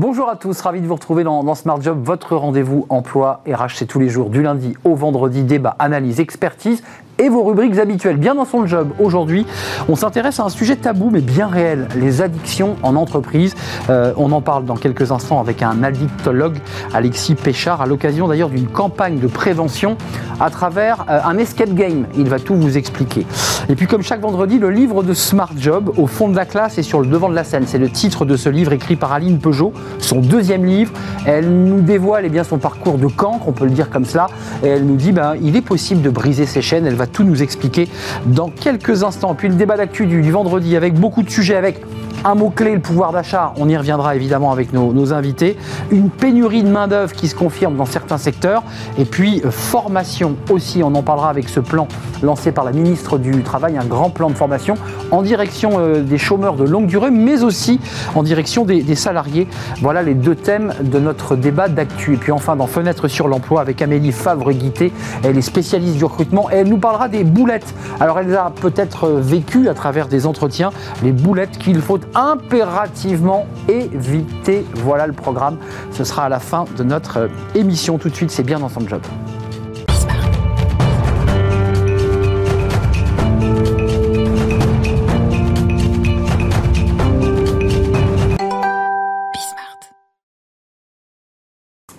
Bonjour 0.00 0.28
à 0.28 0.36
tous, 0.36 0.60
ravi 0.60 0.80
de 0.80 0.86
vous 0.86 0.94
retrouver 0.94 1.24
dans, 1.24 1.42
dans 1.42 1.56
Smart 1.56 1.82
Job, 1.82 2.00
votre 2.04 2.36
rendez-vous 2.36 2.86
emploi 2.88 3.42
RH, 3.48 3.74
c'est 3.74 3.86
tous 3.86 3.98
les 3.98 4.08
jours 4.08 4.30
du 4.30 4.42
lundi 4.42 4.76
au 4.84 4.94
vendredi, 4.94 5.42
débat, 5.42 5.74
analyse, 5.80 6.20
expertise 6.20 6.84
et 7.18 7.28
vos 7.28 7.42
rubriques 7.42 7.78
habituelles. 7.78 8.16
Bien 8.16 8.34
dans 8.34 8.44
son 8.44 8.66
job, 8.66 8.90
aujourd'hui, 8.98 9.46
on 9.88 9.96
s'intéresse 9.96 10.40
à 10.40 10.44
un 10.44 10.48
sujet 10.48 10.76
tabou 10.76 11.10
mais 11.10 11.20
bien 11.20 11.48
réel, 11.48 11.88
les 11.96 12.22
addictions 12.22 12.76
en 12.82 12.96
entreprise. 12.96 13.54
Euh, 13.90 14.12
on 14.16 14.32
en 14.32 14.40
parle 14.40 14.64
dans 14.64 14.76
quelques 14.76 15.10
instants 15.10 15.40
avec 15.40 15.62
un 15.62 15.82
addictologue, 15.82 16.58
Alexis 16.94 17.34
Péchard, 17.34 17.82
à 17.82 17.86
l'occasion 17.86 18.28
d'ailleurs 18.28 18.50
d'une 18.50 18.68
campagne 18.68 19.18
de 19.18 19.26
prévention 19.26 19.96
à 20.40 20.50
travers 20.50 21.04
euh, 21.10 21.20
un 21.24 21.38
escape 21.38 21.74
game. 21.74 22.06
Il 22.16 22.28
va 22.28 22.38
tout 22.38 22.54
vous 22.54 22.76
expliquer. 22.76 23.26
Et 23.68 23.74
puis 23.74 23.86
comme 23.86 24.02
chaque 24.02 24.20
vendredi, 24.20 24.58
le 24.58 24.70
livre 24.70 25.02
de 25.02 25.12
Smart 25.12 25.50
Job, 25.56 25.92
au 25.96 26.06
fond 26.06 26.28
de 26.28 26.36
la 26.36 26.46
classe 26.46 26.78
et 26.78 26.82
sur 26.82 27.00
le 27.00 27.06
devant 27.06 27.28
de 27.28 27.34
la 27.34 27.44
scène. 27.44 27.64
C'est 27.66 27.78
le 27.78 27.90
titre 27.90 28.24
de 28.24 28.36
ce 28.36 28.48
livre 28.48 28.72
écrit 28.72 28.96
par 28.96 29.12
Aline 29.12 29.38
Peugeot, 29.38 29.72
son 29.98 30.20
deuxième 30.20 30.64
livre. 30.64 30.92
Elle 31.26 31.50
nous 31.50 31.80
dévoile 31.80 32.24
eh 32.24 32.28
bien, 32.28 32.44
son 32.44 32.58
parcours 32.58 32.98
de 32.98 33.06
cancre, 33.06 33.48
on 33.48 33.52
peut 33.52 33.64
le 33.64 33.72
dire 33.72 33.90
comme 33.90 34.04
cela. 34.04 34.28
Et 34.62 34.68
elle 34.68 34.86
nous 34.86 34.96
dit, 34.96 35.12
ben, 35.12 35.34
il 35.42 35.56
est 35.56 35.62
possible 35.62 36.02
de 36.02 36.10
briser 36.10 36.46
ses 36.46 36.62
chaînes. 36.62 36.86
Elle 36.86 36.94
va 36.94 37.07
tout 37.08 37.24
nous 37.24 37.42
expliquer 37.42 37.88
dans 38.26 38.48
quelques 38.48 39.02
instants. 39.02 39.34
Puis 39.34 39.48
le 39.48 39.54
débat 39.54 39.76
d'actu 39.76 40.06
du, 40.06 40.22
du 40.22 40.30
vendredi 40.30 40.76
avec 40.76 40.94
beaucoup 40.94 41.22
de 41.22 41.30
sujets, 41.30 41.56
avec 41.56 41.80
un 42.24 42.34
mot-clé, 42.34 42.74
le 42.74 42.80
pouvoir 42.80 43.12
d'achat, 43.12 43.52
on 43.56 43.68
y 43.68 43.76
reviendra 43.76 44.16
évidemment 44.16 44.52
avec 44.52 44.72
nos, 44.72 45.12
invités. 45.12 45.56
Une 45.90 46.10
pénurie 46.10 46.62
de 46.62 46.68
main-d'œuvre 46.68 47.12
qui 47.12 47.28
se 47.28 47.34
confirme 47.34 47.76
dans 47.76 47.86
certains 47.86 48.18
secteurs. 48.18 48.62
Et 48.98 49.04
puis, 49.04 49.40
euh, 49.44 49.50
formation 49.50 50.36
aussi, 50.50 50.82
on 50.82 50.94
en 50.94 51.02
parlera 51.02 51.30
avec 51.30 51.48
ce 51.48 51.60
plan 51.60 51.88
lancé 52.22 52.52
par 52.52 52.64
la 52.64 52.72
ministre 52.72 53.16
du 53.16 53.42
Travail, 53.42 53.78
un 53.78 53.84
grand 53.84 54.10
plan 54.10 54.28
de 54.28 54.34
formation 54.34 54.74
en 55.10 55.22
direction 55.22 55.78
euh, 55.78 56.02
des 56.02 56.18
chômeurs 56.18 56.56
de 56.56 56.64
longue 56.64 56.86
durée, 56.86 57.10
mais 57.10 57.42
aussi 57.42 57.80
en 58.14 58.22
direction 58.22 58.64
des, 58.64 58.82
des 58.82 58.96
salariés. 58.96 59.46
Voilà 59.80 60.02
les 60.02 60.14
deux 60.14 60.34
thèmes 60.34 60.74
de 60.82 60.98
notre 60.98 61.36
débat 61.36 61.68
d'actu. 61.68 62.14
Et 62.14 62.16
puis 62.16 62.32
enfin, 62.32 62.56
dans 62.56 62.66
Fenêtre 62.66 63.08
sur 63.08 63.28
l'emploi 63.28 63.60
avec 63.60 63.80
Amélie 63.80 64.12
Favre-Guité, 64.12 64.92
elle 65.22 65.38
est 65.38 65.42
spécialiste 65.42 65.96
du 65.96 66.04
recrutement 66.04 66.50
et 66.50 66.56
elle 66.56 66.68
nous 66.68 66.78
parlera 66.78 67.08
des 67.08 67.24
boulettes. 67.24 67.74
Alors, 68.00 68.18
elle 68.18 68.34
a 68.36 68.52
peut-être 68.60 69.04
euh, 69.04 69.20
vécu 69.20 69.68
à 69.68 69.74
travers 69.74 70.08
des 70.08 70.26
entretiens 70.26 70.70
les 71.02 71.12
boulettes 71.12 71.58
qu'il 71.58 71.80
faut 71.80 71.98
impérativement 72.14 73.46
éviter. 73.68 74.64
Voilà 74.76 75.06
le 75.06 75.12
programme. 75.12 75.58
Ce 75.92 76.04
sera 76.04 76.24
à 76.24 76.28
la 76.28 76.40
fin 76.40 76.64
de 76.76 76.84
notre 76.84 77.18
euh, 77.18 77.28
émission. 77.54 77.98
Tout 77.98 78.08
de 78.08 78.14
suite, 78.14 78.30
c'est 78.30 78.42
bien 78.42 78.58
dans 78.58 78.68
son 78.68 78.86
job. 78.86 79.02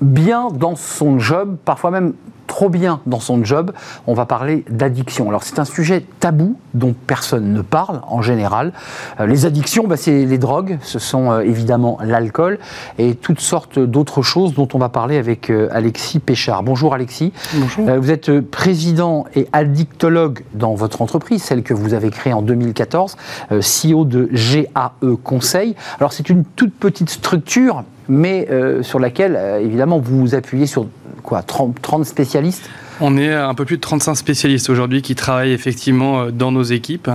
Bien 0.02 0.48
dans 0.50 0.76
son 0.76 1.20
job, 1.20 1.58
parfois 1.66 1.92
même 1.92 2.14
trop 2.60 2.68
bien 2.68 3.00
dans 3.06 3.22
son 3.22 3.42
job, 3.46 3.72
on 4.06 4.14
va 4.14 4.26
parler 4.26 4.66
d'addiction. 4.70 5.30
Alors 5.30 5.44
c'est 5.44 5.60
un 5.60 5.64
sujet 5.64 6.04
tabou 6.20 6.58
dont 6.74 6.94
personne 7.08 7.54
ne 7.54 7.62
parle 7.62 8.02
en 8.06 8.22
général. 8.22 8.74
Euh, 9.22 9.28
les 9.28 9.46
addictions, 9.46 9.88
bah, 9.88 9.96
c'est 9.96 10.26
les 10.26 10.38
drogues, 10.38 10.78
ce 10.82 11.00
sont 11.00 11.32
euh, 11.32 11.40
évidemment 11.40 12.00
l'alcool 12.04 12.60
et 12.98 13.16
toutes 13.16 13.40
sortes 13.40 13.80
d'autres 13.80 14.24
choses 14.24 14.56
dont 14.56 14.68
on 14.74 14.78
va 14.78 14.90
parler 14.90 15.16
avec 15.16 15.50
euh, 15.50 15.70
Alexis 15.72 16.20
Péchard. 16.20 16.64
Bonjour 16.64 16.94
Alexis. 16.94 17.32
Bonjour. 17.54 17.90
Vous 17.98 18.12
êtes 18.12 18.42
président 18.42 19.24
et 19.36 19.48
addictologue 19.54 20.42
dans 20.54 20.74
votre 20.74 21.02
entreprise, 21.02 21.42
celle 21.42 21.64
que 21.64 21.74
vous 21.74 21.94
avez 21.94 22.10
créée 22.10 22.34
en 22.34 22.42
2014, 22.42 23.16
euh, 23.54 23.62
CEO 23.62 24.04
de 24.04 24.30
GAE 24.34 25.16
Conseil. 25.24 25.78
Alors 26.02 26.12
c'est 26.12 26.28
une 26.28 26.44
toute 26.44 26.74
petite 26.74 27.10
structure 27.10 27.86
mais 28.10 28.48
euh, 28.50 28.84
sur 28.84 29.00
laquelle, 29.00 29.36
euh, 29.38 29.60
évidemment, 29.60 30.00
vous 30.00 30.20
vous 30.20 30.36
appuyez 30.36 30.66
sur 30.66 30.88
quoi 31.24 31.44
30, 31.44 31.82
30 31.82 32.06
spécialistes 32.06 32.70
On 33.02 33.18
est 33.18 33.34
un 33.34 33.54
peu 33.54 33.64
plus 33.64 33.78
de 33.78 33.82
35 33.82 34.16
spécialistes 34.16 34.70
aujourd'hui 34.70 35.02
qui 35.02 35.16
travaillent 35.16 35.54
effectivement 35.54 36.24
euh, 36.24 36.32
dans 36.32 36.52
nos 36.52 36.64
équipes 36.64 37.10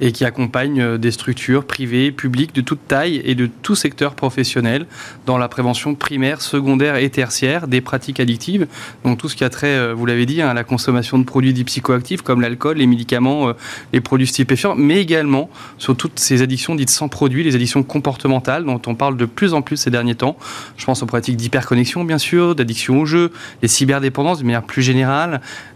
et 0.00 0.10
qui 0.10 0.24
accompagnent 0.24 0.80
euh, 0.80 0.98
des 0.98 1.12
structures 1.12 1.64
privées, 1.64 2.10
publiques 2.10 2.52
de 2.56 2.60
toute 2.60 2.88
taille 2.88 3.22
et 3.24 3.36
de 3.36 3.46
tout 3.46 3.76
secteur 3.76 4.16
professionnel 4.16 4.86
dans 5.26 5.38
la 5.38 5.46
prévention 5.46 5.94
primaire, 5.94 6.40
secondaire 6.40 6.96
et 6.96 7.08
tertiaire 7.08 7.68
des 7.68 7.80
pratiques 7.80 8.18
addictives. 8.18 8.66
Donc 9.04 9.18
tout 9.18 9.28
ce 9.28 9.36
qui 9.36 9.44
a 9.44 9.48
trait, 9.48 9.68
euh, 9.68 9.94
vous 9.94 10.06
l'avez 10.06 10.26
dit, 10.26 10.42
hein, 10.42 10.48
à 10.48 10.54
la 10.54 10.64
consommation 10.64 11.20
de 11.20 11.24
produits 11.24 11.52
dits 11.52 11.62
psychoactifs 11.62 12.22
comme 12.22 12.40
l'alcool, 12.40 12.78
les 12.78 12.88
médicaments, 12.88 13.52
les 13.92 14.00
produits 14.00 14.26
stupéfiants, 14.26 14.74
mais 14.76 15.00
également 15.00 15.50
sur 15.78 15.96
toutes 15.96 16.18
ces 16.18 16.42
addictions 16.42 16.74
dites 16.74 16.90
sans 16.90 17.08
produits, 17.08 17.44
les 17.44 17.54
addictions 17.54 17.84
comportementales 17.84 18.64
dont 18.64 18.82
on 18.86 18.96
parle 18.96 19.16
de 19.16 19.24
plus 19.24 19.54
en 19.54 19.62
plus 19.62 19.76
ces 19.76 19.90
derniers 19.90 20.16
temps. 20.16 20.36
Je 20.76 20.84
pense 20.84 21.00
aux 21.04 21.06
pratiques 21.06 21.36
d'hyperconnexion 21.36 22.02
bien 22.02 22.18
sûr, 22.18 22.56
d'addiction 22.56 23.00
au 23.00 23.06
jeu, 23.06 23.30
les 23.62 23.68
cyberdépendances 23.68 24.40
de 24.40 24.44
manière 24.44 24.64
plus 24.64 24.82
générale, 24.82 25.27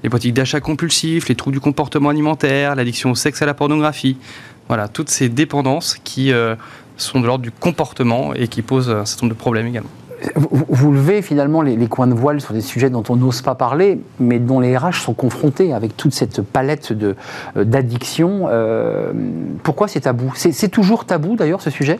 les 0.02 0.08
pratiques 0.10 0.34
d'achat 0.34 0.60
compulsif, 0.60 1.28
les 1.28 1.34
troubles 1.34 1.54
du 1.54 1.60
comportement 1.60 2.08
alimentaire, 2.10 2.74
l'addiction 2.74 3.10
au 3.10 3.14
sexe 3.14 3.40
et 3.40 3.44
à 3.44 3.46
la 3.46 3.54
pornographie. 3.54 4.16
Voilà, 4.68 4.88
toutes 4.88 5.08
ces 5.10 5.28
dépendances 5.28 5.96
qui 6.04 6.32
euh, 6.32 6.54
sont 6.96 7.20
de 7.20 7.26
l'ordre 7.26 7.42
du 7.42 7.50
comportement 7.50 8.32
et 8.34 8.48
qui 8.48 8.62
posent 8.62 8.90
un 8.90 9.04
certain 9.04 9.26
nombre 9.26 9.34
de 9.36 9.40
problèmes 9.40 9.66
également. 9.66 9.90
vous, 10.36 10.64
vous 10.68 10.92
levez 10.92 11.20
finalement 11.20 11.62
les, 11.62 11.76
les 11.76 11.88
coins 11.88 12.06
de 12.06 12.14
voile 12.14 12.40
sur 12.40 12.54
des 12.54 12.60
sujets 12.60 12.90
dont 12.90 13.02
on 13.08 13.16
n'ose 13.16 13.42
pas 13.42 13.56
parler, 13.56 13.98
mais 14.20 14.38
dont 14.38 14.60
les 14.60 14.76
RH 14.76 15.02
sont 15.02 15.14
confrontés 15.14 15.72
avec 15.74 15.96
toute 15.96 16.14
cette 16.14 16.42
palette 16.42 16.92
euh, 16.92 17.14
d'addictions. 17.64 18.46
Euh, 18.48 19.12
pourquoi 19.64 19.88
c'est 19.88 20.00
tabou? 20.02 20.32
C'est, 20.36 20.52
c'est 20.52 20.68
toujours 20.68 21.04
tabou 21.06 21.34
d'ailleurs 21.36 21.60
ce 21.60 21.70
sujet? 21.70 21.98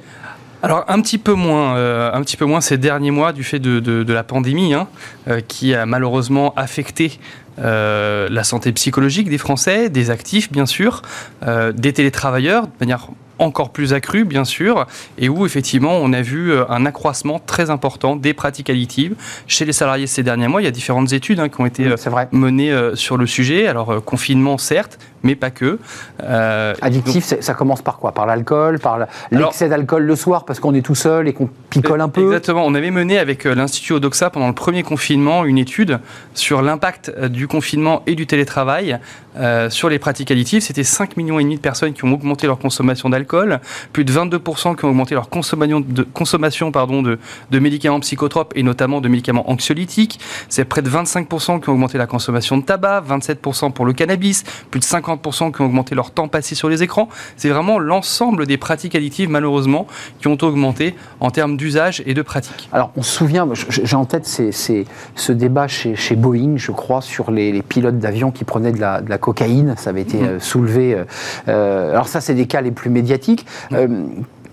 Alors 0.65 0.85
un 0.87 1.01
petit 1.01 1.19
peu 1.19 1.33
moins, 1.33 1.75
euh, 1.75 2.13
un 2.13 2.21
petit 2.21 2.37
peu 2.37 2.45
moins 2.45 2.61
ces 2.61 2.79
derniers 2.79 3.11
mois 3.11 3.33
du 3.33 3.43
fait 3.43 3.59
de, 3.59 3.81
de- 3.81 4.05
de 4.05 4.13
la 4.13 4.23
pandémie, 4.23 4.73
hein, 4.75 4.87
euh, 5.27 5.41
qui 5.41 5.75
a 5.75 5.87
malheureusement 5.87 6.55
affecté 6.55 7.19
euh, 7.59 8.29
la 8.31 8.45
santé 8.45 8.73
psychologique 8.73 9.29
des 9.29 9.39
Français, 9.39 9.89
des 9.89 10.11
actifs 10.11 10.51
bien 10.51 10.67
sûr, 10.67 11.03
euh, 11.47 11.73
des 11.73 11.93
télétravailleurs 11.93 12.67
de 12.67 12.73
manière 12.81 13.09
encore 13.39 13.71
plus 13.71 13.93
accrue 13.93 14.25
bien 14.25 14.45
sûr, 14.45 14.87
et 15.19 15.29
où 15.29 15.45
effectivement 15.45 15.97
on 15.97 16.13
a 16.13 16.23
vu 16.23 16.53
euh, 16.53 16.65
un 16.69 16.87
accroissement 16.87 17.41
très 17.45 17.71
important 17.71 18.17
des 18.17 18.35
pratiques 18.35 18.71
addictives 18.71 19.15
chez 19.47 19.65
les 19.65 19.73
salariés 19.73 20.07
ces 20.07 20.23
derniers 20.23 20.49
mois. 20.49 20.63
Il 20.63 20.65
y 20.65 20.69
a 20.69 20.73
différentes 20.73 21.13
études 21.13 21.41
hein, 21.41 21.49
qui 21.49 21.61
ont 21.61 21.67
été 21.67 21.93
menées 22.31 22.73
euh, 22.73 22.95
sur 22.95 23.17
le 23.17 23.27
sujet. 23.27 23.67
Alors 23.67 24.03
confinement 24.05 24.59
certes, 24.59 24.99
mais 25.23 25.35
pas 25.37 25.51
que. 25.51 25.79
Euh, 26.23 26.75
Addictif, 26.81 27.35
ça 27.41 27.55
commence 27.55 27.83
par 27.83 27.99
quoi? 27.99 28.13
Par 28.13 28.27
l'alcool, 28.27 28.79
par 28.79 29.07
l'excès 29.31 29.69
d'alcool 29.69 30.05
le 30.05 30.17
soir 30.17 30.45
parce 30.45 30.61
qu'on 30.61 30.75
est 30.75 30.83
tout 30.83 30.95
seul 30.95 31.29
et 31.29 31.33
qu'on 31.33 31.49
picole 31.71 32.01
un 32.01 32.09
peu? 32.09 32.23
Exactement. 32.23 32.65
On 32.67 32.75
avait 32.75 32.91
mené 32.91 33.19
avec 33.19 33.47
euh, 33.47 33.55
l'Institut 33.55 33.95
Odoxa 33.95 34.31
pendant 34.31 34.49
le 34.49 34.55
premier 34.55 34.83
confinement 34.83 35.45
une 35.45 35.59
étude 35.59 36.01
sur 36.35 36.63
l'impact 36.63 37.13
euh, 37.17 37.29
du 37.29 37.49
confinement 37.49 38.03
et 38.07 38.15
du 38.15 38.27
télétravail 38.27 38.99
euh, 39.37 39.71
sur 39.71 39.89
les 39.89 39.99
pratiques 39.99 40.31
additives. 40.31 40.63
C'était 40.63 40.85
5 40.85 41.17
millions 41.17 41.39
de 41.39 41.57
personnes 41.59 41.93
qui 41.93 42.05
ont 42.05 42.13
augmenté 42.13 42.47
leur 42.47 42.59
consommation 42.59 43.09
d'alcool, 43.09 43.61
plus 43.93 44.05
de 44.05 44.13
22% 44.13 44.77
qui 44.77 44.85
ont 44.85 44.91
augmenté 44.91 45.15
leur 45.15 45.29
consommation 45.29 45.81
de, 45.81 46.03
consommation, 46.03 46.73
pardon, 46.73 47.03
de, 47.03 47.19
de 47.51 47.59
médicaments 47.59 48.01
psychotropes 48.01 48.53
et 48.57 48.63
notamment 48.63 49.01
de 49.01 49.09
médicaments 49.09 49.51
anxiolytiques. 49.51 50.21
C'est 50.49 50.65
près 50.65 50.83
de 50.83 50.91
25% 50.91 51.61
qui 51.61 51.69
ont 51.69 51.73
augmenté 51.73 51.99
la 51.99 52.07
consommation 52.07 52.59
de 52.59 52.63
tabac, 52.63 53.05
27% 53.09 53.73
pour 53.73 53.85
le 53.85 53.93
cannabis, 53.93 54.45
plus 54.71 54.81
de 54.81 54.85
50% 54.85 55.12
qui 55.17 55.61
ont 55.63 55.67
augmenté 55.67 55.95
leur 55.95 56.11
temps 56.11 56.29
passé 56.29 56.55
sur 56.55 56.69
les 56.69 56.83
écrans. 56.83 57.09
C'est 57.37 57.49
vraiment 57.49 57.79
l'ensemble 57.79 58.47
des 58.47 58.57
pratiques 58.57 58.95
additives, 58.95 59.29
malheureusement, 59.31 59.87
qui 60.21 60.29
ont 60.29 60.39
augmenté 60.43 60.95
en 61.21 61.31
termes 61.31 61.57
d'usage 61.57 62.03
et 62.07 62.15
de 62.15 62.23
pratique. 62.23 62.69
Alors, 62.73 62.91
on 62.97 63.03
se 63.03 63.11
souvient, 63.11 63.49
j'ai 63.69 63.97
en 63.97 64.05
tête 64.05 64.27
ces- 64.27 64.53
ces- 64.53 64.87
ce 65.15 65.33
débat 65.33 65.69
chez, 65.69 65.97
chez 65.97 66.17
Boeing, 66.17 66.57
je 66.57 66.73
crois, 66.73 67.01
sur 67.03 67.31
les, 67.31 67.53
les 67.53 67.63
pilotes 67.63 67.99
d'avion 67.99 68.31
qui 68.31 68.45
prenaient 68.45 68.73
de 68.73 68.81
la, 68.81 69.01
de 69.01 69.11
la 69.11 69.19
cocaïne. 69.19 69.75
Ça 69.77 69.91
avait 69.91 70.03
été 70.03 70.19
Mhm. 70.19 70.25
euh, 70.27 70.41
soulevé. 70.41 70.95
euh, 70.95 71.05
euh, 71.49 71.91
alors, 71.93 72.09
ça, 72.09 72.21
c'est 72.21 72.35
des 72.35 72.47
cas 72.47 72.61
les 72.61 72.71
plus 72.73 72.91
médiatiques. 72.91 73.47
Euh, 73.73 73.89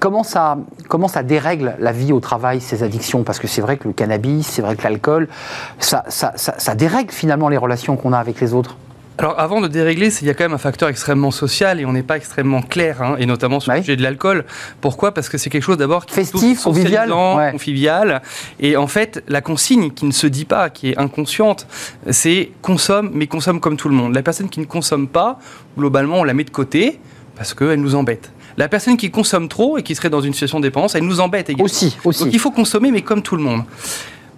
Comment 0.01 0.23
ça, 0.23 0.57
comment 0.87 1.09
ça 1.09 1.23
dérègle 1.23 1.75
la 1.77 1.91
vie 1.91 2.13
au 2.13 2.21
travail, 2.21 2.61
ces 2.61 2.83
addictions? 2.83 3.23
Parce 3.23 3.37
que 3.37 3.47
c'est 3.47 3.59
vrai 3.59 3.75
que 3.75 3.85
le 3.85 3.93
cannabis, 3.93 4.47
c'est 4.47 4.61
vrai 4.61 4.77
que 4.77 4.83
l'alcool, 4.83 5.27
ça, 5.77 6.05
ça, 6.07 6.31
ça- 6.37 6.55
ça 6.57 6.73
dérègle 6.73 7.11
finalement 7.11 7.49
les 7.49 7.57
relations 7.57 7.97
qu'on 7.97 8.13
a 8.13 8.17
avec 8.17 8.39
les 8.39 8.53
autres. 8.53 8.77
Alors 9.19 9.37
avant 9.37 9.59
de 9.59 9.67
dérégler, 9.67 10.09
il 10.21 10.27
y 10.27 10.29
a 10.29 10.33
quand 10.33 10.45
même 10.45 10.53
un 10.53 10.57
facteur 10.57 10.87
extrêmement 10.87 11.29
social 11.29 11.81
et 11.81 11.85
on 11.85 11.91
n'est 11.91 12.03
pas 12.03 12.15
extrêmement 12.15 12.61
clair, 12.61 13.01
hein, 13.01 13.15
et 13.19 13.25
notamment 13.25 13.59
sur 13.59 13.69
Ouais. 13.71 13.79
le 13.79 13.83
sujet 13.83 13.97
de 13.97 14.01
l'alcool. 14.01 14.45
Pourquoi? 14.79 15.13
Parce 15.13 15.27
que 15.27 15.37
c'est 15.37 15.49
quelque 15.49 15.63
chose 15.63 15.75
d'abord 15.77 16.05
qui 16.05 16.13
est 16.13 16.23
Festif, 16.23 16.63
convivial, 16.63 17.11
ouais. 17.11 17.51
convivial. 17.51 18.21
Et 18.61 18.77
en 18.77 18.87
fait, 18.87 19.21
la 19.27 19.41
consigne 19.41 19.91
qui 19.91 20.05
ne 20.05 20.11
se 20.13 20.25
dit 20.25 20.45
pas, 20.45 20.69
qui 20.69 20.91
est 20.91 20.97
inconsciente, 20.97 21.67
c'est 22.09 22.51
consomme, 22.61 23.11
mais 23.13 23.27
consomme 23.27 23.59
comme 23.59 23.75
tout 23.75 23.89
le 23.89 23.95
monde. 23.95 24.15
La 24.15 24.21
personne 24.23 24.47
qui 24.47 24.61
ne 24.61 24.65
consomme 24.65 25.09
pas, 25.09 25.37
globalement, 25.77 26.21
on 26.21 26.23
la 26.23 26.33
met 26.33 26.45
de 26.45 26.49
côté 26.49 27.01
parce 27.35 27.53
qu'elle 27.53 27.81
nous 27.81 27.95
embête. 27.95 28.31
La 28.55 28.69
personne 28.69 28.95
qui 28.95 29.11
consomme 29.11 29.49
trop 29.49 29.77
et 29.77 29.83
qui 29.83 29.95
serait 29.95 30.09
dans 30.09 30.21
une 30.21 30.31
situation 30.33 30.59
de 30.61 30.63
dépendance, 30.63 30.95
elle 30.95 31.03
nous 31.03 31.19
embête 31.19 31.49
également. 31.49 31.65
Aussi, 31.65 31.97
aussi. 32.05 32.23
Donc 32.23 32.33
il 32.33 32.39
faut 32.39 32.51
consommer, 32.51 32.89
mais 32.89 33.01
comme 33.01 33.21
tout 33.21 33.35
le 33.35 33.43
monde. 33.43 33.63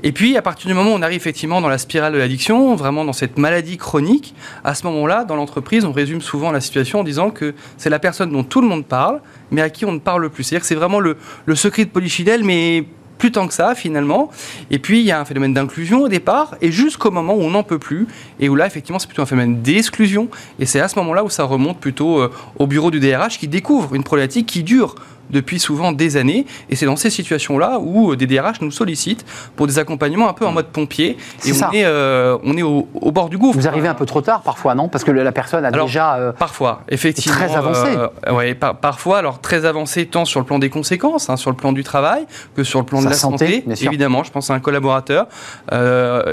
Et 0.03 0.11
puis, 0.11 0.35
à 0.35 0.41
partir 0.41 0.67
du 0.67 0.73
moment 0.73 0.91
où 0.91 0.95
on 0.95 1.01
arrive 1.01 1.17
effectivement 1.17 1.61
dans 1.61 1.69
la 1.69 1.77
spirale 1.77 2.13
de 2.13 2.17
l'addiction, 2.17 2.75
vraiment 2.75 3.05
dans 3.05 3.13
cette 3.13 3.37
maladie 3.37 3.77
chronique, 3.77 4.33
à 4.63 4.73
ce 4.73 4.85
moment-là, 4.87 5.25
dans 5.25 5.35
l'entreprise, 5.35 5.85
on 5.85 5.91
résume 5.91 6.21
souvent 6.21 6.51
la 6.51 6.61
situation 6.61 7.01
en 7.01 7.03
disant 7.03 7.29
que 7.29 7.53
c'est 7.77 7.91
la 7.91 7.99
personne 7.99 8.31
dont 8.31 8.43
tout 8.43 8.61
le 8.61 8.67
monde 8.67 8.85
parle, 8.85 9.21
mais 9.51 9.61
à 9.61 9.69
qui 9.69 9.85
on 9.85 9.91
ne 9.91 9.99
parle 9.99 10.29
plus. 10.29 10.43
C'est-à-dire 10.43 10.61
que 10.61 10.67
c'est 10.67 10.75
vraiment 10.75 10.99
le, 10.99 11.17
secret 11.53 11.85
de 11.85 11.91
Polichinelle, 11.91 12.43
mais 12.43 12.85
plus 13.19 13.31
tant 13.31 13.47
que 13.47 13.53
ça 13.53 13.75
finalement. 13.75 14.31
Et 14.71 14.79
puis 14.79 15.01
il 15.01 15.05
y 15.05 15.11
a 15.11 15.19
un 15.19 15.25
phénomène 15.25 15.53
d'inclusion 15.53 16.01
au 16.01 16.07
départ, 16.07 16.55
et 16.61 16.71
jusqu'au 16.71 17.11
moment 17.11 17.35
où 17.35 17.41
on 17.41 17.51
n'en 17.51 17.61
peut 17.61 17.77
plus, 17.77 18.07
et 18.39 18.49
où 18.49 18.55
là 18.55 18.65
effectivement 18.65 18.97
c'est 18.97 19.05
plutôt 19.05 19.21
un 19.21 19.27
phénomène 19.27 19.61
d'exclusion, 19.61 20.29
et 20.57 20.65
c'est 20.65 20.79
à 20.79 20.87
ce 20.87 20.97
moment-là 20.97 21.23
où 21.23 21.29
ça 21.29 21.43
remonte 21.43 21.79
plutôt 21.79 22.19
euh, 22.19 22.31
au 22.57 22.65
bureau 22.65 22.89
du 22.89 22.99
DRH 22.99 23.37
qui 23.37 23.47
découvre 23.47 23.93
une 23.93 24.03
problématique 24.03 24.47
qui 24.47 24.63
dure 24.63 24.95
depuis 25.31 25.59
souvent 25.59 25.91
des 25.91 26.17
années. 26.17 26.45
Et 26.69 26.75
c'est 26.75 26.85
dans 26.85 26.95
ces 26.95 27.09
situations-là 27.09 27.79
où 27.79 28.11
euh, 28.11 28.15
des 28.15 28.27
DRH 28.27 28.61
nous 28.61 28.71
sollicitent 28.71 29.25
pour 29.55 29.67
des 29.67 29.79
accompagnements 29.79 30.29
un 30.29 30.33
peu 30.33 30.45
en 30.45 30.51
mode 30.51 30.67
pompier. 30.67 31.17
Et 31.45 31.51
on 31.51 31.71
est, 31.71 31.85
euh, 31.85 32.37
on 32.43 32.57
est 32.57 32.61
au, 32.61 32.85
bord 33.11 33.29
du 33.29 33.37
gouffre. 33.37 33.57
Vous 33.57 33.67
arrivez 33.67 33.87
un 33.87 33.93
peu 33.93 34.05
trop 34.05 34.21
tard 34.21 34.41
parfois, 34.41 34.75
non? 34.75 34.87
Parce 34.87 35.03
que 35.03 35.11
la 35.11 35.31
personne 35.31 35.65
a 35.65 35.71
déjà. 35.71 36.15
Euh, 36.15 36.31
parfois, 36.31 36.81
effectivement. 36.89 37.37
Très 37.37 37.55
avancé. 37.55 37.89
oui, 38.31 38.53
parfois, 38.53 39.19
alors 39.19 39.39
très 39.39 39.65
avancé 39.65 40.05
tant 40.05 40.25
sur 40.25 40.39
le 40.39 40.45
plan 40.45 40.59
des 40.59 40.69
conséquences, 40.69 41.29
hein, 41.29 41.37
sur 41.37 41.49
le 41.49 41.55
plan 41.55 41.71
du 41.71 41.83
travail, 41.83 42.25
que 42.55 42.63
sur 42.63 42.79
le 42.79 42.85
plan 42.85 43.01
de 43.01 43.07
la 43.07 43.13
santé. 43.13 43.63
évidemment, 43.81 44.23
je 44.23 44.31
pense 44.31 44.49
à 44.49 44.53
un 44.53 44.59
collaborateur. 44.59 45.27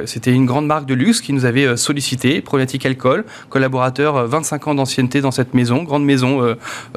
C'était 0.06 0.32
une 0.32 0.46
grande 0.46 0.66
marque 0.66 0.86
de 0.86 0.94
luxe 0.94 1.20
qui 1.20 1.32
nous 1.32 1.44
avait 1.44 1.76
sollicité, 1.76 2.40
problématique 2.40 2.84
alcool, 2.86 3.24
collaborateur 3.48 4.26
25 4.26 4.68
ans 4.68 4.74
d'ancienneté 4.74 5.20
dans 5.20 5.30
cette 5.30 5.54
maison, 5.54 5.82
grande 5.82 6.04
maison 6.04 6.56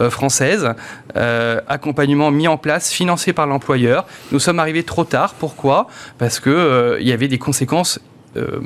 française, 0.09 0.73
accompagné 1.15 1.90
mis 2.31 2.47
en 2.47 2.57
place, 2.57 2.91
financé 2.91 3.33
par 3.33 3.47
l'employeur. 3.47 4.05
Nous 4.31 4.39
sommes 4.39 4.59
arrivés 4.59 4.83
trop 4.83 5.03
tard. 5.03 5.33
Pourquoi? 5.33 5.87
Parce 6.17 6.39
qu'il 6.39 6.51
euh, 6.51 6.99
il 6.99 7.07
y 7.07 7.11
avait 7.11 7.27
des 7.27 7.37
conséquences 7.37 7.99
euh, 8.37 8.61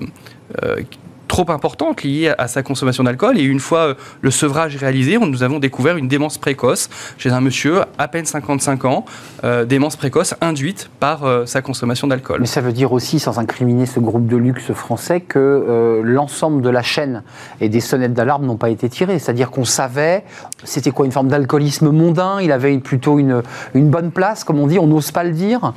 euh, 0.64 0.82
trop 1.28 1.50
importante 1.50 2.04
liée 2.04 2.34
à 2.38 2.48
sa 2.48 2.64
consommation 2.64 3.04
d'alcool. 3.04 3.38
Et 3.38 3.44
une 3.44 3.60
fois 3.60 3.80
euh, 3.80 3.94
le 4.22 4.32
sevrage 4.32 4.76
réalisé, 4.76 5.18
nous 5.18 5.44
avons 5.44 5.60
découvert 5.60 5.98
une 5.98 6.08
démence 6.08 6.38
précoce 6.38 6.90
chez 7.18 7.30
un 7.30 7.42
monsieur 7.42 7.82
à 7.98 8.08
peine 8.08 8.26
55 8.26 8.86
ans, 8.86 9.06
euh, 9.44 9.66
démence 9.66 9.96
précoce 9.96 10.36
induite 10.42 10.90
par 11.00 11.24
euh, 11.26 11.46
sa 11.46 11.62
consommation 11.62 12.08
d'alcool. 12.08 12.38
Mais 12.40 12.46
ça 12.46 12.62
veut 12.62 12.74
dire 12.74 12.94
aussi, 12.94 13.20
sans 13.20 13.40
incriminer 13.40 13.86
ce 13.86 14.00
groupe 14.00 14.28
de 14.28 14.38
luxe 14.38 14.72
français, 14.74 15.22
que 15.22 16.02
l'ensemble 16.04 16.62
de 16.62 16.70
la 16.70 16.82
chaîne 16.82 17.24
et 17.62 17.70
des 17.70 17.80
sonnettes 17.80 18.14
d'alarme 18.14 18.46
n'ont 18.46 18.58
pas 18.58 18.70
été 18.70 18.90
tirées. 18.90 19.20
C'est-à-dire 19.20 19.52
qu'on 19.52 19.66
savait, 19.66 20.24
c'était 20.64 20.92
quoi, 20.92 21.06
une 21.06 21.12
forme 21.12 21.28
d'alcoolisme 21.28 21.90
mondain, 21.90 22.40
il 22.42 22.52
avait 22.52 22.78
plutôt 22.78 23.20
une, 23.20 23.42
une 23.74 23.90
bonne 23.90 24.12
place, 24.12 24.44
comme 24.44 24.60
on 24.60 24.68
dit, 24.68 24.80
on 24.80 24.88
n'ose 24.88 25.12
pas 25.12 25.24
le 25.24 25.32
dire? 25.32 25.74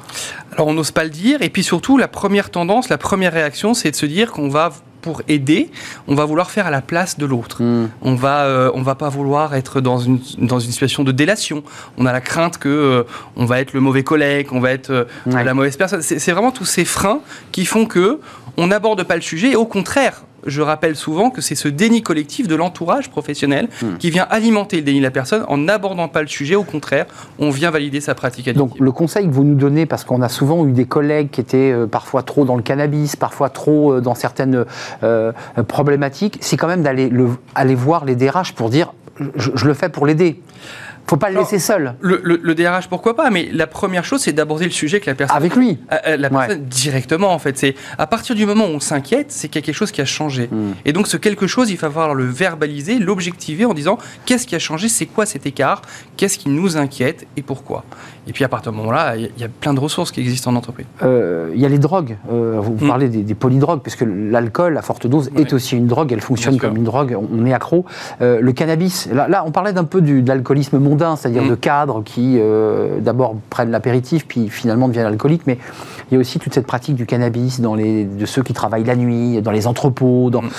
Alors 0.52 0.68
on 0.68 0.74
n'ose 0.74 0.90
pas 0.90 1.04
le 1.04 1.10
dire, 1.10 1.42
et 1.42 1.50
puis 1.50 1.62
surtout, 1.62 1.98
la 1.98 2.08
première 2.08 2.50
tendance, 2.50 2.88
la 2.88 2.98
première 2.98 3.32
réaction, 3.32 3.74
c'est 3.74 3.90
de 3.90 3.96
se 3.96 4.06
dire 4.06 4.32
qu'on 4.32 4.48
va 4.48 4.72
pour 5.00 5.22
aider, 5.28 5.70
on 6.06 6.14
va 6.14 6.24
vouloir 6.24 6.50
faire 6.50 6.66
à 6.66 6.70
la 6.70 6.82
place 6.82 7.18
de 7.18 7.26
l'autre. 7.26 7.62
Hmm. 7.62 7.88
On 8.02 8.14
va, 8.14 8.44
euh, 8.44 8.70
on 8.74 8.82
va 8.82 8.94
pas 8.94 9.08
vouloir 9.08 9.54
être 9.54 9.80
dans 9.80 9.98
une, 9.98 10.20
dans 10.38 10.60
une 10.60 10.70
situation 10.70 11.04
de 11.04 11.12
délation. 11.12 11.62
On 11.96 12.06
a 12.06 12.12
la 12.12 12.20
crainte 12.20 12.58
que 12.58 12.68
euh, 12.68 13.02
on 13.36 13.44
va 13.44 13.60
être 13.60 13.72
le 13.72 13.80
mauvais 13.80 14.02
collègue, 14.02 14.48
on 14.52 14.60
va 14.60 14.72
être 14.72 14.90
euh, 14.90 15.04
la 15.26 15.54
mauvaise 15.54 15.76
personne. 15.76 16.02
C'est 16.02 16.32
vraiment 16.32 16.52
tous 16.52 16.64
ces 16.64 16.84
freins 16.84 17.20
qui 17.52 17.64
font 17.64 17.86
que 17.86 18.20
on 18.56 18.66
n'aborde 18.66 19.02
pas 19.04 19.16
le 19.16 19.22
sujet. 19.22 19.52
Et 19.52 19.56
au 19.56 19.66
contraire, 19.66 20.22
je 20.46 20.62
rappelle 20.62 20.96
souvent 20.96 21.30
que 21.30 21.40
c'est 21.40 21.54
ce 21.54 21.68
déni 21.68 22.02
collectif 22.02 22.48
de 22.48 22.54
l'entourage 22.54 23.10
professionnel 23.10 23.68
hmm. 23.82 23.96
qui 23.98 24.10
vient 24.10 24.26
alimenter 24.30 24.76
le 24.76 24.82
déni 24.82 24.98
de 24.98 25.04
la 25.04 25.10
personne 25.10 25.44
en 25.48 25.58
n'abordant 25.58 26.08
pas 26.08 26.22
le 26.22 26.28
sujet. 26.28 26.54
Au 26.54 26.64
contraire, 26.64 27.06
on 27.38 27.50
vient 27.50 27.70
valider 27.70 28.00
sa 28.00 28.14
pratique 28.14 28.48
addictive. 28.48 28.70
Donc 28.70 28.78
le 28.80 28.92
conseil 28.92 29.26
que 29.26 29.32
vous 29.32 29.44
nous 29.44 29.54
donnez, 29.54 29.86
parce 29.86 30.04
qu'on 30.04 30.22
a 30.22 30.28
souvent 30.28 30.66
eu 30.66 30.72
des 30.72 30.86
collègues 30.86 31.30
qui 31.30 31.40
étaient 31.40 31.72
euh, 31.72 31.86
parfois 31.86 32.22
trop 32.22 32.44
dans 32.44 32.56
le 32.56 32.62
cannabis, 32.62 33.16
parfois 33.16 33.50
trop 33.50 33.94
euh, 33.94 34.00
dans 34.00 34.14
certaines 34.14 34.64
euh, 35.02 35.32
problématiques, 35.66 36.38
c'est 36.40 36.56
quand 36.56 36.68
même 36.68 36.82
d'aller 36.82 37.10
aller 37.54 37.74
voir 37.74 38.04
les 38.04 38.16
DRH 38.16 38.52
pour 38.52 38.70
dire 38.70 38.92
je 39.36 39.66
le 39.66 39.74
fais 39.74 39.88
pour 39.88 40.06
l'aider 40.06 40.40
faut 41.08 41.16
pas 41.16 41.30
le 41.30 41.38
laisser 41.38 41.58
seul. 41.58 41.94
Le, 42.00 42.54
DRH, 42.54 42.88
pourquoi 42.88 43.16
pas 43.16 43.30
Mais 43.30 43.48
la 43.52 43.66
première 43.66 44.04
chose, 44.04 44.20
c'est 44.20 44.32
d'aborder 44.32 44.66
le 44.66 44.70
sujet 44.70 45.00
que 45.00 45.06
la 45.06 45.14
personne. 45.14 45.36
Avec 45.36 45.56
lui. 45.56 45.78
Euh, 45.92 45.96
euh, 46.06 46.16
la 46.16 46.30
personne 46.30 46.64
directement, 46.64 47.32
en 47.32 47.38
fait. 47.38 47.56
C'est 47.56 47.74
à 47.96 48.06
partir 48.06 48.34
du 48.34 48.44
moment 48.44 48.64
où 48.66 48.74
on 48.74 48.80
s'inquiète, 48.80 49.32
c'est 49.32 49.48
qu'il 49.48 49.60
y 49.60 49.64
a 49.64 49.66
quelque 49.66 49.74
chose 49.74 49.90
qui 49.90 50.00
a 50.00 50.04
changé. 50.04 50.48
Hmm. 50.50 50.72
Et 50.84 50.92
donc, 50.92 51.08
ce 51.08 51.16
quelque 51.16 51.46
chose, 51.46 51.70
il 51.70 51.76
va 51.76 51.90
falloir 51.90 52.14
le 52.14 52.26
verbaliser, 52.26 52.98
l'objectiver 52.98 53.64
en 53.64 53.74
disant 53.74 53.98
qu'est-ce 54.26 54.46
qui 54.46 54.54
a 54.54 54.58
changé, 54.58 54.88
c'est 54.88 55.06
quoi 55.06 55.26
cet 55.26 55.46
écart, 55.46 55.82
qu'est-ce 56.16 56.38
qui 56.38 56.48
nous 56.48 56.76
inquiète 56.76 57.26
et 57.36 57.42
pourquoi. 57.42 57.84
Et 58.28 58.32
puis 58.32 58.44
à 58.44 58.48
partir 58.48 58.72
de 58.72 58.76
ce 58.76 58.82
moment-là, 58.82 59.16
il 59.16 59.30
y, 59.38 59.44
a 59.44 59.48
plein 59.48 59.74
de 59.74 59.80
ressources 59.80 60.12
qui 60.12 60.20
existent 60.20 60.50
en 60.50 60.56
entreprise. 60.56 60.86
Euh, 61.02 61.50
il 61.54 61.60
y 61.60 61.66
a 61.66 61.68
les 61.68 61.78
drogues. 61.78 62.16
vous 62.28 62.72
hmm. 62.72 62.88
parlez 62.88 63.08
des, 63.08 63.34
polydrogues, 63.34 63.80
puisque 63.80 64.04
l'alcool 64.06 64.76
à 64.76 64.82
forte 64.82 65.06
dose 65.06 65.30
est 65.36 65.52
aussi 65.52 65.76
une 65.76 65.86
drogue. 65.86 66.12
Elle 66.12 66.20
fonctionne 66.20 66.58
comme 66.58 66.76
une 66.76 66.84
drogue. 66.84 67.16
On 67.32 67.46
est 67.46 67.52
accro. 67.52 67.84
le 68.20 68.52
cannabis. 68.52 69.08
Là, 69.12 69.28
là 69.28 69.42
on 69.46 69.50
parlait 69.50 69.72
d'un 69.72 69.84
peu 69.84 70.00
du, 70.00 70.22
de 70.22 70.28
l'alcoolisme 70.28 70.78
mondial 70.78 70.98
c'est-à-dire 71.16 71.44
mm. 71.44 71.50
de 71.50 71.54
cadres 71.54 72.02
qui 72.04 72.36
euh, 72.38 73.00
d'abord 73.00 73.36
prennent 73.50 73.70
l'apéritif, 73.70 74.26
puis 74.26 74.48
finalement 74.48 74.88
deviennent 74.88 75.06
alcooliques, 75.06 75.46
mais 75.46 75.58
il 76.10 76.14
y 76.14 76.16
a 76.16 76.20
aussi 76.20 76.38
toute 76.38 76.54
cette 76.54 76.66
pratique 76.66 76.94
du 76.94 77.06
cannabis 77.06 77.60
dans 77.60 77.74
les, 77.74 78.04
de 78.04 78.26
ceux 78.26 78.42
qui 78.42 78.52
travaillent 78.52 78.84
la 78.84 78.96
nuit, 78.96 79.40
dans 79.42 79.50
les 79.50 79.66
entrepôts. 79.66 80.30
Dans, 80.30 80.42
mm. 80.42 80.50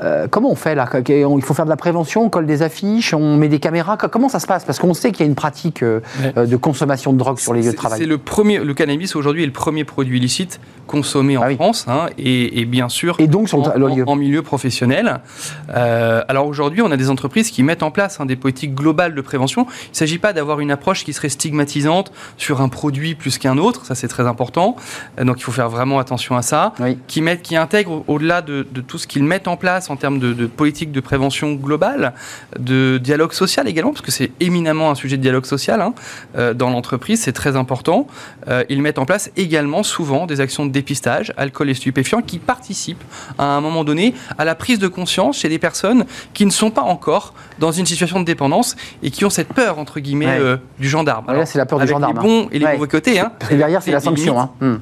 Euh, 0.00 0.26
comment 0.28 0.50
on 0.50 0.54
fait 0.54 0.74
là 0.74 0.88
Il 1.08 1.42
faut 1.42 1.54
faire 1.54 1.64
de 1.64 1.70
la 1.70 1.76
prévention, 1.76 2.24
on 2.24 2.28
colle 2.28 2.46
des 2.46 2.62
affiches, 2.62 3.14
on 3.14 3.36
met 3.36 3.48
des 3.48 3.60
caméras. 3.60 3.96
Comment 3.96 4.28
ça 4.28 4.40
se 4.40 4.46
passe 4.46 4.64
Parce 4.64 4.78
qu'on 4.78 4.94
sait 4.94 5.12
qu'il 5.12 5.20
y 5.20 5.22
a 5.24 5.26
une 5.26 5.34
pratique 5.34 5.82
euh, 5.82 6.00
de 6.36 6.56
consommation 6.56 7.12
de 7.12 7.18
drogue 7.18 7.38
sur 7.38 7.54
les 7.54 7.62
lieux 7.62 7.72
de 7.72 7.76
travail. 7.76 8.00
C'est 8.00 8.06
le 8.06 8.18
premier. 8.18 8.58
Le 8.58 8.74
cannabis 8.74 9.16
aujourd'hui 9.16 9.42
est 9.42 9.46
le 9.46 9.52
premier 9.52 9.84
produit 9.84 10.18
illicite 10.18 10.60
consommé 10.86 11.38
en 11.38 11.42
ah 11.42 11.50
France, 11.54 11.86
hein, 11.88 12.08
et, 12.18 12.66
bien 12.66 12.90
sûr 12.90 13.16
et 13.18 13.26
donc 13.26 13.48
sur 13.48 13.58
le, 13.74 14.04
en, 14.06 14.16
milieu 14.16 14.42
professionnel. 14.42 15.20
alors 15.68 16.46
aujourd'hui, 16.46 16.82
on 16.82 16.90
a 16.90 16.96
des 16.98 17.08
entreprises 17.08 17.50
qui 17.50 17.62
mettent 17.62 17.82
en 17.82 17.90
place 17.90 18.20
hein, 18.20 18.26
des 18.26 18.36
politiques 18.36 18.74
globales 18.74 19.14
de 19.14 19.20
prévention. 19.22 19.66
Il 19.86 19.90
ne 19.92 19.96
s'agit 19.96 20.18
pas 20.18 20.34
d'avoir 20.34 20.60
une 20.60 20.70
approche 20.70 21.04
qui 21.04 21.14
serait 21.14 21.30
stigmatisante 21.30 22.12
sur 22.36 22.60
un 22.60 22.68
produit 22.68 23.14
plus 23.14 23.38
qu'un 23.38 23.58
autre, 23.58 23.86
ça 23.86 23.94
c'est 23.94 24.08
très 24.08 24.26
important. 24.26 24.76
Euh, 25.18 25.24
donc 25.24 25.38
il 25.40 25.42
faut 25.42 25.52
faire 25.52 25.68
vraiment 25.68 25.98
attention 25.98 26.36
à 26.36 26.42
ça. 26.42 26.72
Qui, 27.06 27.20
met, 27.20 27.38
qui 27.38 27.56
intègre 27.56 28.04
au-delà 28.08 28.42
de, 28.42 28.62
tout 28.62 28.98
ce 28.98 29.06
qu'ils 29.06 29.24
mettent 29.24 29.48
en 29.48 29.56
place 29.56 29.90
en 29.90 29.93
termes 29.96 30.18
de, 30.18 30.46
politique 30.46 30.92
de 30.92 31.00
prévention 31.00 31.54
globale, 31.54 32.14
de 32.58 32.98
dialogue 32.98 33.32
social 33.32 33.68
également, 33.68 33.92
parce 33.92 34.02
que 34.02 34.10
c'est 34.10 34.30
éminemment 34.40 34.90
un 34.90 34.94
sujet 34.94 35.16
de 35.16 35.22
dialogue 35.22 35.46
social 35.46 35.80
hein, 35.80 35.94
euh, 36.36 36.54
dans 36.54 36.70
l'entreprise, 36.70 37.22
c'est 37.22 37.32
très 37.32 37.56
important. 37.56 38.06
Euh, 38.48 38.64
ils 38.68 38.82
mettent 38.82 38.98
en 38.98 39.06
place 39.06 39.30
également 39.36 39.82
souvent 39.82 40.26
des 40.26 40.40
actions 40.40 40.66
de 40.66 40.70
dépistage, 40.70 41.32
alcool 41.36 41.70
et 41.70 41.74
stupéfiants, 41.74 42.22
qui 42.22 42.38
participent 42.38 43.04
à 43.38 43.44
un 43.44 43.60
moment 43.60 43.84
donné 43.84 44.14
à 44.38 44.44
la 44.44 44.54
prise 44.54 44.78
de 44.78 44.88
conscience 44.88 45.38
chez 45.38 45.48
des 45.48 45.58
personnes 45.58 46.04
qui 46.32 46.46
ne 46.46 46.50
sont 46.50 46.70
pas 46.70 46.82
encore 46.82 47.34
dans 47.58 47.72
une 47.72 47.86
situation 47.86 48.20
de 48.20 48.24
dépendance 48.24 48.76
et 49.02 49.10
qui 49.10 49.24
ont 49.24 49.30
cette 49.30 49.52
peur 49.52 49.78
entre 49.78 50.00
guillemets, 50.00 50.38
euh, 50.40 50.56
du 50.78 50.88
gendarme. 50.88 51.26
là, 51.28 51.46
c'est 51.46 51.58
la 51.58 51.66
peur 51.66 51.78
du 51.78 51.86
gendarme. 51.86 52.16
Les 52.16 52.22
bons 52.22 52.48
et 52.50 52.58
les 52.58 52.66
mauvais 52.66 52.88
côtés. 52.88 53.20
Hein. 53.20 53.32
Parce 53.38 53.50
que 53.50 53.56
derrière, 53.56 53.82
c'est 53.82 53.92
la 53.92 54.00
sanction. 54.00 54.40
Hein. 54.40 54.50
Hmm. 54.60 54.76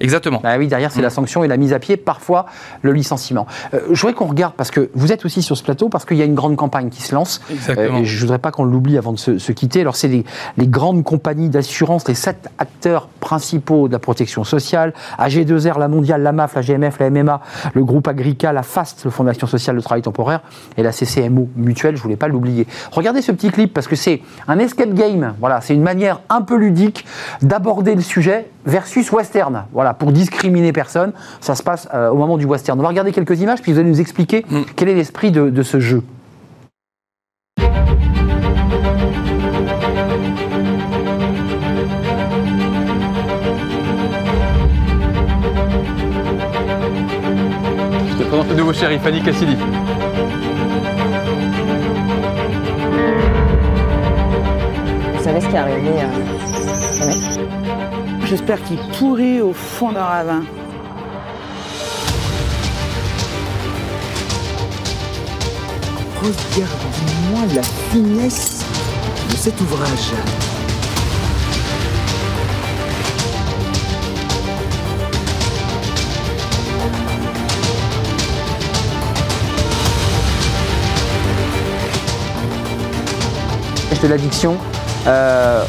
Exactement. 0.00 0.40
Bah 0.42 0.56
oui, 0.58 0.68
derrière, 0.68 0.92
c'est 0.92 1.02
la 1.02 1.08
mm. 1.08 1.10
sanction 1.10 1.44
et 1.44 1.48
la 1.48 1.56
mise 1.56 1.72
à 1.72 1.78
pied, 1.78 1.96
parfois 1.96 2.46
le 2.82 2.92
licenciement. 2.92 3.46
Euh, 3.74 3.80
je 3.90 4.00
voudrais 4.00 4.14
qu'on 4.14 4.26
regarde, 4.26 4.54
parce 4.56 4.70
que 4.70 4.90
vous 4.94 5.12
êtes 5.12 5.24
aussi 5.24 5.42
sur 5.42 5.56
ce 5.56 5.62
plateau, 5.62 5.88
parce 5.88 6.04
qu'il 6.04 6.16
y 6.16 6.22
a 6.22 6.24
une 6.24 6.34
grande 6.34 6.56
campagne 6.56 6.90
qui 6.90 7.02
se 7.02 7.14
lance. 7.14 7.40
Exactement. 7.50 7.98
Euh, 7.98 8.00
et 8.00 8.04
je 8.04 8.16
ne 8.16 8.20
voudrais 8.20 8.38
pas 8.38 8.50
qu'on 8.50 8.64
l'oublie 8.64 8.98
avant 8.98 9.12
de 9.12 9.18
se, 9.18 9.52
quitter. 9.52 9.80
Alors, 9.80 9.96
c'est 9.96 10.08
les, 10.08 10.24
grandes 10.66 11.04
compagnies 11.04 11.48
d'assurance, 11.48 12.06
les 12.08 12.14
sept 12.14 12.48
acteurs 12.58 13.08
principaux 13.20 13.88
de 13.88 13.92
la 13.92 13.98
protection 13.98 14.44
sociale, 14.44 14.92
AG2R, 15.18 15.78
la 15.78 15.88
Mondiale, 15.88 16.22
la 16.22 16.32
MAF, 16.32 16.54
la 16.54 16.62
GMF, 16.62 16.98
la 16.98 17.10
MMA, 17.10 17.40
le 17.72 17.84
groupe 17.84 18.08
Agrica, 18.08 18.52
la 18.52 18.62
FAST, 18.62 19.04
le 19.04 19.10
Fonds 19.10 19.24
d'action 19.24 19.46
sociale 19.46 19.76
de 19.76 19.80
travail 19.80 20.02
temporaire, 20.02 20.40
et 20.76 20.82
la 20.82 20.92
CCMO 20.92 21.48
mutuelle, 21.56 21.94
je 21.96 22.00
ne 22.00 22.02
voulais 22.02 22.16
pas 22.16 22.28
l'oublier. 22.28 22.66
Regardez 22.92 23.22
ce 23.22 23.32
petit 23.32 23.50
clip, 23.50 23.72
parce 23.72 23.88
que 23.88 23.96
c'est 23.96 24.20
un 24.48 24.58
escape 24.58 24.92
game. 24.94 25.34
Voilà, 25.40 25.60
c'est 25.60 25.74
une 25.74 25.82
manière 25.82 26.20
un 26.28 26.42
peu 26.42 26.56
ludique 26.56 27.06
d'aborder 27.42 27.94
le 27.94 28.02
sujet 28.02 28.46
versus 28.66 29.10
western. 29.12 29.64
Voilà, 29.72 29.94
pour 29.94 30.12
discriminer 30.12 30.72
personne, 30.72 31.12
ça 31.40 31.54
se 31.54 31.62
passe 31.62 31.88
euh, 31.94 32.10
au 32.10 32.16
moment 32.16 32.36
du 32.36 32.44
western. 32.44 32.78
On 32.78 32.82
va 32.82 32.88
regarder 32.88 33.12
quelques 33.12 33.40
images, 33.40 33.62
puis 33.62 33.72
vous 33.72 33.78
allez 33.78 33.88
nous 33.88 34.00
expliquer 34.00 34.44
mm. 34.48 34.62
quel 34.74 34.88
est 34.88 34.94
l'esprit 34.94 35.30
de, 35.30 35.62
ce 35.62 35.80
jeu. 35.80 36.02
Je 37.58 37.64
te 48.18 48.22
présente 48.24 48.48
le 48.48 48.54
nouveau 48.54 48.72
shérif, 48.72 49.02
Fanny 49.02 49.22
Cassidy. 49.22 49.56
Vous 55.14 55.24
savez 55.24 55.40
ce 55.40 55.48
qui 55.48 55.54
est 55.54 55.58
arrivé 55.58 56.00
à 56.00 56.36
J'espère 58.28 58.62
qu'il 58.64 58.78
pourrit 58.98 59.40
au 59.40 59.52
fond 59.52 59.92
d'un 59.92 60.02
ravin. 60.02 60.42
Regarde-moi 66.20 67.54
la 67.54 67.62
finesse 67.62 68.64
de 69.30 69.36
cet 69.36 69.60
ouvrage. 69.60 70.12
de 84.02 84.08
l'addiction. 84.08 84.56
Euh, 85.06 85.64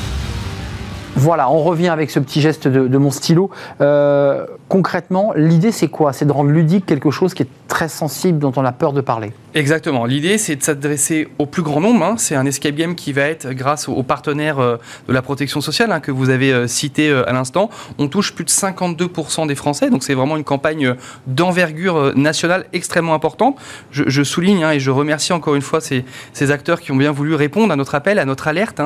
Voilà, 1.20 1.50
on 1.50 1.64
revient 1.64 1.88
avec 1.88 2.12
ce 2.12 2.20
petit 2.20 2.42
geste 2.42 2.68
de, 2.68 2.98
mon 3.00 3.10
stylo. 3.10 3.50
Euh, 3.82 4.46
concrètement, 4.70 5.34
l'idée 5.36 5.72
c'est 5.72 5.88
quoi? 5.88 6.14
C'est 6.14 6.26
de 6.26 6.32
rendre 6.32 6.52
ludique 6.52 6.86
quelque 6.86 7.10
chose 7.10 7.34
qui 7.34 7.42
est 7.42 7.50
très 7.68 7.90
sensible, 7.90 8.38
dont 8.38 8.54
on 8.56 8.64
a 8.64 8.72
peur 8.72 8.94
de 8.94 9.02
parler. 9.02 9.34
Exactement. 9.56 10.06
L'idée, 10.06 10.38
c'est 10.38 10.56
de 10.56 10.62
s'adresser 10.62 11.28
au 11.40 11.48
plus 11.48 11.64
grand 11.64 11.82
nombre. 11.82 12.06
hein. 12.06 12.16
C'est 12.18 12.36
un 12.36 12.46
escape 12.46 12.76
game 12.76 12.94
qui 12.94 13.14
va 13.14 13.24
être, 13.24 13.52
grâce 13.54 13.90
aux, 13.90 14.04
partenaires 14.04 14.60
euh, 14.60 14.78
de 15.08 15.14
la 15.14 15.24
protection 15.24 15.60
sociale 15.60 15.92
hein, 15.92 16.00
que 16.00 16.12
vous 16.12 16.30
avez 16.30 16.54
euh, 16.54 16.68
cité 16.68 17.12
à 17.12 17.34
l'instant, 17.34 17.72
on 17.98 18.08
touche 18.08 18.36
plus 18.36 18.46
de 18.46 18.52
52% 18.52 19.48
des 19.48 19.56
Français. 19.56 19.90
Donc 19.90 20.04
c'est 20.04 20.14
vraiment 20.14 20.38
une 20.38 20.44
campagne 20.44 20.94
d'envergure 21.26 22.16
nationale 22.16 22.68
extrêmement 22.74 23.16
importante. 23.16 23.58
Je, 23.90 24.24
souligne 24.24 24.64
hein, 24.64 24.72
et 24.72 24.80
je 24.80 24.92
remercie 24.92 25.34
encore 25.34 25.56
une 25.56 25.62
fois 25.64 25.82
ces, 25.82 26.06
acteurs 26.52 26.80
qui 26.80 26.92
ont 26.92 26.96
bien 26.96 27.12
voulu 27.12 27.34
répondre 27.34 27.74
à 27.74 27.76
notre 27.76 27.96
appel, 27.96 28.20
à 28.20 28.26
notre 28.26 28.48
alerte. 28.48 28.80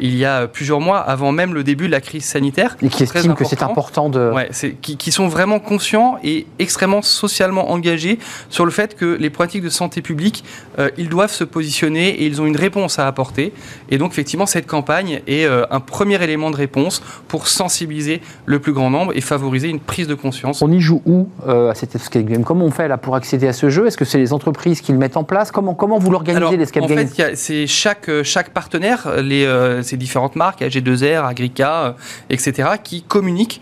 il 0.00 0.14
y 0.16 0.24
a 0.24 0.46
plusieurs 0.46 0.80
mois, 0.80 0.98
avant 0.98 1.32
même 1.32 1.55
le 1.56 1.64
début 1.64 1.86
de 1.86 1.92
la 1.92 2.00
crise 2.00 2.24
sanitaire. 2.24 2.76
Et 2.82 2.88
qui 2.88 3.02
estiment 3.02 3.34
que 3.34 3.44
c'est 3.44 3.62
important 3.62 4.08
de. 4.08 4.30
Ouais, 4.32 4.50
qui, 4.82 4.96
qui 4.96 5.10
sont 5.12 5.26
vraiment 5.28 5.58
conscients 5.58 6.18
et 6.22 6.46
extrêmement 6.58 7.02
socialement 7.02 7.70
engagés 7.70 8.18
sur 8.50 8.64
le 8.64 8.70
fait 8.70 8.94
que 8.94 9.16
les 9.18 9.30
pratiques 9.30 9.62
de 9.62 9.68
santé 9.68 10.02
publique, 10.02 10.44
euh, 10.78 10.90
ils 10.98 11.08
doivent 11.08 11.32
se 11.32 11.44
positionner 11.44 12.08
et 12.10 12.26
ils 12.26 12.40
ont 12.40 12.46
une 12.46 12.56
réponse 12.56 12.98
à 12.98 13.06
apporter. 13.06 13.52
Et 13.90 13.98
donc 13.98 14.12
effectivement, 14.12 14.46
cette 14.46 14.66
campagne 14.66 15.20
est 15.26 15.44
euh, 15.46 15.64
un 15.70 15.80
premier 15.80 16.22
élément 16.22 16.50
de 16.50 16.56
réponse 16.56 17.02
pour 17.28 17.48
sensibiliser 17.48 18.20
le 18.44 18.58
plus 18.58 18.72
grand 18.72 18.90
nombre 18.90 19.12
et 19.16 19.20
favoriser 19.20 19.68
une 19.68 19.80
prise 19.80 20.06
de 20.06 20.14
conscience. 20.14 20.62
On 20.62 20.70
y 20.70 20.80
joue 20.80 21.02
où 21.06 21.28
euh, 21.48 21.70
à 21.70 21.74
cet 21.74 21.94
escape 21.94 22.24
game 22.26 22.44
Comment 22.44 22.64
on 22.66 22.70
fait 22.70 22.88
là 22.88 22.98
pour 22.98 23.14
accéder 23.16 23.48
à 23.48 23.52
ce 23.52 23.70
jeu? 23.70 23.86
Est-ce 23.86 23.96
que 23.96 24.04
c'est 24.04 24.18
les 24.18 24.32
entreprises 24.32 24.80
qui 24.80 24.92
le 24.92 24.98
mettent 24.98 25.16
en 25.16 25.24
place? 25.24 25.50
Comment, 25.50 25.74
comment 25.74 25.98
vous 25.98 26.10
l'organisez 26.10 26.56
l'escape 26.56 26.82
en 26.84 26.86
game 26.86 27.06
fait, 27.08 27.18
y 27.18 27.22
a- 27.22 27.36
c'est 27.36 27.66
chaque, 27.66 28.10
chaque 28.22 28.50
partenaire, 28.50 29.08
les, 29.22 29.46
ces 29.82 29.96
différentes 29.96 30.36
marques, 30.36 30.60
AG2R, 30.62 31.26
Agrica, 31.26 31.45
euh, 31.60 31.92
etc., 32.30 32.70
qui 32.82 33.02
communiquent 33.02 33.60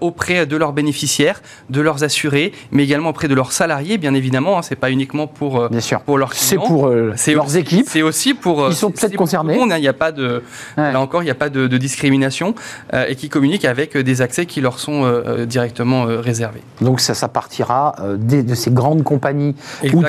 auprès 0.00 0.46
de 0.46 0.56
leurs 0.56 0.72
bénéficiaires, 0.72 1.40
de 1.70 1.80
leurs 1.80 2.04
assurés, 2.04 2.52
mais 2.72 2.84
également 2.84 3.10
auprès 3.10 3.28
de 3.28 3.34
leurs 3.34 3.52
salariés, 3.52 3.98
bien 3.98 4.14
évidemment. 4.14 4.58
Hein, 4.58 4.62
c'est 4.62 4.76
pas 4.76 4.90
uniquement 4.90 5.26
pour, 5.26 5.60
euh, 5.60 5.68
Bien 5.68 5.80
sûr. 5.80 6.00
pour 6.00 6.18
leurs 6.18 6.32
C'est 6.34 6.56
clients. 6.56 6.68
pour 6.68 6.86
euh, 6.88 7.12
C'est 7.16 7.34
leurs 7.34 7.56
équipes. 7.56 7.86
C'est 7.88 8.02
aussi 8.02 8.34
pour. 8.34 8.62
euh, 8.64 8.68
Ils 8.70 8.74
sont 8.76 8.88
c'est- 8.88 9.00
peut-être 9.00 9.10
c'est 9.12 9.16
concernés. 9.16 9.58
hein, 9.60 9.66
Il 9.76 9.80
n'y 9.80 9.88
a 9.88 9.92
pas 9.92 10.12
de. 10.12 10.42
Ouais. 10.76 10.92
Là 10.92 11.00
encore, 11.00 11.22
il 11.22 11.26
n'y 11.26 11.30
a 11.30 11.34
pas 11.36 11.48
de, 11.48 11.66
de 11.66 11.78
discrimination 11.78 12.54
euh, 12.94 13.06
et 13.08 13.14
qui 13.16 13.28
communiquent 13.28 13.64
avec 13.64 13.96
euh, 13.96 14.02
des 14.02 14.20
accès 14.22 14.46
qui 14.46 14.60
leur 14.60 14.78
sont 14.78 15.04
euh, 15.04 15.22
euh, 15.26 15.46
directement 15.46 16.06
euh, 16.06 16.20
réservés. 16.20 16.62
Donc 16.80 17.00
ça, 17.00 17.14
ça 17.14 17.28
partira 17.28 17.94
euh, 18.00 18.16
des- 18.18 18.42
de 18.42 18.54
ces 18.54 18.70
grandes 18.70 19.02
compagnies 19.02 19.54
ou 19.92 20.02
de 20.02 20.08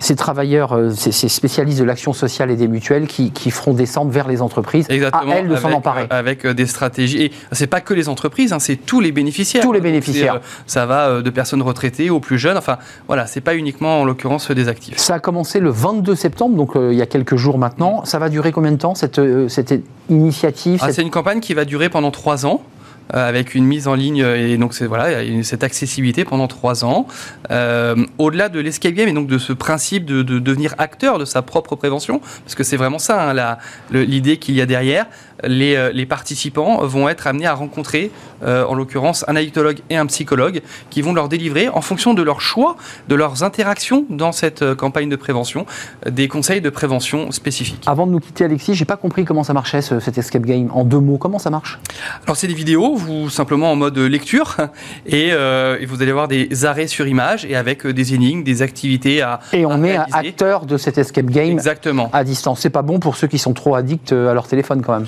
ces, 0.00 0.16
travailleurs, 0.16 0.72
euh, 0.76 0.90
ces, 0.90 1.12
ces 1.12 1.28
spécialistes 1.28 1.78
de 1.78 1.84
l'action 1.84 2.12
sociale 2.12 2.50
et 2.50 2.56
des 2.56 2.68
mutuelles 2.68 3.06
qui, 3.06 3.30
qui 3.30 3.50
feront 3.50 3.74
descendre 3.74 4.10
vers 4.10 4.28
les 4.28 4.42
entreprises 4.42 4.86
Exactement. 4.88 5.32
à 5.32 5.36
elles 5.36 5.48
de 5.48 5.56
s'en 5.56 5.72
emparer. 5.72 6.02
euh, 6.02 6.06
avec 6.10 6.44
euh, 6.46 6.54
des 6.54 6.66
stratégies. 6.66 7.22
Et 7.22 7.32
c'est 7.52 7.66
pas 7.66 7.80
que 7.80 7.94
les 7.94 8.08
entreprises, 8.08 8.52
hein, 8.52 8.58
c'est 8.58 8.76
tous 8.76 9.00
les 9.00 9.03
bénéficiaires. 9.12 9.62
Tous 9.62 9.72
les 9.72 9.80
bénéficiaires. 9.80 10.34
euh, 10.36 10.38
ça 10.66 10.86
va 10.86 11.08
euh, 11.08 11.22
de 11.22 11.30
personnes 11.30 11.62
retraitées 11.62 12.10
aux 12.10 12.20
plus 12.20 12.38
jeunes. 12.38 12.56
Enfin, 12.56 12.78
voilà, 13.06 13.26
c'est 13.26 13.40
pas 13.40 13.54
uniquement 13.54 14.00
en 14.00 14.04
l'occurrence 14.04 14.50
des 14.50 14.68
actifs. 14.68 14.98
Ça 14.98 15.14
a 15.14 15.18
commencé 15.18 15.60
le 15.60 15.70
22 15.70 16.14
septembre, 16.14 16.56
donc 16.56 16.76
euh, 16.76 16.92
il 16.92 16.98
y 16.98 17.02
a 17.02 17.06
quelques 17.06 17.36
jours 17.36 17.58
maintenant. 17.58 18.04
Ça 18.04 18.18
va 18.18 18.28
durer 18.28 18.52
combien 18.52 18.72
de 18.72 18.76
temps 18.78 18.94
cette, 18.94 19.18
euh, 19.18 19.48
cette 19.48 19.74
initiative 20.10 20.78
Ah, 20.82 20.86
cette- 20.86 20.96
c'est 20.96 21.02
une 21.02 21.10
campagne 21.10 21.40
qui 21.40 21.54
va 21.54 21.64
durer 21.64 21.88
pendant 21.88 22.10
trois 22.10 22.46
ans. 22.46 22.62
avec 23.10 23.54
une 23.54 23.66
mise 23.66 23.86
en 23.86 23.94
ligne 23.94 24.24
et 24.24 24.56
donc 24.56 24.72
c'est 24.72 24.86
voilà 24.86 25.18
cette 25.42 25.62
accessibilité 25.62 26.24
pendant 26.24 26.48
trois 26.48 26.86
ans 26.86 27.06
Euh, 27.50 27.96
au-delà 28.16 28.48
de 28.48 28.58
l'escape 28.60 28.94
game 28.94 29.10
et 29.10 29.12
donc 29.12 29.26
de 29.26 29.36
ce 29.36 29.52
principe 29.52 30.06
de, 30.06 30.22
de 30.22 30.38
devenir 30.38 30.74
acteur 30.78 31.18
de 31.18 31.26
sa 31.26 31.42
propre 31.42 31.76
prévention 31.76 32.20
parce 32.44 32.54
que 32.54 32.64
c'est 32.64 32.78
vraiment 32.78 32.98
ça 32.98 33.30
hein, 33.30 33.58
l'idée 33.92 34.38
qu'il 34.38 34.54
y 34.54 34.62
a 34.62 34.66
derrière 34.66 35.04
les, 35.46 35.76
euh, 35.76 35.90
les 35.92 36.06
participants 36.06 36.84
vont 36.86 37.08
être 37.08 37.26
amenés 37.26 37.46
à 37.46 37.54
rencontrer 37.54 38.10
euh, 38.44 38.64
en 38.66 38.74
l'occurrence 38.74 39.24
un 39.28 39.36
addictologue 39.36 39.78
et 39.90 39.96
un 39.96 40.06
psychologue 40.06 40.60
qui 40.90 41.02
vont 41.02 41.12
leur 41.12 41.28
délivrer 41.28 41.68
en 41.68 41.80
fonction 41.80 42.14
de 42.14 42.22
leur 42.22 42.40
choix 42.40 42.76
de 43.08 43.14
leurs 43.14 43.42
interactions 43.42 44.04
dans 44.10 44.32
cette 44.32 44.62
euh, 44.62 44.74
campagne 44.74 45.08
de 45.08 45.16
prévention 45.16 45.66
des 46.08 46.28
conseils 46.28 46.60
de 46.60 46.70
prévention 46.70 47.30
spécifiques 47.32 47.82
Avant 47.86 48.06
de 48.06 48.12
nous 48.12 48.20
quitter, 48.20 48.44
Alexis, 48.44 48.74
j'ai 48.74 48.84
pas 48.84 48.96
compris 48.96 49.24
comment 49.24 49.44
ça 49.44 49.52
marchait 49.52 49.82
ce- 49.82 50.00
cet 50.00 50.18
escape 50.18 50.42
game. 50.44 50.68
En 50.72 50.84
deux 50.84 50.98
mots, 51.00 51.18
comment 51.18 51.38
ça 51.38 51.50
marche? 51.50 51.78
Alors 52.26 52.36
c'est 52.36 52.46
des 52.46 52.54
vidéos, 52.54 52.94
vous 52.96 53.30
simplement 53.30 53.70
en 53.72 53.76
mode 53.76 53.98
lecture, 53.98 54.56
et, 55.06 55.30
euh, 55.32 55.78
et 55.80 55.86
vous 55.86 56.02
allez 56.02 56.12
voir 56.12 56.28
des 56.28 56.64
arrêts 56.64 56.86
sur 56.86 57.06
image 57.06 57.44
et 57.44 57.56
avec 57.56 57.86
des 57.86 58.14
énigmes, 58.14 58.42
des 58.42 58.62
activités 58.62 59.22
à 59.22 59.40
Et 59.52 59.64
à 59.64 59.68
on 59.68 59.82
est 59.84 59.96
un 59.96 60.04
réaliser. 60.04 60.28
acteur 60.30 60.66
de 60.66 60.76
cet 60.76 60.98
escape 60.98 61.26
game 61.26 61.50
Exactement. 61.52 62.10
à 62.12 62.24
distance. 62.24 62.60
C'est 62.60 62.70
pas 62.70 62.82
bon 62.82 62.98
pour 62.98 63.16
ceux 63.16 63.26
qui 63.26 63.38
sont 63.38 63.52
trop 63.52 63.74
addicts 63.74 64.12
à 64.12 64.34
leur 64.34 64.46
téléphone 64.46 64.82
quand 64.82 64.92
même. 64.94 65.06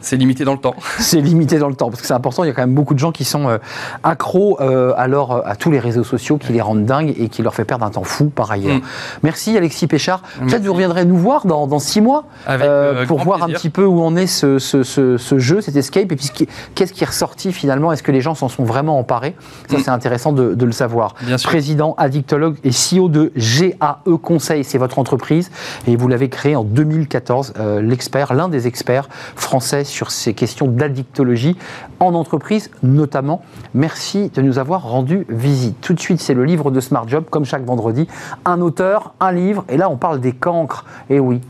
C'est 0.00 0.16
limité 0.16 0.44
dans 0.44 0.52
le 0.52 0.58
temps. 0.58 0.74
C'est 0.98 1.20
limité 1.20 1.58
dans 1.58 1.68
le 1.68 1.74
temps 1.74 1.88
parce 1.90 2.00
que 2.00 2.06
c'est 2.06 2.14
important. 2.14 2.44
Il 2.44 2.48
y 2.48 2.50
a 2.50 2.52
quand 2.54 2.62
même 2.62 2.74
beaucoup 2.74 2.94
de 2.94 2.98
gens 2.98 3.12
qui 3.12 3.24
sont 3.24 3.48
euh, 3.48 3.58
accros 4.02 4.58
euh, 4.60 4.92
à, 4.96 5.06
leur- 5.08 5.46
à 5.46 5.56
tous 5.56 5.70
les 5.70 5.78
réseaux 5.78 6.04
sociaux 6.04 6.38
qui 6.38 6.52
les 6.52 6.60
rendent 6.60 6.84
dingues 6.84 7.14
et 7.18 7.28
qui 7.28 7.42
leur 7.42 7.54
fait 7.54 7.64
perdre 7.64 7.84
un 7.84 7.90
temps 7.90 8.04
fou 8.04 8.26
par 8.26 8.50
ailleurs. 8.50 8.76
Mm. 8.76 8.82
Merci 9.22 9.56
Alexis 9.56 9.86
Péchard. 9.86 10.22
Peut-être 10.46 10.64
vous 10.64 10.72
reviendrez 10.72 11.04
nous 11.04 11.16
voir 11.16 11.46
dans, 11.46 11.66
dans 11.66 11.78
six 11.78 12.00
mois 12.00 12.24
Avec, 12.46 12.66
euh, 12.66 13.02
euh, 13.02 13.06
pour 13.06 13.20
voir 13.20 13.42
un 13.42 13.48
petit 13.48 13.70
peu 13.70 13.84
où 13.84 14.02
en 14.02 14.16
est 14.16 14.26
ce, 14.26 14.58
ce- 14.58 14.82
ce- 14.82 15.16
ce 15.16 15.38
jeu, 15.38 15.60
cet 15.60 15.76
escape 15.76 16.10
et 16.12 16.16
puis 16.16 16.30
qu'est-ce 16.74 16.92
qui 16.92 17.02
est 17.04 17.06
ressorti 17.06 17.52
finalement? 17.52 17.92
Est-ce 17.92 18.02
que 18.02 18.12
les 18.12 18.20
gens 18.20 18.34
s'en 18.34 18.48
sont 18.48 18.64
vraiment 18.64 18.98
emparés? 18.98 19.34
Ça 19.70 19.78
Mm. 19.78 19.80
c'est 19.84 19.90
intéressant 19.90 20.32
de, 20.32 20.54
de 20.54 20.64
le 20.64 20.72
savoir. 20.72 21.14
Bien 21.22 21.38
sûr. 21.38 21.48
Président, 21.50 21.94
addictologue 21.98 22.56
et 22.64 22.70
CEO 22.70 23.08
de 23.08 23.32
GAE 23.36 24.18
Conseil, 24.22 24.64
c'est 24.64 24.78
votre 24.78 24.98
entreprise 24.98 25.50
et 25.86 25.96
vous 25.96 26.08
l'avez 26.08 26.28
créé 26.28 26.56
en 26.56 26.64
2014. 26.64 27.54
euh, 27.58 27.80
L'expert, 27.82 28.34
l'un 28.34 28.48
des 28.48 28.66
experts 28.66 29.08
français 29.36 29.84
sur 29.88 30.10
ces 30.10 30.34
questions 30.34 30.68
d'addictologie 30.68 31.56
en 32.00 32.14
entreprise 32.14 32.70
notamment. 32.82 33.42
Merci 33.74 34.30
de 34.34 34.42
nous 34.42 34.58
avoir 34.58 34.82
rendu 34.82 35.26
visite. 35.28 35.80
Tout 35.80 35.94
de 35.94 36.00
suite, 36.00 36.20
c'est 36.20 36.34
le 36.34 36.44
livre 36.44 36.70
de 36.70 36.80
Smart 36.80 37.08
Job, 37.08 37.24
comme 37.30 37.44
chaque 37.44 37.64
vendredi. 37.64 38.06
Un 38.44 38.60
auteur, 38.60 39.14
un 39.20 39.32
livre, 39.32 39.64
et 39.68 39.76
là 39.76 39.90
on 39.90 39.96
parle 39.96 40.20
des 40.20 40.32
cancres. 40.32 40.84
Et 41.10 41.20
oui, 41.20 41.40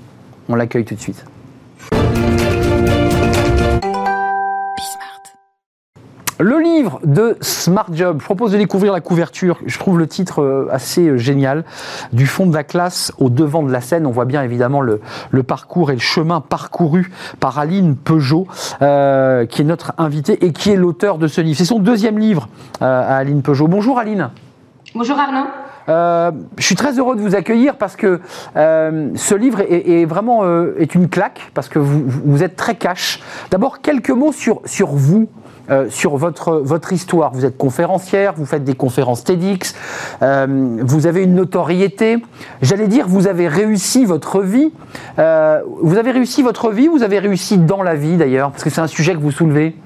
on 0.49 0.55
l'accueille 0.55 0.85
tout 0.85 0.95
de 0.95 1.01
suite. 1.01 1.25
Le 6.41 6.61
livre 6.61 7.01
de 7.05 7.37
Smart 7.41 7.89
Job. 7.93 8.19
Je 8.21 8.25
propose 8.25 8.53
de 8.53 8.59
découvrir 8.59 8.93
la 8.93 9.01
couverture. 9.01 9.59
Je 9.67 9.77
trouve 9.77 9.99
le 9.99 10.07
titre 10.07 10.41
euh, 10.41 10.69
assez 10.71 11.09
euh, 11.09 11.17
génial. 11.17 11.65
Du 12.13 12.29
fond 12.29 12.47
de 12.47 12.55
la 12.55 12.63
classe 12.63 13.13
au 13.19 13.29
devant 13.29 13.65
de 13.65 13.73
la 13.73 13.81
scène. 13.81 14.07
On 14.07 14.13
voit 14.13 14.25
bien 14.25 14.45
évidemment 14.45 14.81
le, 14.81 15.01
le 15.33 15.43
parcours 15.43 15.91
et 15.91 15.95
le 15.95 16.01
chemin 16.01 16.41
parcouru 16.41 17.11
par 17.41 17.59
Aline 17.59 17.97
Peugeot, 17.97 18.47
euh, 18.83 19.47
qui 19.47 19.63
est 19.63 19.65
notre 19.65 19.95
invitée 19.99 20.45
et 20.45 20.53
qui 20.53 20.71
est 20.71 20.77
l'auteur 20.77 21.19
de 21.19 21.27
ce 21.27 21.41
livre. 21.41 21.59
C'est 21.59 21.65
son 21.65 21.81
deuxième 21.81 22.21
livre 22.21 22.49
euh, 22.83 23.03
à 23.03 23.17
Aline 23.17 23.43
Peugeot. 23.43 23.67
Bonjour 23.67 23.99
Aline. 23.99 24.31
Bonjour 24.95 25.19
Arnaud. 25.19 25.49
Euh, 25.89 26.31
je 26.57 26.65
suis 26.65 26.77
très 26.77 26.99
heureux 26.99 27.17
de 27.17 27.21
vous 27.21 27.35
accueillir 27.35 27.77
parce 27.77 27.97
que 27.97 28.21
euh, 28.57 29.09
ce 29.17 29.35
livre 29.35 29.61
est, 29.61 30.03
est 30.03 30.05
vraiment 30.05 30.45
euh, 30.45 30.77
est 30.79 30.95
une 30.95 31.09
claque 31.09 31.51
parce 31.55 31.69
que 31.69 31.79
vous, 31.79 32.05
vous 32.07 32.43
êtes 32.45 32.55
très 32.55 32.77
cash. 32.77 33.21
D'abord 33.51 33.81
quelques 33.81 34.11
mots 34.11 34.33
sur 34.33 34.61
sur 34.67 34.89
vous. 34.89 35.29
Euh, 35.71 35.87
sur 35.91 36.17
votre, 36.17 36.57
votre 36.57 36.93
histoire. 36.93 37.33
Vous 37.33 37.45
êtes 37.45 37.57
conférencière, 37.57 38.35
vous 38.37 38.47
faites 38.47 38.65
des 38.65 38.75
conférences 38.75 39.25
TEDx, 39.25 39.75
euh, 40.23 40.79
vous 40.83 41.07
avez 41.07 41.25
une 41.25 41.35
notoriété. 41.35 42.23
J'allais 42.63 42.89
dire, 42.89 43.07
vous 43.09 43.27
avez 43.27 43.49
réussi 43.49 44.05
votre 44.05 44.41
vie. 44.41 44.73
Euh, 45.19 45.61
vous 45.83 45.97
avez 45.97 46.11
réussi 46.11 46.43
votre 46.43 46.71
vie, 46.71 46.89
vous 46.89 47.03
avez 47.03 47.19
réussi 47.19 47.59
dans 47.59 47.83
la 47.83 47.95
vie 47.95 48.17
d'ailleurs, 48.17 48.51
parce 48.51 48.65
que 48.65 48.71
c'est 48.71 48.81
un 48.81 48.87
sujet 48.87 49.15
que 49.15 49.21
vous 49.21 49.31
soulevez. 49.31 49.77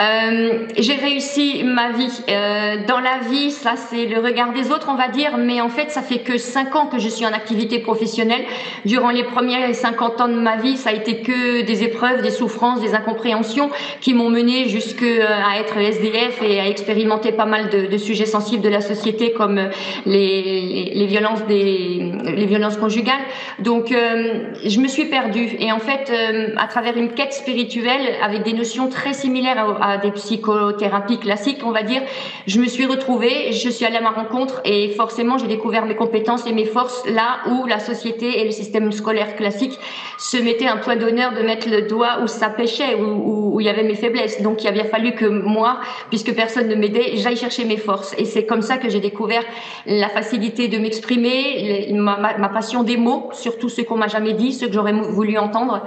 Euh, 0.00 0.66
j'ai 0.78 0.94
réussi 0.94 1.62
ma 1.64 1.90
vie. 1.90 2.22
Euh, 2.28 2.76
dans 2.86 3.00
la 3.00 3.18
vie, 3.18 3.50
ça 3.50 3.74
c'est 3.76 4.06
le 4.06 4.20
regard 4.20 4.52
des 4.52 4.70
autres, 4.70 4.88
on 4.90 4.94
va 4.94 5.08
dire, 5.08 5.36
mais 5.36 5.60
en 5.60 5.68
fait, 5.68 5.90
ça 5.90 6.02
fait 6.02 6.20
que 6.20 6.38
5 6.38 6.74
ans 6.76 6.86
que 6.86 6.98
je 6.98 7.08
suis 7.08 7.26
en 7.26 7.32
activité 7.32 7.80
professionnelle. 7.80 8.44
Durant 8.84 9.10
les 9.10 9.24
premiers 9.24 9.72
50 9.72 10.20
ans 10.20 10.28
de 10.28 10.34
ma 10.34 10.56
vie, 10.56 10.76
ça 10.76 10.90
a 10.90 10.92
été 10.92 11.20
que 11.20 11.62
des 11.62 11.82
épreuves, 11.82 12.22
des 12.22 12.30
souffrances, 12.30 12.80
des 12.80 12.94
incompréhensions 12.94 13.70
qui 14.00 14.14
m'ont 14.14 14.30
mené 14.30 14.68
jusque 14.68 15.02
euh, 15.02 15.26
être 15.58 15.76
SDF 15.76 16.42
et 16.42 16.60
à 16.60 16.68
expérimenter 16.68 17.32
pas 17.32 17.46
mal 17.46 17.68
de, 17.68 17.98
sujets 17.98 18.26
sensibles 18.26 18.62
de 18.62 18.68
la 18.68 18.80
société 18.80 19.32
comme 19.32 19.60
les, 20.06 21.06
violences 21.06 21.44
des 21.46 22.46
violences 22.46 22.76
conjugales. 22.76 23.20
Donc, 23.58 23.88
je 23.90 24.80
me 24.80 24.88
suis 24.88 25.06
perdue 25.06 25.56
et 25.58 25.72
en 25.72 25.78
fait, 25.78 26.12
à 26.56 26.66
travers 26.66 26.96
une 26.96 27.10
quête 27.10 27.32
spirituelle 27.32 28.14
avec 28.22 28.42
des 28.42 28.52
notions 28.52 28.88
très 28.88 29.12
similaires 29.12 29.49
à, 29.58 29.98
des 29.98 30.10
psychothérapies 30.12 31.18
classiques, 31.18 31.60
on 31.64 31.72
va 31.72 31.82
dire. 31.82 32.02
Je 32.46 32.60
me 32.60 32.66
suis 32.66 32.86
retrouvée, 32.86 33.52
je 33.52 33.68
suis 33.68 33.84
allée 33.84 33.96
à 33.96 34.00
ma 34.00 34.10
rencontre 34.10 34.60
et 34.64 34.90
forcément 34.90 35.38
j'ai 35.38 35.46
découvert 35.46 35.86
mes 35.86 35.96
compétences 35.96 36.46
et 36.46 36.52
mes 36.52 36.64
forces 36.64 37.02
là 37.06 37.40
où 37.50 37.66
la 37.66 37.78
société 37.78 38.40
et 38.40 38.44
le 38.44 38.50
système 38.50 38.92
scolaire 38.92 39.36
classique 39.36 39.78
se 40.18 40.36
mettaient 40.36 40.66
un 40.66 40.76
point 40.76 40.96
d'honneur 40.96 41.32
de 41.32 41.42
mettre 41.42 41.68
le 41.68 41.82
doigt 41.82 42.20
où 42.22 42.26
ça 42.26 42.48
pêchait, 42.50 42.94
où, 42.94 43.58
il 43.60 43.66
y 43.66 43.68
avait 43.68 43.82
mes 43.82 43.94
faiblesses. 43.94 44.42
Donc 44.42 44.62
il 44.62 44.68
a 44.68 44.72
bien 44.72 44.84
fallu 44.84 45.12
que 45.12 45.26
moi, 45.26 45.80
puisque 46.08 46.34
personne 46.34 46.68
ne 46.68 46.74
m'aidait, 46.74 47.16
j'aille 47.16 47.36
chercher 47.36 47.64
mes 47.64 47.76
forces. 47.76 48.14
Et 48.18 48.24
c'est 48.24 48.46
comme 48.46 48.62
ça 48.62 48.78
que 48.78 48.88
j'ai 48.88 49.00
découvert 49.00 49.42
la 49.86 50.08
facilité 50.08 50.68
de 50.68 50.78
m'exprimer, 50.78 51.88
ma, 51.92 52.16
ma, 52.38 52.48
passion 52.48 52.82
des 52.82 52.96
mots, 52.96 53.30
surtout 53.32 53.68
ceux 53.68 53.84
qu'on 53.84 53.96
m'a 53.96 54.08
jamais 54.08 54.32
dit, 54.32 54.52
ceux 54.52 54.66
que 54.66 54.74
j'aurais 54.74 54.92
voulu 54.92 55.38
entendre 55.38 55.84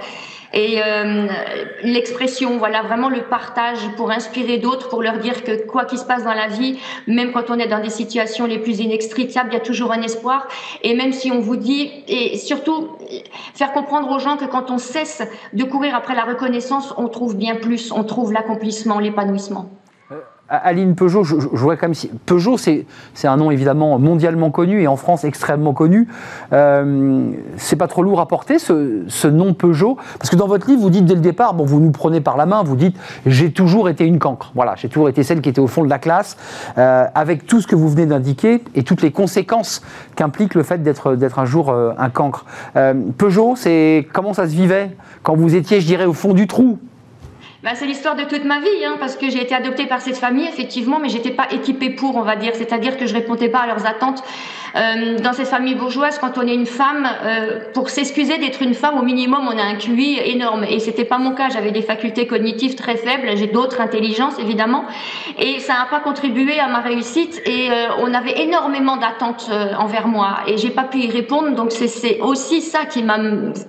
et 0.54 0.82
euh, 0.84 1.28
l'expression, 1.82 2.58
voilà, 2.60 2.84
vraiment 2.84 3.10
le 3.10 3.24
partage 3.24 3.80
pour 3.98 4.12
inspirer 4.12 4.60
d'autres, 4.60 4.88
pour 4.88 5.02
leur 5.02 5.18
dire 5.18 5.44
que 5.44 5.66
quoi 5.66 5.86
qu'il 5.86 5.98
se 5.98 6.06
passe 6.06 6.24
dans 6.24 6.34
la 6.34 6.48
vie, 6.48 6.80
même 7.08 7.32
quand 7.32 7.50
on 7.50 7.58
est 7.58 7.68
dans 7.68 7.82
des 7.82 7.90
situations 7.90 8.46
les 8.46 8.60
plus 8.60 8.80
inextricables, 8.80 9.50
il 9.52 9.54
y 9.56 9.58
a 9.58 9.62
toujours 9.62 9.92
un 9.92 10.02
espoir. 10.04 10.48
Et 10.84 10.94
même 10.94 11.12
si 11.12 11.32
on 11.32 11.40
vous 11.40 11.56
dit, 11.56 12.04
et 12.08 12.38
surtout 12.38 12.90
faire 13.56 13.74
comprendre 13.74 14.12
aux 14.12 14.20
gens 14.20 14.38
que 14.38 14.46
quand 14.46 14.70
on 14.70 14.78
cesse 14.78 15.24
de 15.54 15.64
courir 15.64 15.96
après 15.96 16.14
la 16.14 16.24
reconnaissance, 16.24 16.94
on 16.98 17.08
trouve 17.08 17.36
bien 17.36 17.56
plus, 17.56 17.92
on 17.92 18.04
trouve 18.04 18.32
l'accomplissement, 18.32 19.00
l'épanouissement. 19.00 19.70
Aline 20.58 20.94
Peugeot, 20.94 21.24
je, 21.24 21.36
vois 21.36 21.78
comme 21.78 21.94
si. 21.94 22.12
Peugeot, 22.26 22.58
c'est 22.58 22.86
un 23.24 23.38
nom 23.38 23.50
évidemment 23.50 23.98
mondialement 23.98 24.52
connu 24.52 24.82
et 24.82 24.88
en 24.88 24.96
France 24.96 25.24
extrêmement 25.24 25.74
connu. 25.74 26.08
Euh, 26.52 27.32
c'est 27.58 27.76
pas 27.76 27.88
trop 27.88 28.04
lourd 28.04 28.20
à 28.20 28.28
porter 28.28 28.60
ce, 28.60 29.28
nom 29.28 29.54
Peugeot? 29.54 29.98
Parce 30.20 30.30
que 30.30 30.36
dans 30.36 30.48
votre 30.48 30.68
livre, 30.68 30.82
vous 30.82 30.92
dites 30.92 31.06
dès 31.06 31.16
le 31.16 31.22
départ, 31.22 31.56
bon, 31.56 31.66
vous 31.66 31.80
nous 31.80 31.92
prenez 31.92 32.22
par 32.22 32.38
la 32.38 32.46
main, 32.46 32.62
vous 32.64 32.76
dites 32.76 32.96
j'ai 33.26 33.52
toujours 33.52 33.90
été 33.90 34.06
une 34.06 34.20
cancre. 34.20 34.52
Voilà, 34.54 34.76
j'ai 34.78 34.90
toujours 34.90 35.10
été 35.10 35.24
celle 35.24 35.42
qui 35.42 35.50
était 35.50 35.62
au 35.62 35.68
fond 35.68 35.84
de 35.84 35.90
la 35.90 36.00
classe, 36.00 36.38
euh, 36.78 37.06
avec 37.16 37.48
tout 37.48 37.60
ce 37.60 37.68
que 37.68 37.76
vous 37.76 37.90
venez 37.90 38.06
d'indiquer 38.06 38.64
et 38.76 38.84
toutes 38.84 39.02
les 39.02 39.12
conséquences 39.12 39.82
qu'implique 40.16 40.54
le 40.54 40.64
fait 40.64 40.84
d'être 40.84 41.40
un 41.40 41.46
jour 41.46 41.70
euh, 41.70 41.94
un 41.98 42.10
cancre. 42.10 42.46
Peugeot, 43.18 43.56
c'est 43.56 44.08
comment 44.14 44.34
ça 44.34 44.48
se 44.48 44.54
vivait? 44.54 44.96
Quand 45.24 45.36
vous 45.36 45.56
étiez, 45.56 45.82
je 45.82 45.88
dirais, 45.88 46.06
au 46.06 46.14
fond 46.14 46.34
du 46.34 46.48
trou? 46.48 46.78
Bah, 47.64 47.72
c'est 47.76 47.86
l'histoire 47.86 48.18
de 48.18 48.26
toute 48.26 48.44
ma 48.44 48.60
vie, 48.60 48.84
hein, 48.86 48.98
parce 49.00 49.16
que 49.16 49.30
j'ai 49.30 49.42
été 49.42 49.56
adoptée 49.56 49.86
par 49.86 50.02
cette 50.02 50.18
famille, 50.18 50.46
effectivement, 50.46 51.00
mais 51.00 51.08
j'étais 51.08 51.32
pas 51.32 51.48
équipée 51.50 51.90
pour, 51.90 52.18
on 52.18 52.22
va 52.22 52.36
dire. 52.36 52.52
C'est-à-dire 52.56 52.98
que 52.98 53.06
je 53.06 53.14
répondais 53.14 53.48
pas 53.48 53.60
à 53.60 53.68
leurs 53.68 53.86
attentes. 53.86 54.22
Euh, 54.76 55.20
dans 55.20 55.34
cette 55.34 55.48
famille 55.48 55.76
bourgeoise, 55.76 56.18
quand 56.18 56.38
on 56.38 56.48
est 56.48 56.54
une 56.54 56.66
femme, 56.66 57.08
euh, 57.24 57.60
pour 57.74 57.90
s'excuser 57.90 58.38
d'être 58.40 58.62
une 58.62 58.74
femme, 58.74 58.98
au 58.98 59.04
minimum, 59.04 59.48
on 59.48 59.58
a 59.58 59.64
un 59.64 59.76
QI 59.76 60.20
énorme. 60.24 60.64
Et 60.64 60.80
c'était 60.80 61.06
pas 61.06 61.20
mon 61.20 61.34
cas. 61.34 61.50
J'avais 61.50 61.72
des 61.72 61.84
facultés 61.84 62.26
cognitives 62.26 62.76
très 62.76 62.96
faibles. 62.96 63.30
J'ai 63.36 63.48
d'autres 63.48 63.82
intelligences, 63.82 64.40
évidemment. 64.40 64.86
Et 65.38 65.60
ça 65.60 65.74
n'a 65.74 65.86
pas 65.90 66.00
contribué 66.00 66.60
à 66.60 66.68
ma 66.68 66.80
réussite. 66.80 67.42
Et 67.46 67.70
euh, 67.70 67.90
on 68.00 68.14
avait 68.14 68.42
énormément 68.42 68.98
d'attentes 68.98 69.50
envers 69.78 70.08
moi. 70.08 70.38
Et 70.48 70.58
j'ai 70.58 70.72
pas 70.72 70.84
pu 70.84 71.00
y 71.00 71.10
répondre. 71.10 71.52
Donc 71.52 71.72
c'est 71.72 72.20
aussi 72.22 72.62
ça 72.62 72.86
qui 72.86 73.04
m'a 73.04 73.20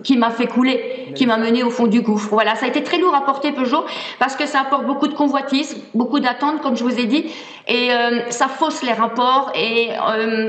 qui 0.02 0.16
m'a 0.16 0.30
fait 0.30 0.46
couler, 0.46 1.12
qui 1.14 1.26
m'a 1.26 1.36
mené 1.36 1.62
au 1.62 1.70
fond 1.70 1.86
du 1.86 2.00
gouffre. 2.00 2.30
Voilà, 2.30 2.54
ça 2.54 2.64
a 2.64 2.68
été 2.68 2.82
très 2.82 2.98
lourd 2.98 3.14
à 3.14 3.24
porter 3.24 3.52
Peugeot 3.52 3.84
parce 4.18 4.36
que 4.36 4.46
ça 4.46 4.60
apporte 4.60 4.86
beaucoup 4.86 5.06
de 5.06 5.14
convoitises, 5.14 5.76
beaucoup 5.94 6.18
d'attentes, 6.18 6.60
comme 6.62 6.76
je 6.76 6.82
vous 6.82 6.98
ai 6.98 7.04
dit, 7.04 7.26
et 7.68 7.90
ça 8.30 8.48
fausse 8.48 8.82
les 8.82 8.92
rapports. 8.92 9.52
Et 9.54 9.90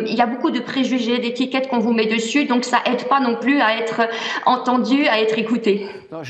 il 0.07 0.15
y 0.15 0.21
a 0.21 0.25
beaucoup 0.25 0.44
de 0.51 0.59
préjugés, 0.59 1.19
d'étiquettes 1.19 1.67
qu'on 1.67 1.79
vous 1.79 1.93
met 1.93 2.05
dessus, 2.05 2.45
donc 2.45 2.63
ça 2.63 2.77
aide 2.85 3.07
pas 3.07 3.19
non 3.19 3.35
plus 3.35 3.59
à 3.59 3.77
être 3.77 4.01
entendu, 4.45 5.07
à 5.07 5.21
être 5.21 5.37
écouté. 5.37 5.87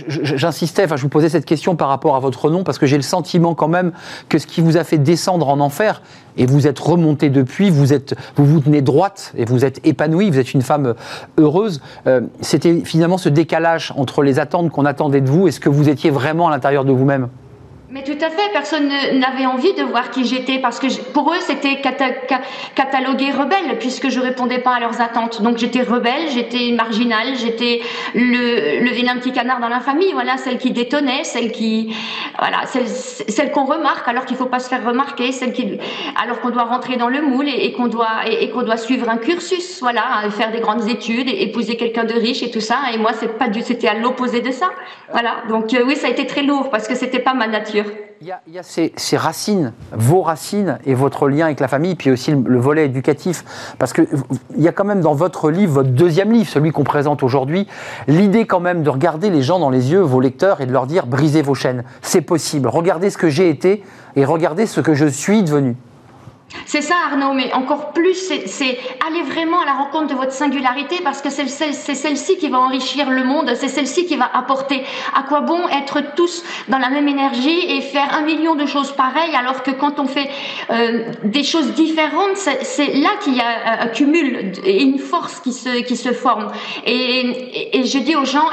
J'insistais, 0.08 0.86
enfin, 0.86 0.96
je 0.96 1.02
vous 1.02 1.10
posais 1.10 1.30
cette 1.30 1.46
question 1.46 1.76
par 1.76 1.90
rapport 1.90 2.16
à 2.16 2.20
votre 2.20 2.50
nom 2.50 2.64
parce 2.64 2.78
que 2.78 2.86
j'ai 2.86 2.98
le 2.98 3.04
sentiment 3.04 3.54
quand 3.54 3.68
même 3.68 3.92
que 4.30 4.38
ce 4.38 4.48
qui 4.48 4.62
vous 4.62 4.78
a 4.78 4.84
fait 4.84 4.98
descendre 4.98 5.48
en 5.48 5.60
enfer 5.60 6.02
et 6.38 6.46
vous 6.46 6.68
êtes 6.68 6.80
remonté 6.80 7.30
depuis, 7.30 7.70
vous 7.70 7.94
êtes, 7.94 8.16
vous 8.36 8.46
vous 8.46 8.60
tenez 8.60 8.82
droite 8.82 9.34
et 9.38 9.46
vous 9.46 9.64
êtes 9.66 9.86
épanouie, 9.86 10.30
vous 10.30 10.40
êtes 10.40 10.54
une 10.54 10.62
femme 10.62 10.96
heureuse. 11.38 11.82
Euh, 12.08 12.22
c'était 12.42 12.82
finalement 12.84 13.18
ce 13.18 13.30
décalage 13.30 13.94
entre 13.96 14.24
les 14.24 14.40
attentes 14.40 14.72
qu'on 14.72 14.86
attendait 14.86 15.22
de 15.22 15.30
vous 15.30 15.48
et 15.48 15.52
ce 15.52 15.60
que 15.60 15.70
vous 15.70 15.90
étiez 15.90 16.10
vraiment 16.10 16.48
à 16.48 16.52
l'intérieur 16.52 16.86
de 16.86 16.92
vous-même. 16.92 17.30
Mais 17.96 18.04
tout 18.04 18.18
à 18.20 18.30
fait, 18.30 18.52
personne 18.52 18.90
n'avait 18.90 19.46
envie 19.46 19.72
de 19.72 19.82
voir 19.84 20.12
qui 20.12 20.26
j'étais 20.26 20.60
parce 20.60 20.80
que 20.80 20.88
pour 21.14 21.32
eux 21.32 21.40
c'était 21.40 21.80
catalogué 21.80 23.32
rebelle 23.32 23.80
puisque 23.80 24.10
je 24.10 24.20
répondais 24.20 24.58
pas 24.58 24.72
à 24.72 24.82
leurs 24.82 25.00
attentes. 25.00 25.42
Donc 25.42 25.58
j'étais 25.60 25.82
rebelle, 25.82 26.30
j'étais 26.30 26.74
marginale, 26.74 27.38
j'étais 27.38 27.80
le, 28.14 28.84
le 28.84 28.90
vilain 28.92 29.16
petit 29.16 29.32
canard 29.32 29.62
dans 29.62 29.70
la 29.70 29.80
famille, 29.80 30.12
voilà, 30.12 30.36
celle 30.36 30.58
qui 30.58 30.72
détonnait, 30.72 31.24
celle 31.24 31.54
qui, 31.54 31.96
voilà, 32.38 32.66
celle, 32.66 33.52
qu'on 33.54 33.64
remarque 33.64 34.06
alors 34.10 34.26
qu'il 34.26 34.36
faut 34.36 34.48
pas 34.48 34.60
se 34.60 34.68
faire 34.68 34.86
remarquer, 34.86 35.32
celle 35.32 35.54
qui, 35.54 35.80
alors 36.22 36.42
qu'on 36.42 36.50
doit 36.50 36.66
rentrer 36.66 36.98
dans 36.98 37.08
le 37.08 37.22
moule 37.22 37.48
et, 37.48 37.72
qu'on 37.72 37.88
doit 37.88 38.28
et, 38.30 38.50
qu'on 38.50 38.64
doit 38.64 38.76
suivre 38.76 39.08
un 39.08 39.16
cursus, 39.16 39.80
voilà, 39.80 40.30
faire 40.32 40.52
des 40.52 40.60
grandes 40.60 40.90
études, 40.90 41.30
épouser 41.30 41.78
quelqu'un 41.78 42.04
de 42.04 42.16
riche 42.16 42.44
et 42.44 42.52
tout 42.52 42.60
ça. 42.60 42.76
Et 42.94 42.98
moi 42.98 43.12
c'est 43.14 43.38
pas 43.38 43.48
du, 43.48 43.62
c'était 43.62 43.88
à 43.88 43.94
l'opposé 43.94 44.42
de 44.42 44.52
ça, 44.52 44.70
voilà. 45.14 45.38
Donc 45.48 45.74
euh, 45.74 45.86
oui, 45.88 45.96
ça 45.96 46.08
a 46.08 46.10
été 46.10 46.28
très 46.28 46.42
lourd 46.42 46.70
parce 46.70 46.90
que 46.90 46.96
c'était 46.96 47.20
pas 47.20 47.34
ma 47.34 47.48
nature. 47.48 47.85
Il 48.22 48.28
y 48.28 48.60
a, 48.60 48.64
ces, 48.64 49.18
racines, 49.18 49.74
vos 49.92 50.22
racines 50.22 50.80
et 50.86 50.94
votre 50.94 51.28
lien 51.28 51.46
avec 51.46 51.60
la 51.60 51.68
famille, 51.68 51.96
puis 51.96 52.12
aussi 52.12 52.32
le, 52.32 52.60
volet 52.60 52.86
éducatif. 52.86 53.44
Parce 53.78 53.92
qu'il 53.92 54.08
y 54.58 54.70
a 54.70 54.72
quand 54.72 54.86
même 54.86 55.02
dans 55.02 55.14
votre 55.14 55.52
livre, 55.52 55.74
votre 55.74 55.90
deuxième 55.90 56.32
livre, 56.32 56.50
celui 56.50 56.72
qu'on 56.72 56.86
présente 56.86 57.24
aujourd'hui, 57.24 57.68
l'idée 58.08 58.46
quand 58.46 58.62
même 58.62 58.84
de 58.84 58.90
regarder 58.90 59.30
les 59.30 59.42
gens 59.42 59.60
dans 59.60 59.70
les 59.70 59.92
yeux, 59.92 60.00
vos 60.00 60.22
lecteurs, 60.22 60.62
et 60.62 60.66
de 60.66 60.72
leur 60.72 60.88
dire 60.88 61.08
brisez 61.08 61.42
vos 61.42 61.56
chaînes. 61.56 61.84
C'est 62.02 62.22
possible. 62.22 62.70
Regardez 62.70 63.10
ce 63.10 63.18
que 63.18 63.30
j'ai 63.30 63.50
été 63.50 63.84
et 64.16 64.24
regardez 64.24 64.66
ce 64.66 64.80
que 64.80 64.94
je 64.94 65.08
suis 65.08 65.44
devenu. 65.44 65.76
C'est 66.66 66.82
ça 66.82 66.96
Arnaud, 67.12 67.34
mais 67.34 67.52
encore 67.54 67.92
plus, 67.92 68.32
c'est 68.46 68.80
aller 69.06 69.22
vraiment 69.24 69.62
à 69.62 69.66
la 69.66 69.74
rencontre 69.74 70.08
de 70.08 70.14
votre 70.14 70.32
singularité 70.32 70.98
parce 71.04 71.22
que 71.22 71.30
c'est 71.30 71.48
celle-ci 71.48 72.38
qui 72.38 72.50
va 72.50 72.60
enrichir 72.60 73.10
le 73.10 73.24
monde, 73.24 73.52
c'est 73.56 73.68
celle-ci 73.68 74.06
qui 74.06 74.16
va 74.16 74.30
apporter. 74.34 74.84
À 75.16 75.24
quoi 75.24 75.42
bon 75.42 75.68
être 75.70 76.02
tous 76.16 76.44
dans 76.68 76.78
la 76.78 76.90
même 76.90 77.08
énergie 77.08 77.76
et 77.76 77.82
faire 77.82 78.16
un 78.16 78.22
million 78.22 78.56
de 78.56 78.66
choses 78.66 78.92
pareilles 78.92 79.36
alors 79.36 79.64
que 79.64 79.72
quand 79.72 80.00
on 80.00 80.06
fait 80.06 80.30
euh, 80.70 81.12
des 81.24 81.44
choses 81.44 81.74
différentes, 81.74 82.38
c'est 82.38 82.94
là 82.94 83.10
qu'il 83.24 83.36
y 83.36 83.42
a 83.42 83.84
un 83.84 83.88
cumul 83.88 84.54
et 84.64 84.84
une 84.84 85.00
force 85.00 85.40
qui 85.40 85.54
se, 85.54 85.82
qui 85.82 85.98
se 85.98 86.14
forme. 86.14 86.52
Et, 86.86 87.84
je 87.86 88.00
dis 88.00 88.16
aux 88.16 88.26
gens, 88.26 88.50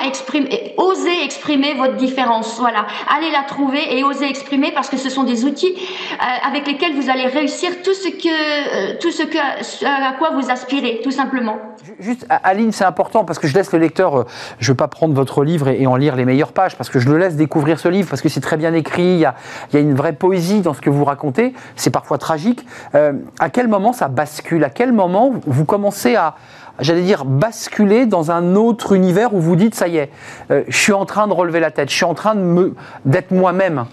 osez 0.76 1.24
exprimer 1.24 1.74
votre 1.74 1.96
différence. 1.96 2.58
Voilà, 2.58 2.86
allez 3.14 3.30
la 3.30 3.42
trouver 3.42 3.96
et 3.96 4.04
osez 4.04 4.28
exprimer 4.28 4.72
parce 4.72 4.88
que 4.88 4.96
ce 4.96 5.08
sont 5.10 5.24
des 5.24 5.44
outils 5.44 5.74
euh, 5.74 6.48
avec 6.48 6.66
lesquels 6.66 6.94
vous 6.94 7.10
allez 7.10 7.26
réussir 7.26 7.81
tout 7.82 7.94
ce 7.94 8.08
que, 8.08 8.92
euh, 8.92 8.96
tout 9.00 9.10
ce 9.10 9.22
à 9.86 10.12
quoi 10.18 10.30
vous 10.30 10.50
aspirez, 10.50 11.00
tout 11.02 11.10
simplement. 11.10 11.56
Juste, 11.98 12.26
Aline, 12.28 12.72
c'est 12.72 12.84
important 12.84 13.24
parce 13.24 13.38
que 13.38 13.46
je 13.46 13.54
laisse 13.54 13.72
le 13.72 13.78
lecteur, 13.78 14.20
euh, 14.20 14.24
je 14.58 14.66
ne 14.66 14.72
veux 14.72 14.76
pas 14.76 14.88
prendre 14.88 15.14
votre 15.14 15.44
livre 15.44 15.68
et, 15.68 15.86
en 15.86 15.96
lire 15.96 16.16
les 16.16 16.24
meilleures 16.24 16.52
pages 16.52 16.76
parce 16.76 16.90
que 16.90 16.98
je 16.98 17.08
le 17.08 17.18
laisse 17.18 17.36
découvrir 17.36 17.78
ce 17.78 17.88
livre 17.88 18.08
parce 18.08 18.22
que 18.22 18.28
c'est 18.28 18.40
très 18.40 18.56
bien 18.56 18.72
écrit, 18.74 19.02
il 19.02 19.18
y, 19.18 19.24
a, 19.24 19.34
il 19.70 19.76
y, 19.76 19.78
a, 19.78 19.80
une 19.80 19.94
vraie 19.94 20.12
poésie 20.12 20.60
dans 20.60 20.74
ce 20.74 20.80
que 20.80 20.90
vous 20.90 21.04
racontez, 21.04 21.54
c'est 21.76 21.90
parfois 21.90 22.18
tragique. 22.18 22.64
Euh, 22.94 23.12
à 23.38 23.50
quel 23.50 23.68
moment 23.68 23.92
ça 23.92 24.08
bascule? 24.08 24.64
À 24.64 24.70
quel 24.70 24.92
moment 24.92 25.32
vous 25.46 25.64
commencez 25.64 26.14
à, 26.14 26.36
j'allais 26.78 27.02
dire, 27.02 27.24
basculer 27.24 28.06
dans 28.06 28.30
un 28.30 28.54
autre 28.54 28.92
univers 28.92 29.34
où 29.34 29.40
vous 29.40 29.56
dites, 29.56 29.74
ça 29.74 29.88
y 29.88 29.98
est, 29.98 30.10
je 30.50 30.76
suis 30.76 30.92
en 30.92 31.04
train 31.04 31.26
de 31.26 31.32
relever 31.32 31.60
la 31.60 31.70
tête, 31.70 31.90
je 31.90 31.94
suis 31.94 32.04
en 32.04 32.14
train 32.14 32.34
d'être 33.04 33.30
moi-même? 33.30 33.86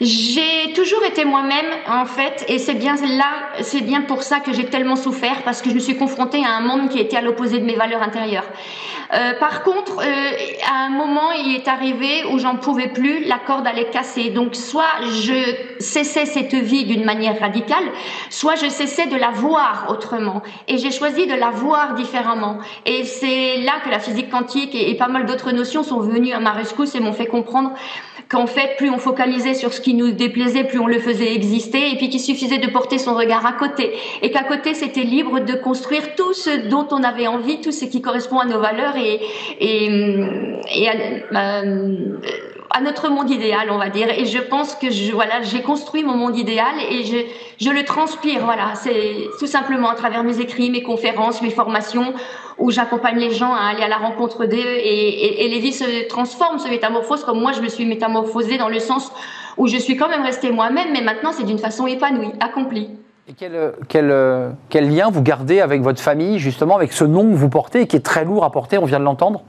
J'ai 0.00 0.72
toujours 0.74 1.02
été 1.04 1.24
moi-même, 1.24 1.66
en 1.88 2.06
fait, 2.06 2.44
et 2.48 2.58
c'est 2.58 2.74
bien 2.74 2.94
là, 2.94 3.50
c'est 3.62 3.80
bien 3.80 4.02
pour 4.02 4.22
ça 4.22 4.38
que 4.38 4.52
j'ai 4.52 4.66
tellement 4.66 4.94
souffert, 4.94 5.42
parce 5.44 5.60
que 5.60 5.70
je 5.70 5.74
me 5.74 5.80
suis 5.80 5.96
confrontée 5.96 6.44
à 6.44 6.56
un 6.56 6.60
monde 6.60 6.88
qui 6.88 7.00
était 7.00 7.16
à 7.16 7.20
l'opposé 7.20 7.58
de 7.58 7.64
mes 7.64 7.74
valeurs 7.74 8.02
intérieures. 8.02 8.46
Euh, 9.14 9.32
par 9.40 9.62
contre, 9.62 10.00
euh, 10.00 10.30
à 10.70 10.84
un 10.84 10.90
moment, 10.90 11.32
il 11.32 11.56
est 11.56 11.66
arrivé 11.66 12.24
où 12.30 12.38
j'en 12.38 12.56
pouvais 12.56 12.88
plus, 12.88 13.24
la 13.24 13.38
corde 13.38 13.66
allait 13.66 13.88
casser. 13.88 14.30
Donc, 14.30 14.54
soit 14.54 15.00
je 15.02 15.56
cessais 15.80 16.26
cette 16.26 16.54
vie 16.54 16.84
d'une 16.84 17.04
manière 17.04 17.40
radicale, 17.40 17.84
soit 18.28 18.54
je 18.56 18.68
cessais 18.68 19.06
de 19.06 19.16
la 19.16 19.30
voir 19.30 19.86
autrement. 19.88 20.42
Et 20.68 20.76
j'ai 20.76 20.90
choisi 20.90 21.26
de 21.26 21.34
la 21.34 21.50
voir 21.50 21.94
différemment. 21.94 22.58
Et 22.84 23.04
c'est 23.04 23.58
là 23.62 23.80
que 23.82 23.88
la 23.88 23.98
physique 23.98 24.30
quantique 24.30 24.74
et, 24.74 24.90
et 24.90 24.94
pas 24.94 25.08
mal 25.08 25.24
d'autres 25.24 25.52
notions 25.52 25.82
sont 25.82 26.00
venues 26.00 26.32
à 26.32 26.40
ma 26.40 26.52
rescousse 26.52 26.94
et 26.94 27.00
m'ont 27.00 27.14
fait 27.14 27.26
comprendre 27.26 27.72
qu'en 28.28 28.46
fait, 28.46 28.76
plus 28.76 28.90
on 28.90 28.98
focalisait 28.98 29.54
sur 29.54 29.72
ce 29.72 29.80
qui 29.80 29.87
nous 29.94 30.12
déplaisait, 30.12 30.64
plus 30.64 30.78
on 30.78 30.86
le 30.86 30.98
faisait 30.98 31.34
exister, 31.34 31.92
et 31.92 31.96
puis 31.96 32.08
qu'il 32.08 32.20
suffisait 32.20 32.58
de 32.58 32.70
porter 32.70 32.98
son 32.98 33.14
regard 33.14 33.44
à 33.46 33.52
côté, 33.52 33.92
et 34.22 34.30
qu'à 34.30 34.42
côté, 34.42 34.74
c'était 34.74 35.02
libre 35.02 35.40
de 35.40 35.54
construire 35.54 36.14
tout 36.16 36.32
ce 36.32 36.68
dont 36.68 36.86
on 36.90 37.02
avait 37.02 37.26
envie, 37.26 37.60
tout 37.60 37.72
ce 37.72 37.84
qui 37.84 38.00
correspond 38.00 38.38
à 38.38 38.46
nos 38.46 38.60
valeurs 38.60 38.96
et, 38.96 39.20
et, 39.60 39.88
euh, 41.34 42.18
à 42.70 42.80
notre 42.80 43.10
monde 43.10 43.30
idéal, 43.30 43.70
on 43.70 43.78
va 43.78 43.88
dire. 43.88 44.08
Et 44.10 44.26
je 44.26 44.38
pense 44.38 44.74
que 44.74 44.90
je, 44.90 45.12
voilà, 45.12 45.42
j'ai 45.42 45.62
construit 45.62 46.04
mon 46.04 46.16
monde 46.16 46.36
idéal 46.36 46.74
et 46.90 47.04
je, 47.04 47.16
je 47.64 47.70
le 47.70 47.84
transpire. 47.84 48.44
Voilà, 48.44 48.74
c'est 48.74 49.28
tout 49.38 49.46
simplement 49.46 49.88
à 49.88 49.94
travers 49.94 50.22
mes 50.22 50.40
écrits, 50.40 50.70
mes 50.70 50.82
conférences, 50.82 51.40
mes 51.40 51.50
formations, 51.50 52.12
où 52.58 52.70
j'accompagne 52.70 53.18
les 53.18 53.30
gens 53.30 53.54
à 53.54 53.68
aller 53.68 53.82
à 53.82 53.88
la 53.88 53.96
rencontre 53.96 54.44
d'eux 54.44 54.56
et, 54.56 55.48
les 55.48 55.58
vies 55.60 55.72
se 55.72 56.06
transforment, 56.08 56.58
se 56.58 56.68
métamorphosent 56.68 57.24
comme 57.24 57.40
moi 57.40 57.52
je 57.52 57.60
me 57.60 57.68
suis 57.68 57.86
métamorphosée 57.86 58.58
dans 58.58 58.68
le 58.68 58.80
sens 58.80 59.12
où 59.58 59.66
je 59.66 59.76
suis 59.76 59.96
quand 59.96 60.08
même 60.08 60.22
restée 60.22 60.50
moi-même, 60.50 60.88
mais 60.92 61.02
maintenant 61.02 61.32
c'est 61.32 61.44
d'une 61.44 61.58
façon 61.58 61.86
épanouie, 61.86 62.32
accomplie. 62.40 62.90
Et 63.28 63.34
quel, 63.34 63.72
quel, 63.88 64.54
quel 64.70 64.88
lien 64.88 65.10
vous 65.10 65.22
gardez 65.22 65.60
avec 65.60 65.82
votre 65.82 66.00
famille, 66.00 66.38
justement, 66.38 66.76
avec 66.76 66.92
ce 66.92 67.04
nom 67.04 67.24
que 67.24 67.34
vous 67.34 67.50
portez 67.50 67.86
qui 67.86 67.96
est 67.96 68.00
très 68.00 68.24
lourd 68.24 68.42
à 68.44 68.50
porter, 68.50 68.78
on 68.78 68.86
vient 68.86 68.98
de 68.98 69.04
l'entendre? 69.04 69.42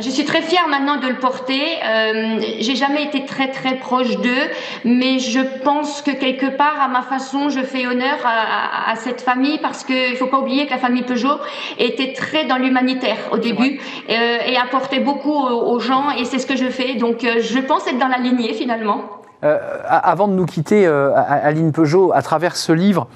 Je 0.00 0.10
suis 0.10 0.24
très 0.24 0.42
fière 0.42 0.68
maintenant 0.68 0.96
de 0.96 1.06
le 1.06 1.16
porter. 1.16 1.60
Euh, 1.84 2.40
j'ai 2.60 2.76
jamais 2.76 3.04
été 3.04 3.24
très 3.24 3.48
très 3.48 3.76
proche 3.76 4.16
d'eux, 4.16 4.48
mais 4.84 5.18
je 5.18 5.40
pense 5.62 6.02
que 6.02 6.10
quelque 6.10 6.46
part, 6.46 6.80
à 6.80 6.88
ma 6.88 7.02
façon, 7.02 7.48
je 7.48 7.60
fais 7.60 7.86
honneur 7.86 8.18
à, 8.24 8.90
à, 8.90 8.96
cette 8.96 9.20
famille 9.20 9.58
parce 9.58 9.84
qu'il 9.84 10.16
faut 10.16 10.26
pas 10.26 10.38
oublier 10.38 10.66
que 10.66 10.70
la 10.70 10.78
famille 10.78 11.02
Peugeot 11.02 11.38
était 11.78 12.12
très 12.12 12.46
dans 12.46 12.56
l'humanitaire 12.56 13.16
au 13.32 13.38
début 13.38 13.80
euh, 14.08 14.38
et 14.46 14.56
apportait 14.56 15.00
beaucoup 15.00 15.32
aux, 15.32 15.78
gens, 15.80 16.10
et 16.10 16.24
c'est 16.24 16.38
ce 16.38 16.46
que 16.46 16.56
je 16.56 16.66
fais. 16.66 16.94
Donc, 16.94 17.24
euh, 17.24 17.40
je 17.40 17.58
pense 17.58 17.86
être 17.86 17.98
dans 17.98 18.08
la 18.08 18.18
lignée 18.18 18.52
finalement. 18.54 19.02
Euh, 19.42 19.58
avant 19.88 20.28
de 20.28 20.34
nous 20.34 20.46
quitter, 20.46 20.86
Aline 20.86 21.72
Peugeot, 21.72 22.12
à 22.14 22.22
travers 22.22 22.56
ce 22.56 22.72
livre, 22.72 23.08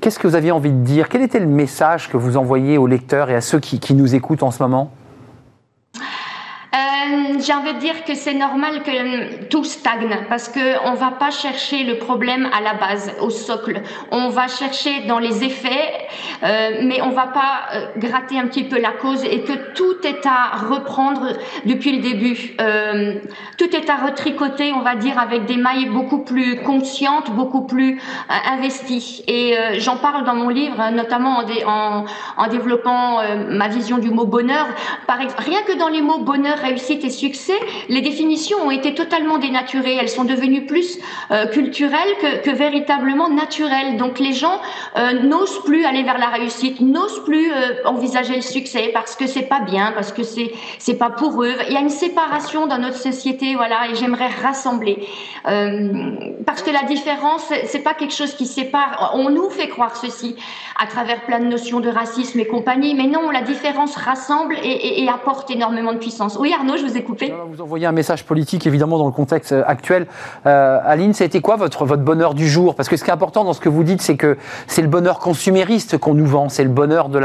qu'est-ce 0.00 0.18
que 0.18 0.26
vous 0.26 0.34
aviez 0.34 0.52
envie 0.52 0.70
de 0.70 0.84
dire? 0.84 1.08
Quel 1.08 1.22
était 1.22 1.40
le 1.40 1.46
message 1.46 2.10
que 2.10 2.16
vous 2.16 2.36
envoyez 2.36 2.76
aux 2.76 2.86
lecteurs 2.86 3.30
et 3.30 3.34
à 3.34 3.40
ceux 3.40 3.58
qui, 3.58 3.80
qui 3.80 3.94
nous 3.94 4.14
écoutent 4.14 4.42
en 4.42 4.50
ce 4.50 4.62
moment? 4.62 4.90
Euh, 7.02 7.38
j'ai 7.44 7.52
envie 7.52 7.74
de 7.74 7.78
dire 7.78 8.04
que 8.04 8.14
c'est 8.14 8.34
normal 8.34 8.82
que 8.82 9.44
tout 9.46 9.64
stagne 9.64 10.16
parce 10.28 10.48
que 10.48 10.86
on 10.86 10.94
va 10.94 11.10
pas 11.10 11.30
chercher 11.30 11.84
le 11.84 11.98
problème 11.98 12.48
à 12.52 12.60
la 12.60 12.74
base, 12.74 13.12
au 13.20 13.30
socle. 13.30 13.82
On 14.10 14.28
va 14.28 14.48
chercher 14.48 15.00
dans 15.06 15.18
les 15.18 15.44
effets, 15.44 16.08
euh, 16.42 16.80
mais 16.82 17.00
on 17.02 17.10
va 17.10 17.26
pas 17.26 17.60
euh, 17.74 17.86
gratter 17.96 18.38
un 18.38 18.46
petit 18.46 18.64
peu 18.64 18.80
la 18.80 18.92
cause 18.92 19.24
et 19.24 19.42
que 19.42 19.72
tout 19.74 19.96
est 20.04 20.26
à 20.26 20.56
reprendre 20.56 21.28
depuis 21.64 21.96
le 21.96 22.02
début. 22.02 22.56
Euh, 22.60 23.14
tout 23.58 23.74
est 23.74 23.88
à 23.90 23.96
retricoter, 23.96 24.72
on 24.72 24.80
va 24.80 24.94
dire, 24.94 25.18
avec 25.18 25.46
des 25.46 25.56
mailles 25.56 25.86
beaucoup 25.86 26.24
plus 26.24 26.62
conscientes, 26.62 27.30
beaucoup 27.30 27.66
plus 27.66 27.98
euh, 27.98 28.52
investies. 28.52 29.24
Et 29.28 29.54
j'en 29.78 29.96
parle 29.96 30.24
dans 30.24 30.34
mon 30.34 30.48
livre, 30.48 30.80
hein, 30.80 30.90
notamment 30.90 31.42
en, 31.66 32.48
développant 32.48 33.20
ma 33.48 33.68
vision 33.68 33.98
du 33.98 34.10
mot 34.10 34.26
bonheur. 34.26 34.66
Rien 35.38 35.62
que 35.62 35.78
dans 35.78 35.88
les 35.88 36.00
mots 36.00 36.18
bonheur 36.18 36.58
réussite 36.58 36.91
et 36.92 37.10
succès, 37.10 37.58
les 37.88 38.00
définitions 38.00 38.58
ont 38.64 38.70
été 38.70 38.94
totalement 38.94 39.38
dénaturées. 39.38 39.96
Elles 39.96 40.08
sont 40.08 40.24
devenues 40.24 40.66
plus 40.66 40.98
euh, 41.30 41.46
culturelles 41.46 42.14
que, 42.44 42.50
véritablement 42.50 43.28
naturelles. 43.28 43.96
Donc 43.96 44.18
les 44.18 44.32
gens 44.32 44.60
euh, 44.96 45.14
n'osent 45.22 45.62
plus 45.64 45.84
aller 45.84 46.02
vers 46.02 46.18
la 46.18 46.28
réussite, 46.28 46.80
n'osent 46.80 47.24
plus 47.24 47.50
euh, 47.50 47.84
envisager 47.86 48.36
le 48.36 48.42
succès 48.42 48.90
parce 48.92 49.16
que 49.16 49.26
c'est 49.26 49.48
pas 49.48 49.60
bien, 49.60 49.92
parce 49.92 50.12
que 50.12 50.22
c'est 50.22 50.52
c'est 50.78 50.98
pas 50.98 51.10
pour 51.10 51.42
eux. 51.42 51.54
Il 51.68 51.74
y 51.74 51.76
a 51.76 51.80
une 51.80 51.88
séparation 51.88 52.66
dans 52.66 52.78
notre 52.78 52.98
société, 52.98 53.54
voilà, 53.54 53.88
et 53.90 53.94
j'aimerais 53.94 54.28
rassembler 54.42 55.08
parce 56.46 56.62
que 56.62 56.70
la 56.70 56.84
différence, 56.84 57.52
c'est 57.66 57.82
pas 57.82 57.94
quelque 57.94 58.14
chose 58.14 58.34
qui 58.34 58.46
sépare. 58.46 59.12
On 59.14 59.30
nous 59.30 59.50
fait 59.50 59.68
croire 59.68 59.96
ceci 59.96 60.36
à 60.78 60.86
travers 60.86 61.22
plein 61.22 61.40
de 61.40 61.46
notions 61.46 61.80
de 61.80 61.88
racisme 61.88 62.38
et 62.38 62.46
compagnie, 62.46 62.94
mais 62.94 63.06
non, 63.06 63.30
la 63.30 63.42
différence 63.42 63.96
rassemble 63.96 64.56
et, 64.62 64.68
et, 64.68 65.02
et 65.02 65.08
apporte 65.08 65.50
énormément 65.50 65.92
de 65.92 65.98
puissance. 65.98 66.36
Oui, 66.38 66.52
Arnaud, 66.52 66.76
je 66.82 66.92
vous 66.92 66.96
ai 66.96 67.02
coupé. 67.02 67.32
Vous 67.52 67.60
envoyez 67.60 67.86
un 67.86 67.92
message 67.92 68.24
politique, 68.24 68.66
évidemment, 68.66 68.98
dans 68.98 69.06
le 69.06 69.12
contexte 69.12 69.52
euh, 69.52 69.62
actuel. 69.66 70.06
Euh, 70.46 70.78
Aline, 70.84 71.12
été 71.20 71.40
quoi 71.40 71.56
votre, 71.56 71.84
votre 71.84 72.02
bonheur 72.02 72.34
du 72.34 72.48
jour? 72.48 72.74
Parce 72.74 72.88
que 72.88 72.96
ce 72.96 73.04
qui 73.04 73.10
est 73.10 73.12
important 73.12 73.44
dans 73.44 73.52
ce 73.52 73.60
que 73.60 73.68
vous 73.68 73.84
dites, 73.84 74.02
c'est 74.02 74.16
que 74.16 74.36
c'est 74.66 74.82
le 74.82 74.88
bonheur 74.88 75.18
consumériste 75.18 75.98
qu'on 75.98 76.14
nous 76.14 76.26
vend, 76.26 76.48
c'est 76.48 76.64
le 76.64 76.70
bonheur 76.70 77.08
de 77.08 77.20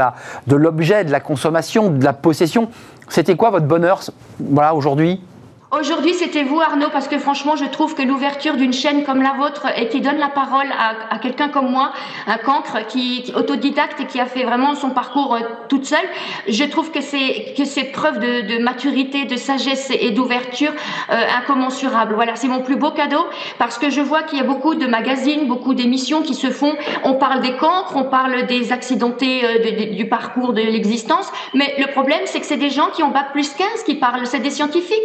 l'objet, 0.56 1.02
de, 1.02 1.08
de 1.08 1.12
la 1.12 1.20
consommation, 1.20 1.90
de 1.90 2.04
la 2.04 2.12
possession. 2.12 2.68
C'était 3.08 3.36
quoi 3.36 3.50
votre 3.50 3.66
bonheur 3.66 4.00
voilà, 4.38 4.74
aujourd'hui? 4.74 5.20
Aujourd'hui, 5.70 6.14
c'était 6.14 6.44
vous, 6.44 6.58
Arnaud, 6.58 6.88
parce 6.90 7.08
que 7.08 7.18
franchement, 7.18 7.54
je 7.54 7.66
trouve 7.66 7.94
que 7.94 8.00
l'ouverture 8.00 8.56
d'une 8.56 8.72
chaîne 8.72 9.04
comme 9.04 9.20
la 9.20 9.34
vôtre 9.34 9.66
et 9.76 9.88
qui 9.88 10.00
donne 10.00 10.16
la 10.16 10.30
parole 10.30 10.66
à, 11.10 11.18
quelqu'un 11.18 11.50
comme 11.50 11.70
moi, 11.70 11.92
un 12.26 12.38
cancre 12.38 12.86
qui, 12.86 13.22
qui, 13.22 13.34
autodidacte 13.34 14.00
et 14.00 14.06
qui 14.06 14.18
a 14.18 14.24
fait 14.24 14.44
vraiment 14.44 14.74
son 14.74 14.90
parcours 14.90 15.34
euh, 15.34 15.40
toute 15.68 15.84
seule, 15.84 15.98
je 16.48 16.64
trouve 16.64 16.90
que 16.90 17.02
c'est 17.02 17.52
que 17.54 17.66
c'est 17.66 17.84
preuve 17.84 18.18
de, 18.18 18.56
de, 18.56 18.62
maturité, 18.62 19.26
de 19.26 19.36
sagesse 19.36 19.90
et 19.90 20.10
d'ouverture 20.10 20.72
euh, 21.10 21.22
incommensurable. 21.38 22.14
Voilà, 22.14 22.34
c'est 22.34 22.48
mon 22.48 22.62
plus 22.62 22.76
beau 22.76 22.92
cadeau 22.92 23.26
parce 23.58 23.76
que 23.76 23.90
je 23.90 24.00
vois 24.00 24.22
qu'il 24.22 24.38
y 24.38 24.40
a 24.40 24.44
beaucoup 24.44 24.74
de 24.74 24.86
magazines, 24.86 25.48
beaucoup 25.48 25.74
d'émissions 25.74 26.22
qui 26.22 26.34
se 26.34 26.50
font. 26.50 26.76
On 27.04 27.14
parle 27.14 27.42
des 27.42 27.56
cancres, 27.56 27.94
on 27.94 28.04
parle 28.04 28.46
des 28.46 28.72
accidentés 28.72 29.44
euh, 29.44 29.58
de, 29.58 29.94
du 29.94 30.08
parcours 30.08 30.54
de 30.54 30.62
l'existence, 30.62 31.30
mais 31.52 31.74
le 31.78 31.88
problème, 31.88 32.22
c'est 32.24 32.40
que 32.40 32.46
c'est 32.46 32.56
des 32.56 32.70
gens 32.70 32.88
qui 32.88 33.02
ont 33.02 33.10
bac 33.10 33.32
plus 33.32 33.50
15 33.50 33.82
qui 33.84 33.96
parlent, 33.96 34.26
c'est 34.26 34.38
des 34.38 34.50
scientifiques. 34.50 34.96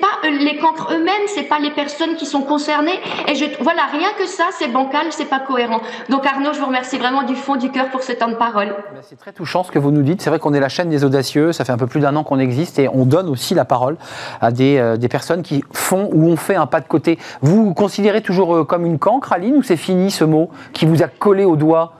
Pas 0.00 0.28
les 0.28 0.56
cancres 0.56 0.92
eux-mêmes, 0.92 1.26
c'est 1.26 1.44
pas 1.44 1.58
les 1.58 1.70
personnes 1.70 2.16
qui 2.16 2.26
sont 2.26 2.42
concernées. 2.42 2.98
Et 3.28 3.34
voilà, 3.60 3.82
rien 3.92 4.08
que 4.18 4.26
ça, 4.26 4.44
c'est 4.52 4.68
bancal, 4.68 5.06
c'est 5.10 5.28
pas 5.28 5.40
cohérent. 5.40 5.80
Donc 6.08 6.26
Arnaud, 6.26 6.52
je 6.52 6.60
vous 6.60 6.66
remercie 6.66 6.98
vraiment 6.98 7.22
du 7.22 7.34
fond 7.34 7.56
du 7.56 7.70
cœur 7.70 7.90
pour 7.90 8.02
ce 8.02 8.12
temps 8.12 8.28
de 8.28 8.34
parole. 8.34 8.74
C'est 9.02 9.18
très 9.18 9.32
touchant 9.32 9.62
ce 9.64 9.70
que 9.70 9.78
vous 9.78 9.90
nous 9.90 10.02
dites. 10.02 10.22
C'est 10.22 10.30
vrai 10.30 10.38
qu'on 10.38 10.54
est 10.54 10.60
la 10.60 10.68
chaîne 10.68 10.88
des 10.88 11.04
audacieux. 11.04 11.52
Ça 11.52 11.64
fait 11.64 11.72
un 11.72 11.78
peu 11.78 11.86
plus 11.86 12.00
d'un 12.00 12.14
an 12.16 12.24
qu'on 12.24 12.38
existe 12.38 12.78
et 12.78 12.88
on 12.88 13.04
donne 13.04 13.28
aussi 13.28 13.54
la 13.54 13.64
parole 13.64 13.96
à 14.40 14.50
des, 14.50 14.78
euh, 14.78 14.96
des, 14.96 15.08
personnes 15.08 15.42
qui 15.42 15.64
font 15.72 16.08
ou 16.12 16.28
ont 16.28 16.36
fait 16.36 16.56
un 16.56 16.66
pas 16.66 16.80
de 16.80 16.88
côté. 16.88 17.18
Vous, 17.42 17.64
vous 17.64 17.74
considérez 17.74 18.22
toujours 18.22 18.54
euh, 18.54 18.64
comme 18.64 18.86
une 18.86 18.98
cancre, 18.98 19.32
Aline, 19.32 19.56
ou 19.56 19.62
c'est 19.62 19.76
fini 19.76 20.10
ce 20.10 20.24
mot 20.24 20.50
qui 20.72 20.86
vous 20.86 21.02
a 21.02 21.08
collé 21.08 21.44
au 21.44 21.56
doigt 21.56 21.97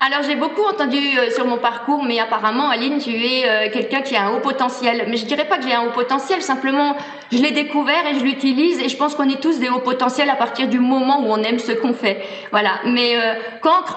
alors 0.00 0.22
j'ai 0.22 0.34
beaucoup 0.34 0.62
entendu 0.62 0.98
euh, 1.18 1.30
sur 1.30 1.46
mon 1.46 1.58
parcours, 1.58 2.04
mais 2.04 2.18
apparemment 2.18 2.70
Aline, 2.70 2.98
tu 2.98 3.10
es 3.10 3.48
euh, 3.48 3.70
quelqu'un 3.70 4.00
qui 4.00 4.16
a 4.16 4.24
un 4.24 4.34
haut 4.34 4.40
potentiel. 4.40 5.06
Mais 5.08 5.16
je 5.16 5.26
dirais 5.26 5.46
pas 5.46 5.58
que 5.58 5.64
j'ai 5.64 5.74
un 5.74 5.82
haut 5.82 5.92
potentiel, 5.92 6.42
simplement 6.42 6.96
je 7.32 7.38
l'ai 7.38 7.50
découvert 7.50 8.06
et 8.06 8.18
je 8.18 8.24
l'utilise 8.24 8.80
et 8.80 8.88
je 8.88 8.96
pense 8.96 9.14
qu'on 9.14 9.28
est 9.28 9.40
tous 9.40 9.58
des 9.58 9.68
hauts 9.68 9.80
potentiels 9.80 10.30
à 10.30 10.36
partir 10.36 10.68
du 10.68 10.78
moment 10.78 11.20
où 11.20 11.32
on 11.32 11.42
aime 11.42 11.58
ce 11.58 11.72
qu'on 11.72 11.94
fait. 11.94 12.22
Voilà. 12.50 12.80
Mais 12.86 13.16
euh, 13.16 13.34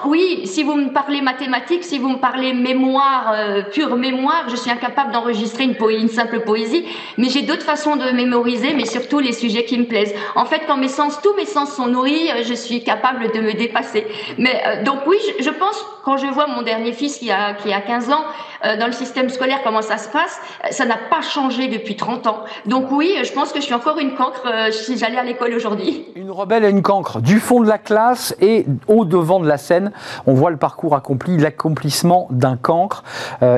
oui, 0.06 0.42
si 0.46 0.62
vous 0.62 0.74
me 0.74 0.90
parlez 0.90 1.20
mathématiques, 1.20 1.84
si 1.84 1.98
vous 1.98 2.08
me 2.08 2.18
parlez 2.18 2.52
mémoire, 2.52 3.32
euh, 3.34 3.62
pure 3.62 3.96
mémoire, 3.96 4.46
je 4.48 4.56
suis 4.56 4.70
incapable 4.70 5.12
d'enregistrer 5.12 5.64
une, 5.64 5.76
une 5.90 6.08
simple 6.08 6.40
poésie, 6.40 6.84
mais 7.16 7.28
j'ai 7.28 7.42
d'autres 7.42 7.62
façons 7.62 7.96
de 7.96 8.10
mémoriser, 8.10 8.74
mais 8.74 8.86
surtout 8.86 9.18
les 9.18 9.32
sujets 9.32 9.64
qui 9.64 9.78
me 9.78 9.84
plaisent. 9.84 10.14
En 10.34 10.44
fait, 10.44 10.62
quand 10.66 10.76
mes 10.76 10.88
sens, 10.88 11.20
tous 11.22 11.34
mes 11.34 11.46
sens 11.46 11.74
sont 11.74 11.86
nourris, 11.86 12.30
je 12.44 12.54
suis 12.54 12.82
capable 12.82 13.32
de 13.32 13.40
me 13.40 13.52
dépasser. 13.52 14.06
Mais 14.38 14.82
donc 14.84 15.00
oui, 15.06 15.16
je, 15.38 15.44
je 15.44 15.50
pense 15.50 15.84
quand 16.08 16.16
je 16.16 16.26
vois 16.26 16.46
mon 16.46 16.62
dernier 16.62 16.92
fils 16.92 17.18
qui 17.18 17.30
a, 17.30 17.52
qui 17.52 17.70
a 17.70 17.82
15 17.82 18.08
ans, 18.08 18.24
euh, 18.64 18.78
dans 18.78 18.86
le 18.86 18.92
système 18.92 19.28
scolaire, 19.28 19.58
comment 19.62 19.82
ça 19.82 19.98
se 19.98 20.08
passe, 20.08 20.40
euh, 20.64 20.68
ça 20.70 20.86
n'a 20.86 20.96
pas 20.96 21.20
changé 21.20 21.68
depuis 21.68 21.96
30 21.96 22.26
ans. 22.26 22.38
Donc 22.64 22.90
oui, 22.90 23.12
je 23.22 23.30
pense 23.32 23.52
que 23.52 23.60
je 23.60 23.66
suis 23.66 23.74
encore 23.74 23.98
une 23.98 24.14
cancre 24.14 24.42
euh, 24.46 24.70
si 24.72 24.96
j'allais 24.96 25.18
à 25.18 25.22
l'école 25.22 25.52
aujourd'hui. 25.52 26.06
Une 26.16 26.30
rebelle 26.30 26.64
et 26.64 26.70
une 26.70 26.80
cancre, 26.80 27.20
du 27.20 27.38
fond 27.38 27.60
de 27.60 27.68
la 27.68 27.76
classe 27.76 28.34
et 28.40 28.64
au 28.86 29.04
devant 29.04 29.38
de 29.38 29.46
la 29.46 29.58
scène. 29.58 29.92
On 30.26 30.32
voit 30.32 30.50
le 30.50 30.56
parcours 30.56 30.96
accompli, 30.96 31.36
l'accomplissement 31.36 32.26
d'un 32.30 32.56
cancre, 32.56 33.04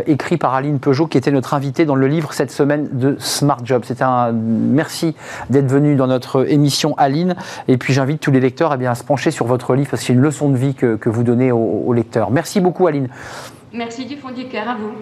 écrit 0.07 0.37
par 0.37 0.55
Aline 0.55 0.81
Peugeot, 0.81 1.07
qui 1.07 1.19
était 1.19 1.31
notre 1.31 1.55
invitée 1.55 1.85
dans 1.85 1.95
le 1.95 2.09
livre 2.09 2.33
cette 2.33 2.51
semaine 2.51 2.89
de 2.93 3.17
Smart 3.19 3.61
Job. 3.65 3.85
C'était 3.85 4.05
un 4.05 4.33
merci 4.33 5.15
d'être 5.51 5.69
venu 5.69 5.95
dans 5.95 6.07
notre 6.07 6.51
émission, 6.51 6.95
Aline. 6.99 7.37
Et 7.69 7.77
puis 7.77 7.95
j'invite 7.95 8.21
tous 8.21 8.31
les 8.31 8.41
lecteurs 8.41 8.73
eh 8.75 8.77
bien, 8.77 8.91
à 8.91 8.95
se 8.95 9.05
pencher 9.05 9.31
sur 9.31 9.47
votre 9.47 9.75
livre, 9.75 9.91
parce 9.91 10.03
que 10.03 10.07
c'est 10.09 10.13
une 10.13 10.21
leçon 10.21 10.51
de 10.51 10.57
vie 10.57 10.75
que, 10.75 10.97
que 10.97 11.09
vous 11.09 11.23
donnez 11.23 11.53
aux, 11.53 11.93
lecteurs. 11.93 12.31
Beaucoup, 12.61 12.87
Aline. 12.87 13.09
Merci 13.73 14.07
du 14.07 14.17
fond 14.17 14.31
du 14.31 14.49
cœur 14.49 14.69
à 14.69 14.75
vous. 14.75 14.93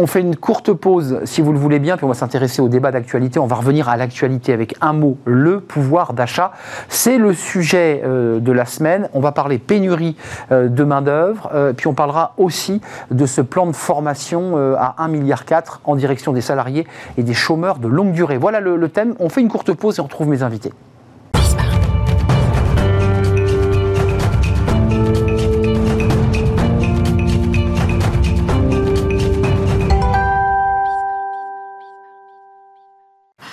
On 0.00 0.06
fait 0.06 0.20
une 0.20 0.36
courte 0.36 0.72
pause, 0.72 1.18
si 1.24 1.40
vous 1.40 1.52
le 1.52 1.58
voulez 1.58 1.80
bien, 1.80 1.96
puis 1.96 2.04
on 2.04 2.08
va 2.08 2.14
s'intéresser 2.14 2.62
au 2.62 2.68
débat 2.68 2.92
d'actualité. 2.92 3.40
On 3.40 3.48
va 3.48 3.56
revenir 3.56 3.88
à 3.88 3.96
l'actualité 3.96 4.52
avec 4.52 4.76
un 4.80 4.92
mot, 4.92 5.18
le 5.24 5.58
pouvoir 5.58 6.12
d'achat. 6.12 6.52
C'est 6.88 7.18
le 7.18 7.32
sujet 7.32 8.02
euh, 8.04 8.38
de 8.38 8.52
la 8.52 8.64
semaine. 8.64 9.08
On 9.12 9.18
va 9.18 9.32
parler 9.32 9.58
pénurie 9.58 10.16
euh, 10.52 10.68
de 10.68 10.84
main-d'œuvre, 10.84 11.50
euh, 11.52 11.72
puis 11.72 11.88
on 11.88 11.94
parlera 11.94 12.34
aussi 12.36 12.80
de 13.10 13.26
ce 13.26 13.40
plan 13.40 13.66
de 13.66 13.72
formation 13.72 14.56
à 14.56 14.94
1,4 15.00 15.10
milliard 15.10 15.44
en 15.84 15.96
direction 15.96 16.32
des 16.32 16.42
salariés 16.42 16.86
et 17.16 17.24
des 17.24 17.34
chômeurs 17.34 17.78
de 17.78 17.88
longue 17.88 18.12
durée. 18.12 18.38
Voilà 18.38 18.60
le, 18.60 18.76
le 18.76 18.88
thème. 18.88 19.16
On 19.18 19.28
fait 19.28 19.40
une 19.40 19.48
courte 19.48 19.72
pause 19.72 19.98
et 19.98 20.00
on 20.00 20.04
retrouve 20.04 20.28
mes 20.28 20.44
invités. 20.44 20.72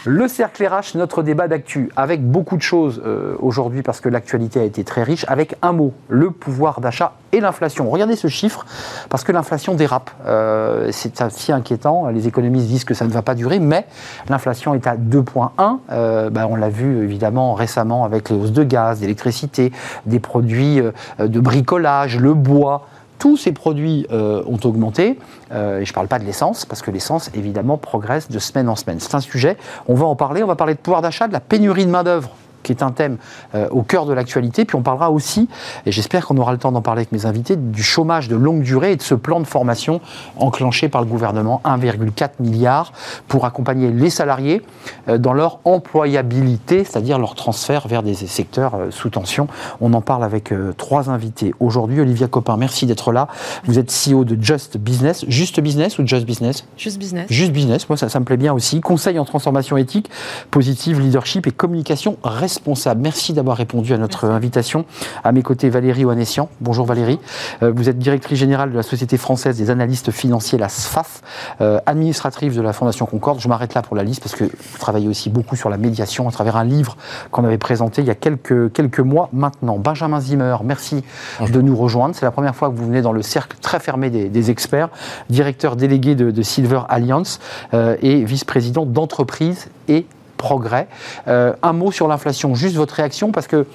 Le 0.07 0.27
cercle 0.27 0.63
RH, 0.63 0.95
notre 0.95 1.23
débat 1.23 1.47
d'actu, 1.47 1.91
avec 1.95 2.23
beaucoup 2.23 2.57
de 2.57 2.61
choses 2.61 3.01
euh, 3.03 3.35
aujourd'hui 3.39 3.81
parce 3.81 4.01
que 4.01 4.09
l'actualité 4.09 4.59
a 4.59 4.63
été 4.63 4.83
très 4.83 5.01
riche, 5.01 5.25
avec 5.27 5.55
un 5.63 5.71
mot, 5.71 5.93
le 6.09 6.29
pouvoir 6.29 6.79
d'achat 6.79 7.13
et 7.31 7.41
l'inflation. 7.41 7.89
Regardez 7.89 8.15
ce 8.15 8.27
chiffre, 8.27 8.65
parce 9.09 9.23
que 9.23 9.31
l'inflation 9.31 9.73
dérape. 9.73 10.11
Euh, 10.27 10.89
c'est 10.91 11.21
assez 11.21 11.51
inquiétant. 11.51 12.07
Les 12.09 12.27
économistes 12.27 12.67
disent 12.67 12.85
que 12.85 12.93
ça 12.93 13.05
ne 13.05 13.11
va 13.11 13.23
pas 13.23 13.35
durer, 13.35 13.59
mais 13.59 13.87
l'inflation 14.29 14.75
est 14.75 14.87
à 14.87 14.95
2,1. 14.95 15.79
Euh, 15.91 16.29
ben, 16.29 16.47
on 16.49 16.55
l'a 16.55 16.69
vu 16.69 17.03
évidemment 17.03 17.53
récemment 17.53 18.05
avec 18.05 18.29
les 18.29 18.35
hausses 18.35 18.51
de 18.51 18.63
gaz, 18.63 18.99
d'électricité, 18.99 19.71
des 20.05 20.19
produits 20.19 20.79
euh, 20.79 20.91
de 21.19 21.39
bricolage, 21.39 22.19
le 22.19 22.33
bois 22.33 22.87
tous 23.19 23.37
ces 23.37 23.51
produits 23.51 24.05
euh, 24.11 24.43
ont 24.47 24.59
augmenté. 24.63 25.17
Euh, 25.51 25.79
et 25.79 25.85
je 25.85 25.91
ne 25.91 25.95
parle 25.95 26.07
pas 26.07 26.19
de 26.19 26.25
l'essence, 26.25 26.65
parce 26.65 26.81
que 26.81 26.91
l'essence, 26.91 27.29
évidemment, 27.33 27.77
progresse 27.77 28.29
de 28.29 28.39
semaine 28.39 28.69
en 28.69 28.75
semaine. 28.75 28.99
C'est 28.99 29.15
un 29.15 29.21
sujet, 29.21 29.57
on 29.87 29.95
va 29.95 30.05
en 30.05 30.15
parler. 30.15 30.43
On 30.43 30.47
va 30.47 30.55
parler 30.55 30.73
de 30.73 30.79
pouvoir 30.79 31.01
d'achat, 31.01 31.27
de 31.27 31.33
la 31.33 31.39
pénurie 31.39 31.85
de 31.85 31.91
main-d'œuvre 31.91 32.29
qui 32.65 32.71
est 32.71 32.83
un 32.83 32.91
thème 32.91 33.17
euh, 33.53 33.69
au 33.69 33.83
cœur 33.83 34.05
de 34.05 34.13
l'actualité. 34.13 34.65
Puis 34.65 34.75
on 34.75 34.81
parlera 34.81 35.11
aussi, 35.11 35.47
et 35.85 35.91
j'espère 35.91 36.25
qu'on 36.25 36.37
aura 36.37 36.51
le 36.51 36.57
temps 36.57 36.71
d'en 36.71 36.81
parler 36.81 37.01
avec 37.01 37.11
mes 37.11 37.25
invités, 37.25 37.55
du 37.55 37.83
chômage 37.83 38.27
de 38.27 38.35
longue 38.35 38.63
durée 38.63 38.93
et 38.93 38.95
de 38.95 39.01
ce 39.01 39.15
plan 39.15 39.39
de 39.39 39.45
formation 39.45 40.01
enclenché 40.37 40.89
par 40.89 41.01
le 41.01 41.07
gouvernement, 41.07 41.61
1,4 41.63 42.29
milliard, 42.39 42.91
pour 43.27 43.45
accompagner 43.45 43.91
les 43.91 44.09
salariés 44.09 44.61
euh, 45.07 45.17
dans 45.17 45.33
leur 45.33 45.59
employabilité, 45.63 46.83
c'est-à-dire 46.83 47.19
leur 47.19 47.35
transfert 47.35 47.87
vers 47.87 48.03
des 48.03 48.15
secteurs 48.15 48.75
euh, 48.75 48.91
sous 48.91 49.09
tension. 49.09 49.47
On 49.79 49.93
en 49.93 50.01
parle 50.01 50.23
avec 50.23 50.53
trois 50.77 51.09
invités. 51.09 51.53
Aujourd'hui, 51.59 52.01
Olivia 52.01 52.27
Copin, 52.27 52.57
merci 52.57 52.85
d'être 52.85 53.11
là. 53.11 53.27
Vous 53.65 53.77
êtes 53.77 53.91
CEO 53.91 54.23
de 54.23 54.41
Just 54.41 54.77
Business. 54.77 55.25
Juste 55.27 55.59
Business 55.59 55.99
ou 55.99 56.07
Just 56.07 56.25
Business? 56.25 56.65
Just 56.77 56.97
Business. 56.97 57.27
Juste 57.29 57.51
Business, 57.51 57.87
moi 57.89 57.97
ça, 57.97 58.09
ça 58.09 58.19
me 58.19 58.25
plaît 58.25 58.37
bien 58.37 58.53
aussi. 58.53 58.81
Conseil 58.81 59.19
en 59.19 59.25
transformation 59.25 59.77
éthique, 59.77 60.09
positive, 60.51 60.99
leadership 60.99 61.47
et 61.47 61.51
communication 61.51 62.17
responsable 62.23 62.54
responsable. 62.55 63.01
Merci 63.01 63.33
d'avoir 63.33 63.57
répondu 63.57 63.93
à 63.93 63.97
notre 63.97 64.25
invitation. 64.25 64.85
À 65.25 65.33
mes 65.33 65.41
côtés, 65.41 65.69
Valérie 65.69 66.05
Oanessian. 66.05 66.47
Bonjour 66.61 66.85
Valérie. 66.85 67.19
Euh, 67.63 67.73
vous 67.75 67.89
êtes 67.89 67.99
directrice 67.99 68.39
générale 68.39 68.71
de 68.71 68.77
la 68.77 68.83
Société 68.83 69.17
française 69.17 69.57
des 69.57 69.69
analystes 69.69 70.11
financiers, 70.11 70.57
la 70.57 70.69
SFAF, 70.69 71.21
euh, 71.59 71.79
administratrice 71.85 72.55
de 72.55 72.61
la 72.61 72.71
Fondation 72.71 73.05
Concorde. 73.05 73.41
Je 73.41 73.49
m'arrête 73.49 73.73
là 73.73 73.81
pour 73.81 73.97
la 73.97 74.03
liste 74.03 74.21
parce 74.23 74.35
que 74.35 74.45
vous 74.45 74.77
travaillez 74.79 75.09
aussi 75.09 75.29
beaucoup 75.29 75.57
sur 75.57 75.69
la 75.69 75.75
médiation 75.75 76.29
à 76.29 76.31
travers 76.31 76.55
un 76.55 76.63
livre 76.63 76.95
qu'on 77.29 77.43
avait 77.43 77.57
présenté 77.57 78.01
il 78.01 78.07
y 78.07 78.11
a 78.11 78.15
quelques, 78.15 78.71
quelques 78.71 79.01
mois 79.01 79.27
maintenant. 79.33 79.77
Benjamin 79.77 80.21
Zimmer, 80.21 80.55
merci 80.63 81.03
de 81.41 81.61
nous 81.61 81.75
rejoindre. 81.75 82.15
C'est 82.15 82.25
la 82.25 82.31
première 82.31 82.55
fois 82.55 82.69
que 82.69 82.75
vous 82.75 82.85
venez 82.85 83.01
dans 83.01 83.11
le 83.11 83.21
cercle 83.21 83.57
très 83.61 83.81
fermé 83.81 84.09
des, 84.09 84.49
experts, 84.49 84.89
directeur 85.29 85.75
délégué 85.75 86.15
de, 86.15 86.41
Silver 86.41 86.81
Alliance 86.87 87.39
euh, 87.73 87.97
et 88.01 88.23
vice-président 88.23 88.85
d'entreprise 88.85 89.67
et 89.89 90.05
progrès. 90.35 90.87
Euh, 91.27 91.53
un 91.63 91.73
mot 91.73 91.91
sur 91.91 92.07
l'inflation, 92.07 92.55
juste 92.55 92.75
votre 92.75 92.93
réaction, 92.95 93.31
parce 93.31 93.47
que 93.47 93.65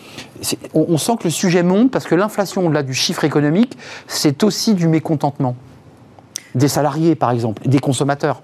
on, 0.74 0.98
sent 0.98 1.12
que 1.18 1.24
le 1.24 1.30
sujet 1.30 1.62
monte, 1.62 1.90
parce 1.90 2.06
que 2.06 2.14
l'inflation, 2.14 2.66
au-delà 2.66 2.82
du 2.82 2.94
chiffre 2.94 3.24
économique, 3.24 3.76
c'est 4.06 4.42
aussi 4.42 4.74
du 4.74 4.88
mécontentement. 4.88 5.56
Des 6.54 6.68
salariés, 6.68 7.14
par 7.14 7.30
exemple, 7.30 7.62
des 7.66 7.78
consommateurs. 7.78 8.42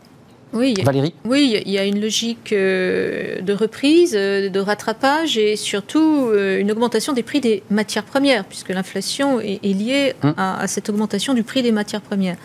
Oui, 0.53 0.75
Valérie 0.85 1.13
Oui, 1.25 1.61
il 1.67 1.73
y 1.73 1.79
a 1.79 1.85
une 1.85 2.01
logique 2.01 2.53
euh, 2.53 3.41
de 3.41 3.53
reprise, 3.53 4.15
euh, 4.17 4.49
de 4.49 4.61
rattrapage 4.61 5.37
et 5.37 5.57
surtout 5.57 6.31
une 6.33 6.71
augmentation 6.71 7.13
des 7.13 7.23
prix 7.23 7.41
des 7.41 7.63
matières 7.69 8.05
premières, 8.05 8.45
puisque 8.45 8.71
l'inflation 8.71 9.41
est, 9.41 9.61
liée 9.65 10.15
hum. 10.23 10.35
à, 10.37 10.67
cette 10.67 10.89
augmentation 10.89 11.35
du 11.35 11.43
prix 11.43 11.63
des 11.63 11.73
matières 11.73 12.01
premières. 12.01 12.37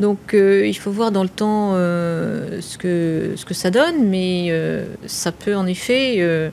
Donc 0.00 0.32
euh, 0.32 0.66
il 0.66 0.74
faut 0.74 0.90
voir 0.90 1.12
dans 1.12 1.22
le 1.22 1.28
temps 1.28 1.72
euh, 1.74 2.62
ce, 2.62 2.78
que, 2.78 3.34
ça 3.50 3.70
donne, 3.70 4.08
mais 4.08 4.46
euh, 4.48 4.86
ça 5.06 5.30
peut 5.30 5.54
en 5.54 5.66
effet 5.66 6.50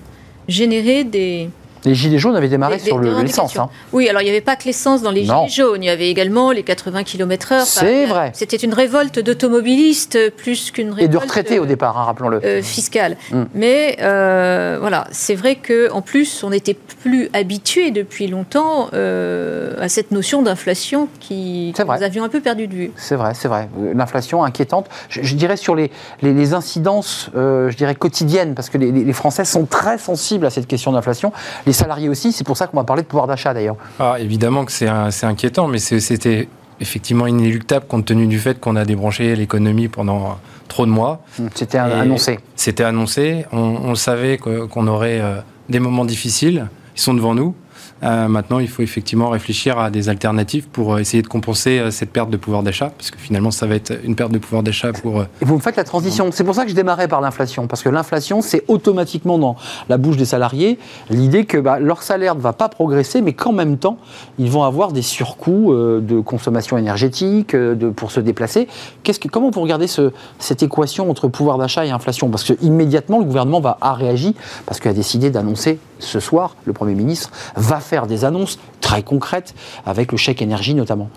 générer 0.50 1.06
des, 1.06 1.50
les 1.86 1.96
gilets 1.96 2.20
jaunes 2.20 2.36
avaient 2.36 2.48
démarré 2.48 2.80
sur 2.80 3.00
l'essence. 3.00 3.58
Hein. 3.58 3.70
Oui, 3.94 4.10
alors 4.10 4.22
il 4.22 4.26
n'y 4.26 4.32
avait 4.32 4.42
pas 4.42 4.56
que 4.56 4.66
l'essence 4.66 5.02
dans 5.02 5.12
les 5.12 5.26
gilets 5.26 5.50
jaunes, 5.50 5.84
il 5.84 5.88
y 5.88 5.90
avait 5.90 6.10
également 6.10 6.52
les 6.52 6.64
80 6.64 7.04
km/h. 7.04 7.66
C'est 7.66 8.06
vrai. 8.06 8.32
C'était 8.34 8.58
une 8.58 8.74
révolte 8.74 9.20
d'automobilistes 9.20 10.32
plus 10.36 10.72
qu'une 10.72 10.90
révolte. 10.90 11.06
Et 11.06 11.08
de 11.08 11.18
retraités 11.18 11.60
au 11.60 11.66
départ, 11.66 11.98
hein, 11.98 12.04
rappelons-le. 12.04 12.44
Euh, 12.44 12.62
fiscale. 12.62 13.18
Mm. 13.32 13.44
Mais 13.54 13.98
euh, 14.02 14.78
voilà, 14.80 15.08
c'est 15.12 15.36
vrai 15.36 15.56
qu'en 15.56 16.02
plus, 16.02 16.44
on 16.44 16.50
n'était 16.50 16.74
plus 16.74 17.30
habitué 17.34 17.92
depuis 17.92 18.28
longtemps 18.28 18.90
euh, 18.94 19.76
à 19.80 19.90
cette 19.90 20.12
notion 20.12 20.42
d'inflation 20.42 21.08
qui 21.20 21.74
que 21.76 21.84
nous 21.84 22.04
avions 22.04 22.24
un 22.24 22.30
peu 22.30 22.42
perdu 22.42 22.68
de 22.68 22.74
vue. 22.74 22.92
C'est 22.96 23.16
vrai, 23.16 23.34
c'est 23.34 23.48
vrai. 23.48 23.70
L'inflation 23.94 24.44
inquiétante. 24.44 24.88
Je, 25.10 25.36
dirais 25.36 25.58
sur 25.58 25.76
les, 25.76 25.92
les, 26.22 26.54
incidences, 26.54 27.30
je 27.36 27.76
dirais 27.76 27.96
quotidiennes, 27.96 28.56
parce 28.56 28.70
que 28.70 28.78
les, 28.78 28.92
les 28.92 29.14
Français 29.14 29.46
sont 29.46 29.66
très 29.66 29.98
sensibles 29.98 30.46
à 30.46 30.50
cette 30.50 30.68
question 30.68 30.92
d'inflation 30.92 31.32
les 31.66 31.74
salariés 31.78 32.10
aussi. 32.10 32.32
C'est 32.32 32.44
pour 32.44 32.58
ça 32.58 32.68
qu'on 32.68 32.78
va 32.78 32.84
parler 32.84 33.04
de 33.04 33.08
pouvoir 33.08 33.28
d'achat 33.28 33.54
d'ailleurs. 33.54 33.78
Ah, 34.00 34.16
évidemment 34.20 34.66
que 34.66 34.72
c'est 34.72 34.88
inquiétant, 35.24 35.68
mais 35.68 35.80
c'était 35.80 36.48
effectivement 36.80 37.28
inéluctable 37.28 37.86
compte 37.88 38.06
tenu 38.06 38.28
du 38.28 38.40
fait 38.40 38.60
qu'on 38.60 38.76
a 38.76 38.86
débranché 38.86 39.36
l'économie 39.36 39.88
pendant 39.88 40.38
trop 40.68 40.86
de 40.86 40.92
mois. 40.92 41.22
Hum, 41.40 41.50
c'était 41.54 41.78
annoncé. 41.78 42.40
C'était 42.56 42.84
annoncé. 42.84 43.46
On, 43.52 43.96
savait 43.96 44.38
qu'on 44.38 44.88
aurait 44.88 45.20
euh, 45.22 45.40
des 45.70 45.80
moments 45.80 46.06
difficiles. 46.06 46.68
Ils 46.96 47.02
sont 47.02 47.14
devant 47.14 47.36
nous. 47.36 47.56
Euh, 48.04 48.28
maintenant, 48.28 48.60
il 48.60 48.68
faut 48.68 48.82
effectivement 48.82 49.30
réfléchir 49.30 49.80
à 49.80 49.90
des 49.90 50.10
alternatives 50.10 50.68
pour 50.68 50.94
euh, 50.94 51.00
essayer 51.00 51.24
de 51.24 51.28
compenser 51.28 51.80
euh, 51.80 51.92
cette 51.92 52.12
perte 52.12 52.30
de 52.30 52.38
pouvoir 52.38 52.64
d'achat, 52.64 52.92
parce 52.96 53.12
que 53.12 53.18
finalement, 53.18 53.52
ça 53.52 53.66
va 53.66 53.76
être 53.76 53.94
une 54.04 54.16
perte 54.16 54.32
de 54.32 54.38
pouvoir 54.38 54.64
d'achat 54.64 54.94
pour. 54.94 55.24
Et 55.24 55.46
vous 55.46 55.56
me 55.56 55.62
faites 55.62 55.76
la 55.76 55.84
transition. 55.84 56.30
C'est 56.32 56.44
pour 56.44 56.56
ça 56.56 56.64
que 56.64 56.70
je 56.70 56.76
démarrais 56.76 57.08
par 57.08 57.22
l'inflation, 57.22 57.68
parce 57.68 57.82
que 57.82 57.90
l'inflation, 57.90 58.42
c'est 58.42 58.64
automatiquement 58.68 59.38
dans 59.38 59.56
la 59.90 59.98
bouche 59.98 60.18
des 60.18 60.26
salariés 60.26 60.78
l'idée 61.10 61.46
que 61.46 61.58
bah, 61.58 61.80
leur 61.80 62.04
salaire 62.04 62.36
ne 62.36 62.42
va 62.42 62.54
pas 62.54 62.70
progresser, 62.70 63.22
mais 63.22 63.34
qu'en 63.34 63.54
même 63.54 63.78
temps, 63.78 63.98
ils 64.38 64.52
vont 64.52 64.64
avoir 64.64 64.92
des 64.92 65.02
surcoûts 65.02 65.74
de 65.74 66.20
consommation 66.20 66.78
énergétique, 66.78 67.56
de, 67.56 67.90
pour 67.90 68.12
se 68.12 68.20
déplacer. 68.20 68.68
Qu'est-ce 69.04 69.20
que, 69.20 69.28
comment 69.28 69.50
vous 69.50 69.62
regardez 69.62 69.88
ce, 69.88 70.12
cette 70.40 70.64
équation 70.64 71.10
entre 71.10 71.28
pouvoir 71.28 71.58
d'achat 71.58 71.86
et 71.86 71.92
inflation? 71.92 72.30
Parce 72.30 72.44
que 72.44 72.54
immédiatement, 72.62 73.20
le 73.20 73.26
gouvernement 73.26 73.60
va 73.60 73.78
a 73.82 73.94
réagi, 73.94 74.36
parce 74.66 74.80
qu'il 74.80 74.90
a 74.92 74.94
décidé 74.94 75.30
d'annoncer 75.30 75.80
ce 76.00 76.20
soir, 76.20 76.56
le 76.66 76.74
Premier 76.74 76.94
ministre 76.94 77.32
va 77.68 77.80
faire 77.82 78.08
des 78.08 78.24
annonces 78.24 78.58
très 78.82 79.04
concrètes 79.04 79.54
avec 79.86 80.12
le 80.12 80.18
chèque 80.18 80.42
énergie 80.42 80.74
notamment. 80.74 81.10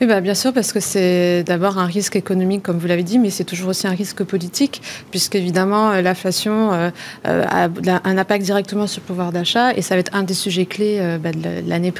Oui, 0.00 0.06
bah, 0.06 0.20
bien 0.20 0.34
sûr, 0.34 0.52
parce 0.52 0.72
que 0.72 0.80
c'est 0.80 1.42
d'abord 1.44 1.78
un 1.78 1.86
risque 1.86 2.16
économique, 2.16 2.62
comme 2.62 2.76
vous 2.76 2.86
l'avez 2.86 3.02
dit, 3.02 3.18
mais 3.18 3.30
c'est 3.30 3.44
toujours 3.44 3.70
aussi 3.70 3.86
un 3.86 3.94
risque 3.94 4.24
politique, 4.24 4.82
puisqu'évidemment, 5.10 5.90
euh, 5.90 6.02
l'inflation 6.02 6.72
euh, 6.72 6.90
euh, 7.26 7.44
a 7.46 7.70
un 8.04 8.18
impact 8.18 8.44
directement 8.44 8.86
sur 8.86 9.00
le 9.00 9.06
pouvoir 9.06 9.32
d'achat, 9.32 9.72
et 9.72 9.80
ça 9.80 9.94
va 9.94 10.00
être 10.00 10.14
un 10.14 10.22
des 10.22 10.34
sujets 10.34 10.66
clés 10.66 11.00
bah, 11.22 11.32
de 11.32 11.66
l'année 11.66 11.92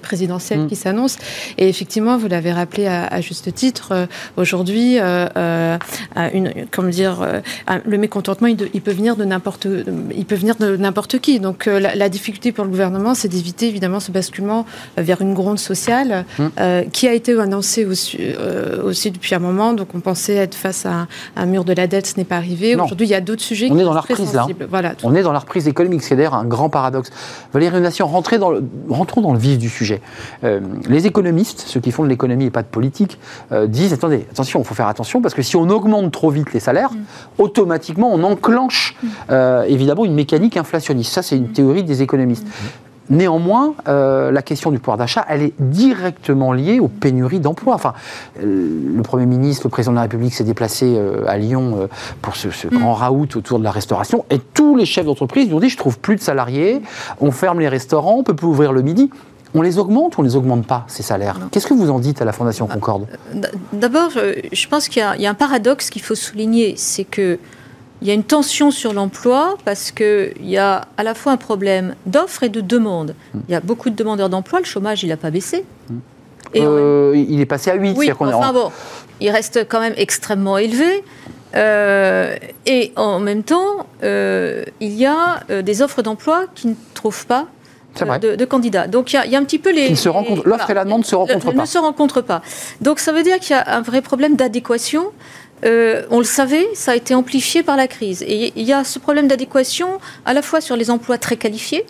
présidentielle 0.00 0.60
mm. 0.60 0.68
qui 0.68 0.76
s'annonce. 0.76 1.18
Et 1.58 1.68
effectivement, 1.68 2.16
vous 2.18 2.28
l'avez 2.28 2.52
rappelé 2.52 2.86
à, 2.86 3.20
juste 3.20 3.52
titre, 3.52 4.06
aujourd'hui, 4.36 4.98
une, 4.98 6.52
comme 6.70 6.90
dire, 6.90 7.42
le 7.84 7.98
mécontentement, 7.98 8.46
il, 8.46 8.56
il, 8.72 8.80
peut 8.80 8.92
venir 8.92 9.16
de 9.16 9.24
n'importe, 9.24 9.66
il 10.14 10.24
peut 10.24 10.36
venir 10.36 10.54
de 10.56 10.76
n'importe 10.76 11.18
qui. 11.18 11.40
Donc, 11.40 11.66
la, 11.66 11.94
la, 11.94 12.08
difficulté 12.08 12.52
pour 12.52 12.64
le 12.64 12.70
gouvernement, 12.70 13.14
c'est 13.14 13.28
d'éviter 13.28 13.68
évidemment 13.68 14.00
ce 14.00 14.12
basculement 14.12 14.39
vers 14.96 15.20
une 15.20 15.34
gronde 15.34 15.58
sociale 15.58 16.24
mm. 16.38 16.48
qui 16.92 17.08
a 17.08 17.12
été 17.12 17.38
annoncé 17.38 17.84
aussi, 17.84 18.18
euh, 18.20 18.82
aussi, 18.82 19.10
depuis 19.10 19.34
un 19.34 19.38
moment. 19.38 19.72
Donc 19.72 19.88
on 19.94 20.00
pensait 20.00 20.34
être 20.34 20.54
face 20.54 20.86
à 20.86 21.06
un, 21.36 21.46
mur 21.46 21.64
de 21.64 21.72
la 21.72 21.86
dette, 21.86 22.06
ce 22.06 22.16
n'est 22.16 22.24
pas 22.24 22.36
arrivé. 22.36 22.74
Aujourd'hui, 22.74 23.06
il 23.06 23.10
y 23.10 23.14
a 23.14 23.20
d'autres 23.20 23.42
sujets 23.42 23.68
on 23.70 23.78
est 23.78 23.84
dans 23.84 23.94
la 23.94 24.00
reprise 24.00 24.32
là. 24.34 24.46
Voilà, 24.68 24.92
on 25.02 25.14
est 25.14 25.22
dans 25.22 25.32
la 25.32 25.38
reprise 25.38 25.68
économique, 25.68 26.02
c'est 26.02 26.16
d'ailleurs 26.16 26.34
un 26.34 26.44
grand 26.44 26.68
paradoxe. 26.68 27.10
Valérie 27.52 27.80
Nation, 27.80 28.06
rentrez 28.06 28.38
dans 28.38 28.50
le, 28.50 28.62
rentrons 28.88 29.20
dans 29.20 29.32
le 29.32 29.38
vif 29.38 29.58
du 29.58 29.68
sujet. 29.68 30.00
Euh, 30.44 30.60
les 30.88 31.06
économistes, 31.06 31.64
ceux 31.66 31.80
qui 31.80 31.90
font 31.90 32.04
de 32.04 32.08
l'économie 32.08 32.46
et 32.46 32.50
pas 32.50 32.62
de 32.62 32.68
politique, 32.68 33.18
euh, 33.52 33.66
disent 33.66 33.92
attendez, 33.92 34.26
attention, 34.30 34.60
il 34.60 34.64
faut 34.64 34.74
faire 34.74 34.88
attention 34.88 35.20
parce 35.20 35.34
que 35.34 35.42
si 35.42 35.56
on 35.56 35.68
augmente 35.68 36.10
trop 36.12 36.30
vite 36.30 36.52
les 36.52 36.60
salaires, 36.60 36.92
mm. 36.92 37.42
automatiquement 37.42 38.10
on 38.12 38.22
enclenche 38.22 38.96
mm. 39.02 39.34
évidemment 39.68 40.04
une 40.04 40.14
mécanique 40.14 40.56
inflationniste. 40.56 41.12
Ça, 41.12 41.22
c'est 41.22 41.36
une 41.36 41.52
théorie 41.52 41.84
des 41.84 42.02
économistes. 42.02 42.46
Néanmoins, 43.10 43.74
euh, 43.88 44.30
la 44.30 44.40
question 44.40 44.70
du 44.70 44.78
pouvoir 44.78 44.96
d'achat, 44.96 45.26
elle 45.28 45.42
est 45.42 45.52
directement 45.58 46.52
liée 46.52 46.78
aux 46.78 46.88
pénuries 46.88 47.40
d'emplois. 47.40 47.74
Enfin, 47.74 47.92
euh, 48.40 48.94
le 48.96 49.02
Premier 49.02 49.26
ministre, 49.26 49.66
le 49.66 49.70
Président 49.70 49.90
de 49.90 49.96
la 49.96 50.02
République 50.02 50.32
s'est 50.32 50.44
déplacé 50.44 50.94
euh, 50.96 51.24
à 51.26 51.36
Lyon 51.36 51.88
pour 52.22 52.36
ce, 52.36 52.48
mm. 52.48 52.70
grand 52.70 52.94
raout 52.94 53.36
autour 53.36 53.58
de 53.58 53.64
la 53.64 53.72
restauration, 53.72 54.24
et 54.30 54.38
tous 54.38 54.76
les 54.76 54.86
chefs 54.86 55.06
d'entreprise 55.06 55.48
lui 55.48 55.54
ont 55.54 55.60
dit, 55.60 55.68
je 55.68 55.76
trouve 55.76 55.98
plus 55.98 56.16
de 56.16 56.20
salariés, 56.20 56.82
on 57.20 57.32
ferme 57.32 57.58
les 57.58 57.68
restaurants, 57.68 58.18
on 58.18 58.22
peut 58.22 58.34
plus 58.34 58.46
ouvrir 58.46 58.72
le 58.72 58.82
midi. 58.82 59.10
On 59.52 59.62
les 59.62 59.78
augmente 59.78 60.16
ou 60.16 60.20
on 60.20 60.22
les 60.22 60.36
augmente 60.36 60.64
pas, 60.64 60.84
ces 60.86 61.02
salaires? 61.02 61.36
Qu'est-ce 61.50 61.66
que 61.66 61.74
vous 61.74 61.90
en 61.90 61.98
dites 61.98 62.22
à 62.22 62.24
la 62.24 62.30
Fondation 62.30 62.68
Concorde? 62.68 63.08
D'abord, 63.72 64.10
je 64.12 64.68
pense 64.68 64.88
qu'il 64.88 65.02
y, 65.02 65.26
a 65.26 65.30
un 65.30 65.34
paradoxe 65.34 65.90
qu'il 65.90 66.02
faut 66.02 66.14
souligner, 66.14 66.74
c'est 66.76 67.02
que 67.02 67.40
il 68.02 68.08
y 68.08 68.10
a 68.10 68.14
une 68.14 68.24
tension 68.24 68.70
sur 68.70 68.92
l'emploi 68.92 69.56
parce 69.64 69.90
qu'il 69.90 70.32
y 70.42 70.56
a 70.56 70.86
à 70.96 71.02
la 71.02 71.14
fois 71.14 71.32
un 71.32 71.36
problème 71.36 71.94
d'offre 72.06 72.42
et 72.44 72.48
de 72.48 72.60
demande. 72.60 73.14
Hmm. 73.34 73.40
Il 73.48 73.52
y 73.52 73.54
a 73.54 73.60
beaucoup 73.60 73.90
de 73.90 73.94
demandeurs 73.96 74.28
d'emploi, 74.28 74.58
le 74.60 74.64
chômage, 74.64 75.02
il 75.02 75.08
n'a 75.08 75.16
pas 75.16 75.30
baissé. 75.30 75.64
Hmm. 75.88 75.98
Et 76.54 76.62
euh, 76.64 77.14
Il 77.16 77.40
est 77.40 77.46
passé 77.46 77.70
à 77.70 77.74
8. 77.74 77.96
Oui, 77.96 78.10
enfin 78.18 78.52
bon, 78.52 78.70
il 79.20 79.30
reste 79.30 79.66
quand 79.68 79.80
même 79.80 79.94
extrêmement 79.96 80.58
élevé. 80.58 81.04
Euh, 81.56 82.36
et 82.66 82.92
en 82.96 83.18
même 83.20 83.42
temps, 83.42 83.86
euh, 84.02 84.64
il 84.80 84.92
y 84.92 85.06
a 85.06 85.40
des 85.62 85.82
offres 85.82 86.02
d'emploi 86.02 86.44
qui 86.54 86.68
ne 86.68 86.74
trouvent 86.94 87.26
pas 87.26 87.46
de, 88.20 88.36
de 88.36 88.44
candidats. 88.44 88.86
Donc 88.86 89.12
il 89.12 89.16
y, 89.16 89.18
a- 89.18 89.26
il 89.26 89.32
y 89.32 89.36
a 89.36 89.38
un 89.38 89.44
petit 89.44 89.58
peu 89.58 89.72
les. 89.72 89.90
Ne 89.90 90.48
l'offre 90.48 90.70
et 90.70 90.74
la 90.74 90.84
demande 90.84 91.00
ne 91.00 91.04
se 91.06 91.14
rencontrent 91.16 91.52
ne 91.52 91.58
pas. 91.58 91.66
se 91.66 91.78
rencontrent 91.78 92.22
pas. 92.22 92.42
Donc 92.80 92.98
ça 93.00 93.12
veut 93.12 93.22
dire 93.22 93.38
qu'il 93.40 93.50
y 93.50 93.58
a 93.58 93.76
un 93.76 93.82
vrai 93.82 94.00
problème 94.00 94.36
d'adéquation. 94.36 95.06
Euh, 95.64 96.06
on 96.10 96.18
le 96.18 96.24
savait, 96.24 96.66
ça 96.74 96.92
a 96.92 96.96
été 96.96 97.14
amplifié 97.14 97.62
par 97.62 97.76
la 97.76 97.86
crise. 97.86 98.22
Et 98.22 98.52
il 98.56 98.64
y 98.64 98.72
a 98.72 98.84
ce 98.84 98.98
problème 98.98 99.28
d'adéquation 99.28 99.98
à 100.24 100.32
la 100.32 100.42
fois 100.42 100.60
sur 100.60 100.76
les 100.76 100.90
emplois 100.90 101.18
très 101.18 101.36
qualifiés, 101.36 101.84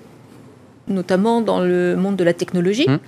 notamment 0.88 1.40
dans 1.40 1.60
le 1.60 1.96
monde 1.96 2.16
de 2.16 2.24
la 2.24 2.34
technologie. 2.34 2.86
Hum. 2.88 2.98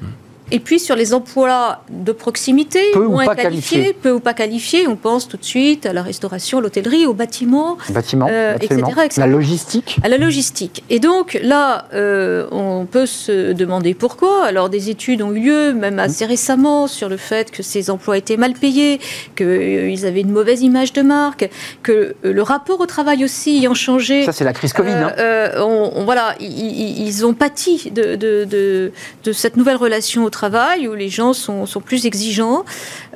Et 0.53 0.61
puis 0.61 0.79
sur 0.79 0.95
les 0.97 1.15
emplois 1.15 1.81
de 1.91 2.13
proximité, 2.13 2.79
Peu 2.93 3.07
ou 3.07 3.17
pas 3.25 3.35
qualifiés, 3.35 3.93
peu 3.95 4.11
ou 4.13 4.21
pas 4.21 4.35
qualifiés, 4.35 4.87
on 4.87 4.97
pense 4.97 5.27
tout 5.27 5.39
de 5.39 5.45
suite 5.45 5.87
à 5.87 5.93
la 5.95 6.03
restauration, 6.03 6.61
l'hôtellerie, 6.61 7.07
au 7.07 7.15
bâtiment, 7.15 7.79
Bâtiment, 7.91 8.27
Euh, 8.31 8.55
etc., 8.61 8.83
etc. 9.07 9.21
La 9.23 9.27
logistique. 9.27 9.97
à 10.03 10.09
la 10.11 10.19
logistique. 10.19 10.85
Et 10.91 11.01
donc 11.01 11.39
là, 11.43 11.87
euh, 11.95 12.47
on 12.51 12.85
peut 12.85 13.07
se 13.07 13.53
demander 13.55 13.95
pourquoi. 13.95 14.45
Alors 14.45 14.69
des 14.69 14.91
études 14.91 15.23
ont 15.23 15.33
eu 15.33 15.41
lieu, 15.41 15.73
même 15.73 15.99
assez 15.99 16.27
récemment, 16.27 16.87
sur 16.87 17.09
le 17.09 17.17
fait 17.17 17.51
que 17.51 17.63
ces 17.63 17.89
emplois 17.89 18.19
étaient 18.19 18.37
mal 18.37 18.53
payés, 18.53 19.01
qu'ils 19.37 20.05
avaient 20.07 20.21
une 20.21 20.33
mauvaise 20.33 20.61
image 20.63 20.93
de 20.93 21.01
marque, 21.03 21.49
que 21.83 21.93
euh, 21.93 22.33
le 22.33 22.43
rapport 22.43 22.79
au 22.81 22.87
travail 22.87 23.25
aussi 23.25 23.57
ayant 23.57 23.73
changé. 23.75 24.25
Ça, 24.27 24.33
c'est 24.33 24.45
la 24.45 24.53
crise 24.53 24.75
Covid. 24.75 24.91
hein. 24.93 25.13
Euh, 25.19 25.49
euh, 25.57 25.65
on- 25.65 25.93
on- 26.01 26.05
voilà, 26.05 26.35
ils 26.41 27.25
ont 27.25 27.33
pâti 27.33 27.91
de, 27.91 28.17
de, 28.17 28.45
de, 28.45 28.93
de 29.25 29.33
cette 29.33 29.57
nouvelle 29.57 29.77
relation 29.77 30.25
au 30.25 30.31
travail 30.31 30.42
où 30.89 30.95
les 30.95 31.09
gens 31.09 31.33
sont, 31.33 31.67
sont 31.67 31.81
plus 31.81 32.07
exigeants. 32.07 32.65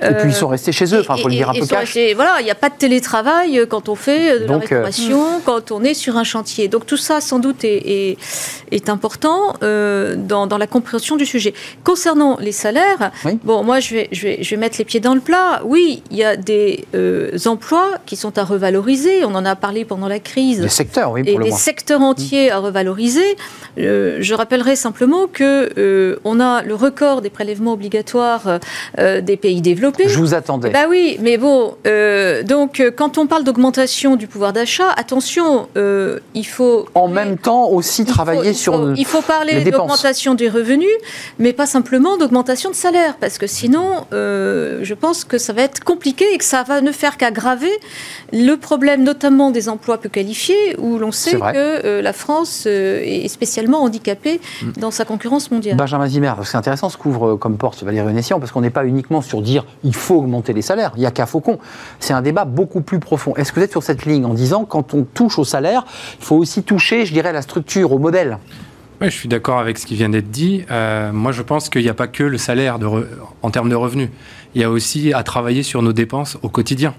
Et 0.02 0.06
puis, 0.14 0.14
ils 0.24 0.28
Euh, 0.28 0.32
sont 0.32 0.48
restés 0.48 0.72
chez 0.72 0.94
eux. 0.94 1.00
Enfin, 1.00 1.16
faut 1.16 1.28
le 1.28 1.34
et- 1.34 1.38
dire 1.38 1.48
un 1.50 1.52
et- 1.54 1.58
peu 1.60 1.64
et 1.64 1.68
cash. 1.68 1.80
restés- 1.94 2.14
voilà, 2.14 2.36
il 2.40 2.44
n'y 2.44 2.50
a 2.50 2.54
pas 2.54 2.68
de 2.68 2.74
télétravail 2.76 3.58
euh, 3.58 3.66
quand 3.66 3.88
on 3.88 3.94
fait 3.94 4.32
euh, 4.36 4.40
de 4.40 4.44
Donc, 4.46 4.70
la 4.70 4.76
euh, 4.78 4.84
restauration, 4.84 5.40
quand 5.44 5.70
on 5.72 5.82
est 5.82 5.94
sur 5.94 6.16
un 6.16 6.24
chantier. 6.24 6.68
Donc 6.68 6.86
tout 6.86 6.96
ça, 6.96 7.20
sans 7.20 7.38
doute, 7.38 7.64
est, 7.64 7.82
est- 8.12 8.18
est 8.70 8.88
important 8.88 9.54
euh, 9.62 10.14
dans, 10.16 10.46
dans 10.46 10.58
la 10.58 10.66
compréhension 10.66 11.16
du 11.16 11.24
sujet. 11.26 11.54
Concernant 11.84 12.36
les 12.40 12.52
salaires, 12.52 13.10
Oui. 13.24 13.38
bon, 13.42 13.62
moi, 13.64 13.80
je 13.80 13.94
vais, 13.94 14.08
je, 14.12 14.22
vais, 14.22 14.38
je 14.42 14.50
vais 14.50 14.56
mettre 14.56 14.76
les 14.78 14.84
pieds 14.84 15.00
dans 15.00 15.14
le 15.14 15.20
plat. 15.20 15.62
Oui, 15.64 16.02
il 16.10 16.16
y 16.18 16.24
a 16.24 16.36
des 16.36 16.84
euh, 16.94 17.30
emplois 17.46 17.92
qui 18.06 18.16
sont 18.16 18.36
à 18.38 18.44
revaloriser. 18.44 19.24
On 19.24 19.34
en 19.34 19.44
a 19.44 19.56
parlé 19.56 19.84
pendant 19.84 20.08
la 20.08 20.18
crise 20.18 20.60
Des 20.60 20.68
secteurs, 20.68 21.12
oui, 21.12 21.22
et 21.24 21.30
pour 21.30 21.38
le 21.38 21.44
des 21.44 21.50
moins. 21.50 21.58
secteurs 21.58 22.00
entiers 22.02 22.50
à 22.50 22.58
revaloriser. 22.58 23.36
Euh, 23.78 24.18
je 24.20 24.34
rappellerai 24.34 24.76
simplement 24.76 25.26
que 25.26 25.70
euh, 25.78 26.16
on 26.24 26.40
a 26.40 26.62
le 26.62 26.74
record 26.74 27.15
des 27.20 27.30
prélèvements 27.30 27.72
obligatoires 27.72 28.58
euh, 28.98 29.20
des 29.20 29.36
pays 29.36 29.60
développés. 29.60 30.08
Je 30.08 30.18
vous 30.18 30.34
attendais. 30.34 30.70
Bah 30.70 30.86
oui, 30.88 31.18
mais 31.20 31.36
bon, 31.38 31.74
euh, 31.86 32.42
donc 32.42 32.80
euh, 32.80 32.90
quand 32.90 33.18
on 33.18 33.26
parle 33.26 33.44
d'augmentation 33.44 34.16
du 34.16 34.26
pouvoir 34.26 34.52
d'achat, 34.52 34.90
attention, 34.96 35.68
euh, 35.76 36.18
il 36.34 36.46
faut 36.46 36.86
En 36.94 37.08
même 37.08 37.38
temps, 37.38 37.68
aussi 37.70 38.02
il 38.02 38.08
faut- 38.08 38.12
travailler 38.14 38.50
il 38.50 38.54
sur. 38.56 38.74
faut, 38.74 38.92
il 38.94 39.04
faut 39.04 39.22
parler 39.22 39.64
d'augmentation 39.64 40.34
des 40.34 40.48
revenus, 40.48 40.88
mais 41.38 41.52
pas 41.52 41.66
simplement 41.66 42.16
d'augmentation 42.16 42.70
de 42.70 42.74
salaire, 42.74 43.16
parce 43.20 43.38
que 43.38 43.46
sinon, 43.46 44.06
euh, 44.12 44.80
je 44.82 44.94
pense 44.94 45.24
que 45.24 45.38
ça 45.38 45.52
va 45.52 45.62
être 45.62 45.82
compliqué 45.84 46.24
et 46.32 46.38
que 46.38 46.44
ça 46.44 46.62
va 46.62 46.80
ne 46.80 46.92
faire 46.92 47.16
qu'aggraver 47.16 47.70
le 48.32 48.54
problème, 48.56 49.02
notamment 49.02 49.50
des 49.50 49.68
emplois 49.68 49.98
peu 49.98 50.08
qualifiés, 50.08 50.76
où 50.78 50.98
l'on 50.98 51.12
sait 51.12 51.32
que 51.38 51.40
euh, 51.54 52.02
la 52.02 52.12
France 52.12 52.64
euh, 52.66 53.00
est 53.02 53.28
spécialement 53.28 53.82
handicapée 53.82 54.40
Mm. 54.62 54.72
dans 54.80 54.90
sa 54.90 55.04
concurrence 55.04 55.50
mondiale. 55.50 55.76
Benjamin 55.76 56.06
Zimmer, 56.06 56.32
c'est 56.44 56.56
intéressant 56.56 56.88
euh, 57.06 57.36
comme 57.36 57.56
porte 57.56 57.82
Valérie 57.82 58.12
Nessian, 58.12 58.38
parce 58.38 58.52
qu'on 58.52 58.60
n'est 58.60 58.70
pas 58.70 58.86
uniquement 58.86 59.20
sur 59.20 59.42
dire 59.42 59.64
il 59.84 59.94
faut 59.94 60.16
augmenter 60.16 60.52
les 60.52 60.62
salaires, 60.62 60.92
il 60.96 61.00
n'y 61.00 61.06
a 61.06 61.10
qu'à 61.10 61.26
Faucon. 61.26 61.58
C'est 62.00 62.12
un 62.12 62.22
débat 62.22 62.44
beaucoup 62.44 62.80
plus 62.80 62.98
profond. 62.98 63.34
Est-ce 63.36 63.52
que 63.52 63.60
vous 63.60 63.64
êtes 63.64 63.70
sur 63.70 63.82
cette 63.82 64.04
ligne 64.04 64.24
en 64.24 64.34
disant 64.34 64.64
quand 64.64 64.94
on 64.94 65.04
touche 65.04 65.38
au 65.38 65.44
salaire, 65.44 65.84
il 66.18 66.24
faut 66.24 66.36
aussi 66.36 66.62
toucher, 66.62 67.06
je 67.06 67.12
dirais, 67.12 67.32
la 67.32 67.42
structure, 67.42 67.92
au 67.92 67.98
modèle? 67.98 68.38
Oui, 69.00 69.10
je 69.10 69.16
suis 69.16 69.28
d'accord 69.28 69.58
avec 69.58 69.76
ce 69.76 69.84
qui 69.84 69.94
vient 69.94 70.08
d'être 70.08 70.30
dit. 70.30 70.64
Euh, 70.70 71.12
moi, 71.12 71.30
je 71.30 71.42
pense 71.42 71.68
qu'il 71.68 71.82
n'y 71.82 71.88
a 71.88 71.94
pas 71.94 72.06
que 72.06 72.22
le 72.22 72.38
salaire 72.38 72.78
en 73.42 73.50
termes 73.50 73.68
de 73.68 73.74
revenus. 73.74 74.08
Il 74.54 74.62
y 74.62 74.64
a 74.64 74.70
aussi 74.70 75.12
à 75.12 75.22
travailler 75.22 75.62
sur 75.62 75.82
nos 75.82 75.92
dépenses 75.92 76.38
au 76.42 76.48
quotidien. 76.48 76.94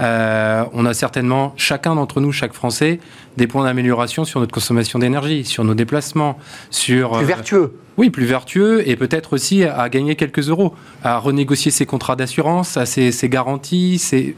Euh, 0.00 0.64
on 0.72 0.86
a 0.86 0.94
certainement, 0.94 1.52
chacun 1.56 1.94
d'entre 1.94 2.20
nous, 2.20 2.32
chaque 2.32 2.52
Français, 2.52 2.98
des 3.36 3.46
points 3.46 3.64
d'amélioration 3.64 4.24
sur 4.24 4.40
notre 4.40 4.52
consommation 4.52 4.98
d'énergie, 4.98 5.44
sur 5.44 5.64
nos 5.64 5.74
déplacements, 5.74 6.38
sur... 6.70 7.12
Plus 7.12 7.22
euh, 7.24 7.26
vertueux. 7.26 7.72
oui, 7.96 8.10
plus 8.10 8.24
vertueux 8.26 8.88
et 8.88 8.96
peut-être 8.96 9.32
aussi 9.32 9.64
à 9.64 9.88
gagner 9.88 10.14
quelques 10.16 10.48
euros, 10.48 10.74
à 11.02 11.18
renégocier 11.18 11.70
ses 11.70 11.86
contrats 11.86 12.16
d'assurance, 12.16 12.76
à 12.76 12.86
ses, 12.86 13.10
ses 13.12 13.28
garanties. 13.28 13.98
ses- 13.98 14.36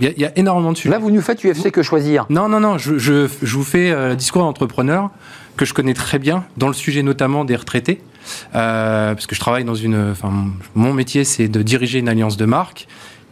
Il 0.00 0.04
y, 0.06 0.08
a- 0.08 0.12
il 0.16 0.20
y 0.20 0.24
a 0.26 0.32
énormément 0.38 0.72
de 0.72 0.76
sujets. 0.76 0.90
Là, 0.90 0.98
vous 0.98 1.10
nous 1.10 1.22
faites 1.22 1.42
UFC 1.44 1.70
que 1.70 1.82
choisir. 1.82 2.26
Non, 2.28 2.48
non, 2.48 2.60
non, 2.60 2.76
je, 2.78 2.98
je- 2.98 3.26
je 3.42 3.56
vous 3.56 3.64
fais 3.64 3.90
euh, 3.90 4.10
le 4.10 4.16
discours 4.16 4.42
d'entrepreneur 4.42 5.10
que 5.56 5.64
je 5.64 5.72
connais 5.72 5.94
très 5.94 6.18
bien, 6.18 6.44
dans 6.58 6.68
le 6.68 6.74
sujet 6.74 7.02
notamment 7.02 7.46
des 7.46 7.56
retraités, 7.56 8.02
euh, 8.54 9.14
parce 9.14 9.26
que 9.26 9.34
je 9.34 9.40
travaille 9.40 9.64
dans 9.64 9.74
une... 9.74 10.10
Enfin, 10.10 10.30
mon 10.74 10.92
métier, 10.92 11.24
c'est 11.24 11.48
de 11.48 11.62
diriger 11.62 11.98
une 11.98 12.08
alliance 12.10 12.36
de 12.36 12.44
marque, 12.44 12.86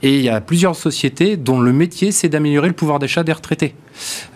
et 0.05 0.19
il 0.19 0.23
y 0.23 0.29
a 0.29 0.43
plusieurs 0.43 0.77
sociétés 0.77 1.39
dont 1.39 1.59
le 1.61 1.73
métier, 1.73 2.13
c'est 2.13 2.29
d'améliorer 2.29 2.69
le 2.69 2.75
pouvoir 2.75 2.99
d'achat 2.99 3.25
des 3.25 3.33
retraités, 3.33 3.75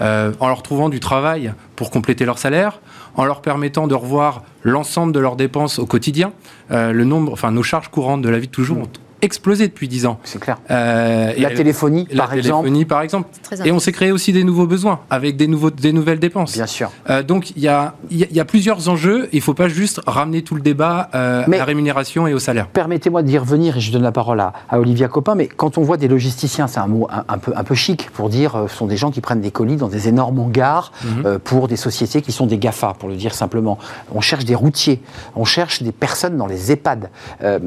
Euh, 0.01 0.33
en 0.39 0.47
leur 0.47 0.63
trouvant 0.63 0.89
du 0.89 1.01
travail 1.01 1.53
pour 1.75 1.91
compléter 1.91 2.25
leur 2.25 2.39
salaire, 2.39 2.81
en 3.17 3.25
leur 3.25 3.43
permettant 3.43 3.89
de 3.89 3.95
revoir 3.95 4.45
l'ensemble 4.63 5.13
de 5.13 5.19
leurs 5.19 5.35
dépenses 5.35 5.81
au 5.81 5.87
quotidien. 5.87 6.33
Euh, 6.71 6.93
le 6.93 7.05
nombre, 7.05 7.33
enfin, 7.33 7.51
nos 7.51 7.65
charges 7.65 7.89
courantes 7.89 8.23
de 8.23 8.29
la 8.29 8.39
vie 8.39 8.47
de 8.47 8.53
toujours 8.53 8.89
explosé 9.23 9.69
depuis 9.69 9.89
10 9.89 10.07
ans. 10.07 10.19
C'est 10.25 10.39
clair. 10.41 10.59
Euh, 10.71 11.33
La 11.37 11.53
et- 11.53 11.55
téléphonie, 11.55 12.07
la 12.11 12.25
par 12.25 12.35
exemple. 12.35 12.65
téléphonie, 12.65 12.85
par 12.85 13.03
exemple. 13.03 13.29
Et 13.65 13.73
on 13.73 13.79
s'est 13.79 13.93
créé 13.93 14.13
aussi 14.13 14.33
des 14.33 14.45
nouveaux 14.45 14.67
besoins 14.67 15.01
avec 15.11 15.37
des, 15.37 15.47
nouveaux, 15.49 15.71
des 15.71 15.93
nouvelles 15.93 16.19
dépenses. 16.21 16.53
Bien 16.55 16.67
sûr. 16.67 16.91
Euh, 17.11 17.23
donc 17.23 17.51
il 17.57 17.63
y 17.63 17.69
a, 17.69 17.95
il 18.11 18.19
y 18.19 18.25
a- 18.25 18.29
y 18.31 18.41
a 18.41 18.45
plusieurs 18.45 18.89
enjeux. 18.89 19.29
Il 19.33 19.37
ne 19.37 19.43
faut 19.43 19.55
pas 19.55 19.69
juste 19.69 20.01
ramener 20.07 20.43
tout 20.43 20.55
le 20.55 20.61
débat 20.61 21.09
euh, 21.15 21.45
Mais- 21.49 21.57
à 21.57 21.61
la 21.61 21.65
rémunération 21.65 22.27
et 22.27 22.35
au 22.35 22.39
salaire. 22.39 22.69
Permettez-moi 22.69 23.23
d'y 23.23 23.39
revenir 23.39 23.77
et 23.77 23.81
je 23.81 23.91
donne 23.93 24.03
la 24.03 24.13
parole 24.13 24.41
à, 24.41 24.53
à 24.69 24.79
Olivia 24.79 25.09
Copin, 25.09 25.35
mais 25.35 25.47
quand 25.49 25.79
on 25.79 25.83
voit 25.83 25.97
des 25.97 26.09
logisticiens, 26.09 26.67
c'est 26.69 26.81
un 26.81 26.87
mot 26.87 27.09
un, 27.11 27.25
un 27.29 27.39
peu, 27.39 27.53
un 27.57 27.65
peu 27.65 27.75
chic 27.75 28.11
pour 28.11 28.29
dire 28.29 28.65
ce 28.69 28.77
sont 28.77 28.87
des 28.87 28.97
gens 28.97 29.11
qui 29.11 29.21
prennent 29.21 29.41
des 29.41 29.51
colis 29.51 29.77
dans 29.77 29.89
des 29.89 30.09
énormes 30.09 30.39
hangars 30.39 30.93
Mhm. 31.05 31.27
euh, 31.27 31.39
pour 31.43 31.69
des 31.69 31.77
sociétés 31.77 32.23
qui 32.23 32.33
sont 32.33 32.47
des 32.47 32.59
GAFA, 32.59 32.95
pour 32.99 33.09
le 33.09 33.17
dire 33.17 33.35
simplement. 33.35 33.79
On 34.15 34.21
cherche 34.21 34.45
des 34.45 34.55
routiers, 34.55 35.01
on 35.37 35.45
cherche 35.45 35.83
des 35.83 35.93
personnes 35.93 36.37
dans 36.37 36.47
les 36.47 36.73
EHPAD. 36.73 37.11
Euh, 37.43 37.59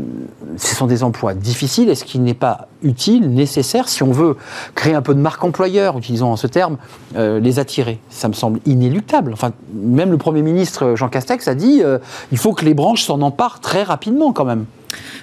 ce 0.58 0.76
sont 0.76 0.88
des 0.88 1.04
emplois 1.04 1.34
difficiles. 1.42 1.90
Est-ce 1.90 2.06
qu'il 2.06 2.24
n'est 2.24 2.34
pas 2.34 2.68
utile, 2.84 3.34
nécessaire, 3.34 3.90
si 3.90 4.04
on 4.04 4.12
veut 4.12 4.38
créer 4.76 4.94
un 4.94 5.02
peu 5.02 5.14
de 5.14 5.20
marque 5.20 5.44
employeur, 5.44 5.98
utilisons 5.98 6.36
ce 6.36 6.48
terme, 6.48 6.78
euh, 7.16 7.40
les 7.40 7.60
attirer 7.60 8.00
Ça 8.10 8.28
me 8.28 8.34
semble 8.34 8.60
inéluctable. 8.66 9.34
Enfin, 9.34 9.52
même 9.74 10.12
le 10.12 10.18
Premier 10.18 10.42
ministre 10.42 10.96
Jean 10.96 11.10
Castex 11.10 11.48
a 11.48 11.56
dit 11.56 11.82
euh, 11.84 12.00
il 12.32 12.38
faut 12.38 12.54
que 12.54 12.66
les 12.66 12.74
branches 12.74 13.04
s'en 13.04 13.22
emparent 13.22 13.60
très 13.60 13.84
rapidement 13.84 14.34
quand 14.34 14.46
même. 14.46 14.66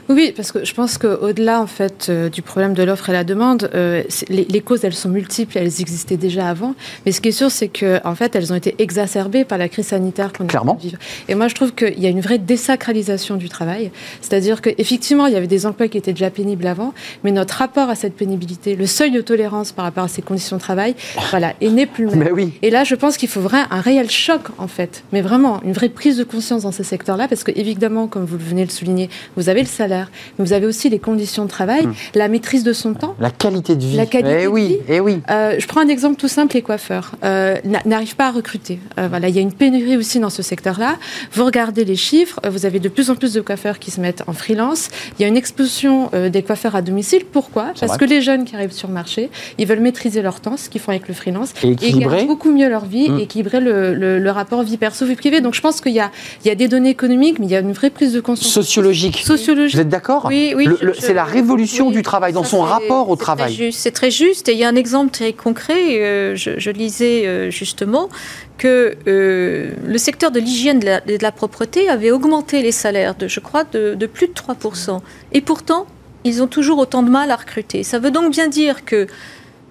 Oui, 0.09 0.33
parce 0.35 0.53
que 0.53 0.65
je 0.65 0.73
pense 0.75 0.97
qu'au-delà 0.99 1.61
en 1.61 1.67
fait 1.67 2.07
euh, 2.09 2.29
du 2.31 2.41
problème 2.43 2.73
de 2.75 2.83
l'offre 2.83 3.11
et 3.11 3.13
la 3.13 3.25
demande, 3.25 3.71
euh, 3.75 4.03
les, 4.29 4.45
les 4.45 4.61
causes 4.61 4.85
elles 4.85 4.95
sont 4.95 5.09
multiples, 5.11 5.59
elles 5.59 5.81
existaient 5.81 6.17
déjà 6.17 6.49
avant. 6.49 6.75
Mais 7.05 7.13
ce 7.13 7.21
qui 7.21 7.29
est 7.29 7.33
sûr, 7.33 7.51
c'est 7.51 7.69
que 7.69 8.01
en 8.07 8.15
fait, 8.15 8.35
elles 8.37 8.53
ont 8.53 8.57
été 8.57 8.75
exacerbées 8.79 9.45
par 9.45 9.59
la 9.59 9.69
crise 9.69 9.89
sanitaire 9.89 10.33
qu'on 10.33 10.45
est 10.45 10.47
en 10.47 10.47
train 10.47 10.59
Clairement. 10.61 10.75
de 10.75 10.81
vivre. 10.81 10.99
Et 11.29 11.35
moi, 11.35 11.49
je 11.49 11.55
trouve 11.55 11.73
qu'il 11.75 11.99
y 12.01 12.07
a 12.07 12.09
une 12.09 12.21
vraie 12.21 12.39
désacralisation 12.39 13.37
du 13.37 13.49
travail. 13.49 13.91
C'est-à-dire 14.21 14.63
qu'effectivement, 14.63 15.27
il 15.27 15.35
y 15.35 15.37
avait 15.37 15.47
des 15.47 15.67
emplois 15.67 15.89
qui 15.89 15.99
étaient 15.99 16.13
déjà 16.13 16.31
pénibles 16.31 16.67
avant, 16.67 16.95
mais 17.25 17.31
notre 17.33 17.55
rapport 17.57 17.91
à 17.91 17.95
cette 17.95 18.15
pénibilité, 18.15 18.77
le 18.77 18.87
seuil 18.87 19.11
de 19.11 19.21
tolérance 19.21 19.73
par 19.73 19.85
rapport 19.85 20.05
à 20.05 20.09
ces 20.09 20.23
conditions 20.23 20.57
de 20.57 20.63
travail, 20.63 20.95
voilà, 21.31 21.55
et 21.61 21.71
n'est 21.71 21.87
plus 21.87 22.05
le 22.07 22.13
même. 22.17 22.29
Oui. 22.33 22.53
Et 22.63 22.71
là, 22.71 22.85
je 22.85 22.95
pense 22.95 23.17
qu'il 23.17 23.29
faut 23.29 23.41
vraiment 23.41 23.67
un 23.71 23.81
réel 23.81 24.11
choc, 24.11 24.43
en 24.59 24.69
fait, 24.69 25.03
mais 25.13 25.21
vraiment 25.21 25.61
une 25.65 25.73
vraie 25.73 25.89
prise 25.89 26.17
de 26.17 26.25
conscience 26.25 26.63
dans 26.63 26.73
ces 26.73 26.85
secteurs-là, 26.85 27.29
parce 27.29 27.45
que 27.45 27.53
évidemment, 27.55 28.07
comme 28.07 28.25
vous 28.25 28.39
venez 28.39 28.63
de 28.65 28.69
le 28.71 28.73
souligner, 28.75 29.11
vous 29.37 29.49
avez 29.49 29.58
le 29.63 29.67
salaire, 29.69 30.11
mais 30.39 30.45
vous 30.45 30.53
avez 30.53 30.67
aussi 30.67 30.89
les 30.89 30.99
conditions 30.99 31.45
de 31.45 31.49
travail, 31.51 31.85
Hum. 31.87 31.95
la 32.15 32.29
maîtrise 32.29 32.65
de 32.65 32.73
son 32.73 32.95
temps. 32.95 33.15
La 33.21 33.31
qualité 33.31 33.77
de 33.77 33.85
vie. 33.85 33.97
La 33.97 34.07
qualité 34.07 34.43
eh 34.43 34.47
de 34.47 34.55
vie. 34.55 34.77
eh 34.89 35.01
oui. 35.01 35.21
Euh, 35.31 35.57
je 35.59 35.67
prends 35.67 35.81
un 35.81 35.89
exemple 35.89 36.17
tout 36.17 36.29
simple, 36.29 36.55
les 36.55 36.63
coiffeurs 36.63 37.13
euh, 37.25 37.57
n'a- 37.65 37.83
n'arrivent 37.85 38.17
pas 38.17 38.29
à 38.29 38.31
recruter. 38.33 38.79
Euh, 38.99 39.09
voilà, 39.09 39.29
il 39.29 39.35
y 39.35 39.39
a 39.39 39.43
une 39.43 39.53
pénurie 39.53 39.97
aussi 39.97 40.19
dans 40.21 40.31
ce 40.31 40.43
secteur-là. 40.43 40.97
Vous 41.33 41.45
regardez 41.45 41.85
les 41.85 41.97
chiffres, 41.97 42.41
euh, 42.45 42.51
vous 42.51 42.67
avez 42.67 42.81
de 42.81 42.89
plus 42.89 43.11
en 43.11 43.15
plus 43.17 43.33
de 43.35 43.41
coiffeurs 43.41 43.79
qui 43.79 43.91
se 43.91 44.01
mettent 44.01 44.23
en 44.27 44.33
freelance. 44.33 44.89
Il 45.19 45.23
y 45.23 45.25
a 45.25 45.29
une 45.29 45.37
explosion 45.37 46.11
des 46.33 46.43
coiffeurs 46.43 46.75
à 46.77 46.83
domicile. 46.83 47.23
Pourquoi? 47.31 47.73
Parce 47.79 47.93
vrai. 47.93 47.99
que 47.99 48.05
les 48.05 48.21
jeunes 48.23 48.45
qui 48.45 48.55
arrivent 48.55 48.73
sur 48.73 48.89
le 48.89 48.95
marché, 48.95 49.31
ils 49.59 49.67
veulent 49.67 49.81
maîtriser 49.81 50.23
leur 50.23 50.41
temps, 50.41 50.57
ce 50.57 50.69
qu'ils 50.69 50.81
font 50.81 50.91
avec 50.93 51.09
le 51.09 51.15
freelance, 51.15 51.53
Et 51.63 51.71
équilibrer. 51.73 52.25
beaucoup 52.25 52.51
mieux 52.51 52.69
leur 52.69 52.85
vie, 52.85 53.09
Mm. 53.11 53.19
et 53.19 53.23
équilibrer 53.23 53.61
le, 53.61 53.95
le- 53.95 54.19
le 54.19 54.31
rapport 54.31 54.63
vie 54.63 54.77
perso 54.77 55.05
vie 55.07 55.15
privée. 55.15 55.41
Donc 55.41 55.55
je 55.55 55.61
pense 55.61 55.81
qu'il 55.81 55.93
y 55.93 56.01
y 56.45 56.51
a 56.51 56.55
des 56.55 56.69
données 56.69 56.91
économiques, 56.91 57.39
mais 57.39 57.47
il 57.47 57.53
y 57.53 57.57
a 57.57 57.61
une 57.61 57.73
vraie 57.73 57.91
prise 57.91 58.13
de 58.13 58.21
conscience 58.21 58.53
Sociologique. 58.53 59.23
Vous 59.53 59.81
êtes 59.81 59.89
d'accord 59.89 60.27
Oui, 60.29 60.55
oui. 60.57 60.69
C'est 60.99 61.15
la 61.15 61.25
révolution 61.25 61.89
oui, 61.89 61.95
du 61.95 62.03
travail, 62.03 62.33
dans 62.33 62.45
son 62.45 62.61
rapport 62.61 63.09
au 63.09 63.17
travail. 63.17 63.71
C'est 63.73 63.91
très 63.93 64.11
juste. 64.11 64.49
Et 64.49 64.53
il 64.53 64.59
y 64.59 64.65
a 64.65 64.69
un 64.69 64.77
exemple 64.77 65.11
très 65.11 65.33
concret. 65.33 66.01
euh, 66.01 66.35
je, 66.37 66.59
je 66.59 66.71
lisais 66.71 67.27
euh, 67.27 67.51
justement 67.51 68.09
que 68.57 68.97
euh, 69.07 69.71
le 69.87 69.99
secteur 69.99 70.31
de 70.31 70.41
l'hygiène 70.41 70.81
de 70.81 70.87
la, 70.87 71.01
de 71.01 71.19
la 71.21 71.33
propreté 71.33 71.89
avait 71.89 72.11
augmenté 72.11 72.63
les 72.63 72.73
salaires, 72.73 73.15
de, 73.15 73.29
je 73.29 73.41
crois, 73.41 73.65
de, 73.65 73.95
de 73.95 74.07
plus 74.07 74.29
de 74.29 74.33
3%. 74.33 74.99
Et 75.33 75.41
pourtant, 75.41 75.87
ils 76.25 76.43
ont 76.43 76.49
toujours 76.49 76.79
autant 76.79 77.03
de 77.03 77.11
mal 77.11 77.31
à 77.31 77.37
recruter. 77.37 77.83
Ça 77.85 77.99
veut 77.99 78.11
donc 78.11 78.33
bien 78.33 78.49
dire 78.49 78.85
que 78.85 79.07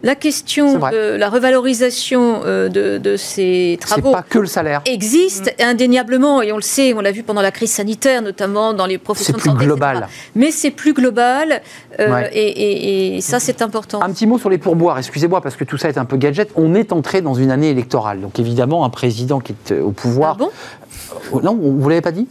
la 0.03 0.15
question 0.15 0.77
de 0.77 1.15
la 1.15 1.29
revalorisation 1.29 2.41
euh, 2.45 2.69
de, 2.69 2.97
de 2.97 3.17
ces 3.17 3.77
travaux. 3.81 4.11
pas 4.11 4.21
que 4.21 4.39
le 4.39 4.45
salaire. 4.45 4.81
Existe 4.85 5.53
indéniablement, 5.59 6.41
et 6.41 6.51
on 6.51 6.57
le 6.57 6.61
sait, 6.61 6.93
on 6.93 7.01
l'a 7.01 7.11
vu 7.11 7.23
pendant 7.23 7.41
la 7.41 7.51
crise 7.51 7.71
sanitaire, 7.71 8.21
notamment 8.21 8.73
dans 8.73 8.85
les 8.85 8.97
professions 8.97 9.33
de 9.33 9.39
santé. 9.39 9.49
C'est 9.51 9.57
plus 9.57 9.65
global. 9.65 10.07
Mais 10.35 10.51
c'est 10.51 10.71
plus 10.71 10.93
global, 10.93 11.61
euh, 11.99 12.27
et, 12.31 13.19
ça, 13.21 13.39
c'est 13.39 13.61
important. 13.61 14.01
Un 14.01 14.11
petit 14.11 14.27
mot 14.27 14.37
sur 14.37 14.49
les 14.49 14.57
pourboires, 14.57 14.97
excusez-moi, 14.97 15.41
parce 15.41 15.55
que 15.55 15.63
tout 15.63 15.77
ça 15.77 15.89
est 15.89 15.97
un 15.97 16.05
peu 16.05 16.17
gadget. 16.17 16.49
On 16.55 16.75
est 16.75 16.91
entré 16.91 17.21
dans 17.21 17.33
une 17.33 17.51
année 17.51 17.69
électorale. 17.69 18.21
Donc 18.21 18.39
évidemment, 18.39 18.85
un 18.85 18.89
président 18.89 19.39
qui 19.39 19.53
est 19.53 19.79
au 19.79 19.91
pouvoir. 19.91 20.35
Ah 20.35 20.43
bon 20.43 20.51
non, 21.41 21.55
vous 21.55 21.83
ne 21.83 21.89
l'avez 21.89 22.01
pas 22.01 22.11
dit? 22.11 22.27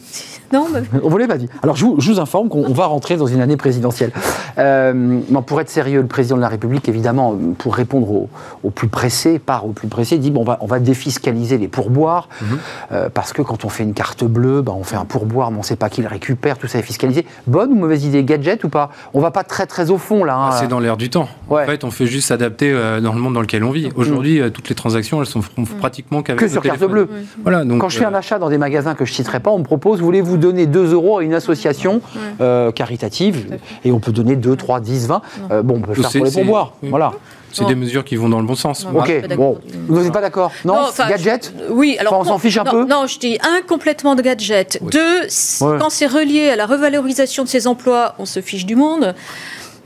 Non, 0.53 0.67
on 1.03 1.09
vous 1.09 1.19
l'avez 1.19 1.29
pas 1.29 1.39
dit. 1.39 1.49
Alors 1.63 1.77
je 1.77 1.85
vous, 1.85 2.21
informe 2.21 2.49
qu'on 2.49 2.73
va 2.73 2.87
rentrer 2.87 3.17
dans 3.17 3.27
une 3.27 3.41
année 3.41 3.57
présidentielle. 3.57 4.13
Euh, 4.59 5.21
pour 5.47 5.61
être 5.61 5.69
sérieux, 5.69 6.01
le 6.01 6.07
président 6.07 6.37
de 6.37 6.41
la 6.41 6.49
République, 6.49 6.89
évidemment, 6.89 7.37
pour 7.59 7.75
répondre 7.75 8.29
au, 8.63 8.71
plus 8.71 8.89
pressé, 8.89 9.39
part 9.39 9.67
au 9.67 9.71
plus 9.71 9.89
pressé, 9.89 10.19
dit 10.19 10.31
bon, 10.31 10.41
on 10.43 10.45
va, 10.45 10.59
on 10.61 10.67
va 10.67 10.79
défiscaliser 10.79 11.59
les 11.59 11.69
pourboires 11.69 12.29
mhm. 12.41 12.59
euh, 12.93 13.09
parce 13.13 13.33
que 13.33 13.43
quand 13.43 13.65
on 13.65 13.69
fait 13.69 13.83
une 13.83 13.95
carte 13.95 14.25
bleue, 14.25 14.63
ben, 14.63 14.73
on 14.77 14.85
fait 14.85 14.97
un 14.97 15.05
pourboire, 15.05 15.51
mais 15.51 15.59
on 15.59 15.61
ne 15.61 15.65
sait 15.65 15.77
pas 15.77 15.91
qui 15.91 16.03
le 16.03 16.09
récupère, 16.09 16.59
tout 16.59 16.67
ça 16.67 16.79
est 16.79 16.83
fiscalisé. 16.83 17.27
Bonne 17.47 17.73
ou 17.73 17.77
mauvaise 17.77 18.05
idée, 18.05 18.25
gadget 18.25 18.65
ou 18.65 18.69
pas? 18.69 18.91
On 19.15 19.21
va 19.21 19.31
pas 19.31 19.45
très 19.45 19.67
très 19.67 19.91
au 19.91 19.99
fond 19.99 20.25
là. 20.25 20.37
Hein. 20.37 20.49
Ah, 20.53 20.59
c'est 20.61 20.69
dans 20.69 20.81
l'air 20.81 20.97
du 20.97 21.11
temps. 21.11 21.29
En 21.51 21.59
fait, 21.59 21.85
on 21.85 21.91
fait 21.91 22.07
juste 22.07 22.29
s'adapter 22.29 22.73
euh, 22.73 23.01
dans 23.01 23.13
le 23.13 23.21
monde 23.21 23.35
dans 23.35 23.41
lequel 23.41 23.65
on 23.65 23.71
vit. 23.71 23.91
Aujourd'hui, 23.97 24.41
mm. 24.41 24.51
toutes 24.51 24.69
les 24.69 24.75
transactions, 24.75 25.21
elles 25.21 25.27
sont 25.27 25.43
pratiquement 25.79 26.23
qu'avec 26.23 26.41
que 26.41 26.49
sur 26.49 26.63
carte 26.63 26.85
bleue. 26.85 27.09
Voilà. 27.43 27.65
Donc, 27.65 27.81
quand 27.81 27.89
je 27.89 27.99
fais 27.99 28.05
un 28.05 28.15
achat 28.15 28.39
dans 28.39 28.49
des 28.49 28.59
magasins 28.59 28.95
que 28.95 29.05
je 29.05 29.13
citerai 29.13 29.41
pas, 29.41 29.51
on 29.51 29.59
me 29.59 29.65
propose 29.65 30.01
voulez-vous 30.01 30.36
donner 30.37 30.67
2 30.67 30.93
euros 30.93 31.19
à 31.19 31.25
une 31.25 31.35
association 31.35 32.01
caritative 32.75 33.59
et 33.85 33.93
on 33.93 34.01
peut 34.01 34.13
donner 34.13 34.37
2, 34.37 34.57
3, 34.57 34.81
10, 34.81 35.09
20. 35.09 35.23
bon, 35.63 35.77
on 35.77 35.81
peut 35.81 35.93
le 35.95 36.03
faire 36.03 36.11
pour 36.11 36.25
les 36.25 36.31
pourboires. 36.31 36.73
Voilà. 36.83 37.13
C'est 37.53 37.65
des 37.67 37.75
mesures 37.75 38.05
qui 38.05 38.17
vont 38.17 38.29
dans 38.29 38.41
le 38.41 38.47
bon 38.47 38.55
sens. 38.55 38.87
ok, 38.93 39.35
bon. 39.37 39.59
Vous 39.89 40.03
n'êtes 40.03 40.13
pas 40.13 40.21
d'accord? 40.21 40.53
Non, 40.65 40.91
Gadget? 41.09 41.53
Oui, 41.71 41.97
alors. 41.99 42.19
on 42.19 42.25
s'en 42.25 42.39
fiche 42.39 42.59
un 42.59 42.65
peu 42.65 42.85
Non, 42.85 43.07
je 43.07 43.19
dis 43.19 43.39
un, 43.43 43.63
complètement 43.67 44.15
de 44.15 44.23
gadget. 44.23 44.81
Deux, 44.83 45.27
quand 45.61 45.91
c'est 45.91 46.07
relié 46.07 46.51
à 46.51 46.57
la 46.57 46.67
revalorisation 46.67 47.45
de 47.45 47.49
ces 47.49 47.67
emplois, 47.67 48.15
on 48.19 48.27
se 48.27 48.41
fiche 48.41 48.67
du 48.67 48.77
monde. 48.77 49.15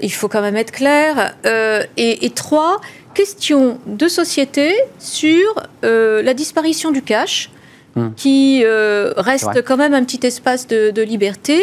Il 0.01 0.12
faut 0.12 0.28
quand 0.28 0.40
même 0.40 0.57
être 0.57 0.72
clair. 0.72 1.34
Euh, 1.46 1.82
et, 1.96 2.30
trois, 2.30 2.80
question 3.14 3.78
de 3.86 4.09
société 4.09 4.74
sur 4.98 5.40
euh, 5.84 6.22
la 6.22 6.34
disparition 6.34 6.90
du 6.90 7.03
cash. 7.03 7.51
Hmm. 7.97 8.11
qui 8.16 8.62
euh, 8.64 9.12
reste 9.16 9.64
quand 9.64 9.76
même 9.76 9.95
un 9.95 10.05
petit 10.05 10.24
espace 10.24 10.68
de, 10.68 11.03
liberté, 11.03 11.61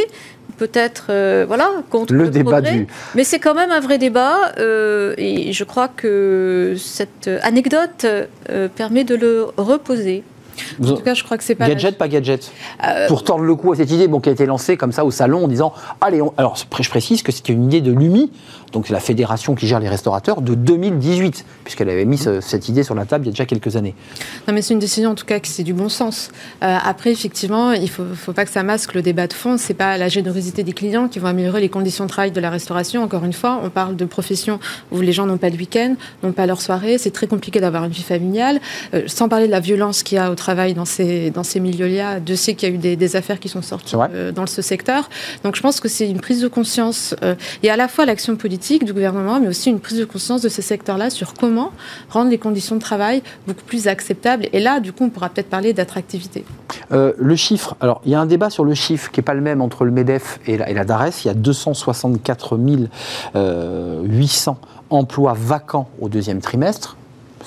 peut-être 0.58 1.06
euh, 1.10 1.46
voilà 1.48 1.70
contre 1.90 2.14
le, 2.14 2.28
débat 2.30 2.60
du. 2.60 2.86
Mais 3.16 3.24
c'est 3.24 3.40
quand 3.40 3.54
même 3.54 3.72
un 3.72 3.80
vrai 3.80 3.98
débat 3.98 4.52
euh, 4.60 5.14
et 5.18 5.54
je 5.54 5.64
crois 5.64 5.88
que 5.88 6.76
cette 6.78 7.30
anecdote 7.44 8.06
permet 8.76 9.06
de 9.06 9.16
le 9.16 9.46
reposer. 9.56 10.24
En 10.82 10.95
tout 10.95 11.01
cas, 11.01 11.14
je 11.14 11.24
crois 11.24 11.38
que 11.38 11.43
c'est 11.43 11.55
pas. 11.55 11.68
Gadget, 11.68 11.97
pas 11.97 12.08
gadget. 12.08 12.51
Pour 13.08 13.24
tordre 13.24 13.43
le 13.43 13.55
coup 13.55 13.72
à 13.72 13.76
cette 13.76 13.91
idée 13.91 14.08
bon, 14.08 14.20
qui 14.20 14.30
a 14.30 14.32
été 14.32 14.45
lancée 14.45 14.78
comme 14.78 14.91
ça 14.91 15.05
au 15.05 15.12
salon 15.12 15.45
en 15.45 15.47
disant 15.47 15.74
Allez, 16.01 16.22
alors 16.38 16.55
je 16.55 16.89
précise 16.89 17.24
que 17.24 17.32
c'était 17.32 17.53
une 17.53 17.66
idée 17.66 17.82
de 17.82 17.91
l'UMI, 17.91 18.32
donc 18.72 18.88
c'est 18.88 18.93
la 18.93 18.99
fédération 18.99 19.55
qui 19.55 19.68
gère 19.68 19.80
les 19.80 19.89
restaurateurs, 19.89 20.41
de 20.41 20.53
2018, 20.55 21.45
puisqu'elle 21.64 21.89
avait 21.89 22.05
mis 22.05 22.18
cette 22.18 22.70
idée 22.70 22.84
sur 22.84 22.95
la 22.95 23.05
table 23.05 23.26
il 23.26 23.28
y 23.28 23.30
a 23.30 23.34
déjà 23.34 23.45
quelques 23.45 23.76
années. 23.76 23.95
Non, 24.47 24.53
mais 24.53 24.62
c'est 24.62 24.74
une 24.74 24.80
décision 24.80 25.12
en 25.12 25.16
tout 25.16 25.26
cas 25.26 25.39
qui 25.39 25.51
c'est 25.51 25.64
du 25.64 25.74
bon 25.74 25.89
sens. 25.89 26.30
Euh, 26.64 26.78
après, 26.84 27.12
effectivement, 27.12 27.72
il 27.72 27.84
ne 27.84 27.88
faut, 27.88 28.03
faut, 28.16 28.34
pas 28.34 28.45
que 28.45 28.51
ça 28.51 28.64
masque 28.64 28.93
le 28.93 29.01
débat 29.01 29.28
de 29.28 29.34
fond. 29.34 29.58
C'est 29.58 29.74
pas 29.74 29.97
la 29.97 30.10
générosité 30.10 30.64
des 30.64 30.74
clients 30.74 31.08
qui 31.08 31.20
vont 31.20 31.28
améliorer 31.28 31.62
les 31.62 31.70
conditions 31.70 32.05
de 32.05 32.10
travail 32.10 32.32
de 32.32 32.39
la 32.39 32.49
restauration. 32.49 33.03
Encore 33.03 33.24
une 33.26 33.34
fois, 33.34 33.60
on 33.64 33.70
parle 33.70 33.95
de 33.95 34.05
professions 34.05 34.60
où 34.91 35.01
les 35.01 35.12
gens 35.12 35.26
n'ont 35.26 35.38
pas 35.38 35.49
de 35.49 35.58
week-end, 35.58 35.95
n'ont 36.24 36.32
pas 36.32 36.45
leur 36.45 36.62
soirée. 36.62 36.97
C'est 36.97 37.12
très 37.12 37.28
compliqué 37.28 37.60
d'avoir 37.60 37.84
une 37.86 37.91
vie 37.91 38.03
familiale. 38.03 38.60
Euh, 38.93 39.03
sans 39.08 39.30
parler 39.30 39.47
de 39.47 39.51
la 39.51 39.60
violence 39.60 40.03
qu'il 40.03 40.18
y 40.18 40.20
a 40.20 40.32
au 40.32 40.36
travail 40.36 40.47
dans 40.56 40.86
ces, 40.86 41.32
dans 41.32 41.43
ces 41.43 41.60
milieux-là. 41.60 42.20
De 42.20 42.36
sais 42.36 42.56
qu'il 42.56 42.70
y 42.70 42.72
a 42.72 42.76
eu 42.76 42.78
des, 42.78 42.95
des, 42.95 43.16
affaires 43.16 43.39
qui 43.39 43.50
sont 43.50 43.62
sorties 43.62 43.95
euh, 44.14 44.32
dans 44.32 44.45
ce 44.48 44.62
secteur. 44.62 45.10
Donc 45.43 45.56
je 45.56 45.62
pense 45.62 45.80
que 45.80 45.88
c'est 45.88 46.10
une 46.10 46.20
prise 46.20 46.41
de 46.41 46.48
conscience 46.48 47.16
et 47.64 47.70
à 47.70 47.76
la 47.76 47.88
fois 47.88 48.06
l'action 48.06 48.36
politique 48.36 48.84
du 48.86 48.93
gouvernement, 48.93 49.39
mais 49.39 49.48
aussi 49.48 49.70
une 49.70 49.80
prise 49.80 50.00
de 50.00 50.06
conscience 50.06 50.41
de 50.41 50.50
ces 50.50 50.62
secteurs-là 50.62 51.10
sur 51.10 51.34
comment 51.34 51.72
rendre 52.10 52.30
les 52.30 52.38
conditions 52.38 52.76
de 52.76 52.82
travail 52.82 53.22
beaucoup 53.48 53.64
plus 53.66 53.88
acceptables. 53.88 54.48
Et 54.54 54.60
là, 54.60 54.80
du 54.80 54.93
coup, 54.93 55.06
on 55.06 55.10
pourra 55.10 55.30
peut-être 55.30 55.50
parler 55.50 55.74
d'attractivité. 55.74 56.45
Euh, 56.91 57.14
le 57.18 57.36
chiffre, 57.36 57.76
alors 57.80 58.02
il 58.06 58.12
y 58.12 58.16
a 58.16 58.20
un 58.20 58.26
débat 58.26 58.50
sur 58.50 58.64
le 58.64 58.74
chiffre 58.74 59.12
qui 59.12 59.20
n'est 59.20 59.26
pas 59.26 59.34
le 59.34 59.41
même 59.41 59.62
entre 59.62 59.86
le 59.86 59.91
MEDEF 59.91 60.39
et 60.45 60.58
la, 60.58 60.70
et 60.70 60.74
la 60.74 60.86
DARES. 60.86 61.24
Il 61.24 61.28
y 61.28 61.32
a 61.32 61.34
264 61.34 62.58
800 62.58 62.58
euh, 63.36 64.06
emplois 64.89 65.34
vacants 65.34 65.89
au 66.00 66.10
deuxième 66.10 66.39
trimestre 66.39 66.98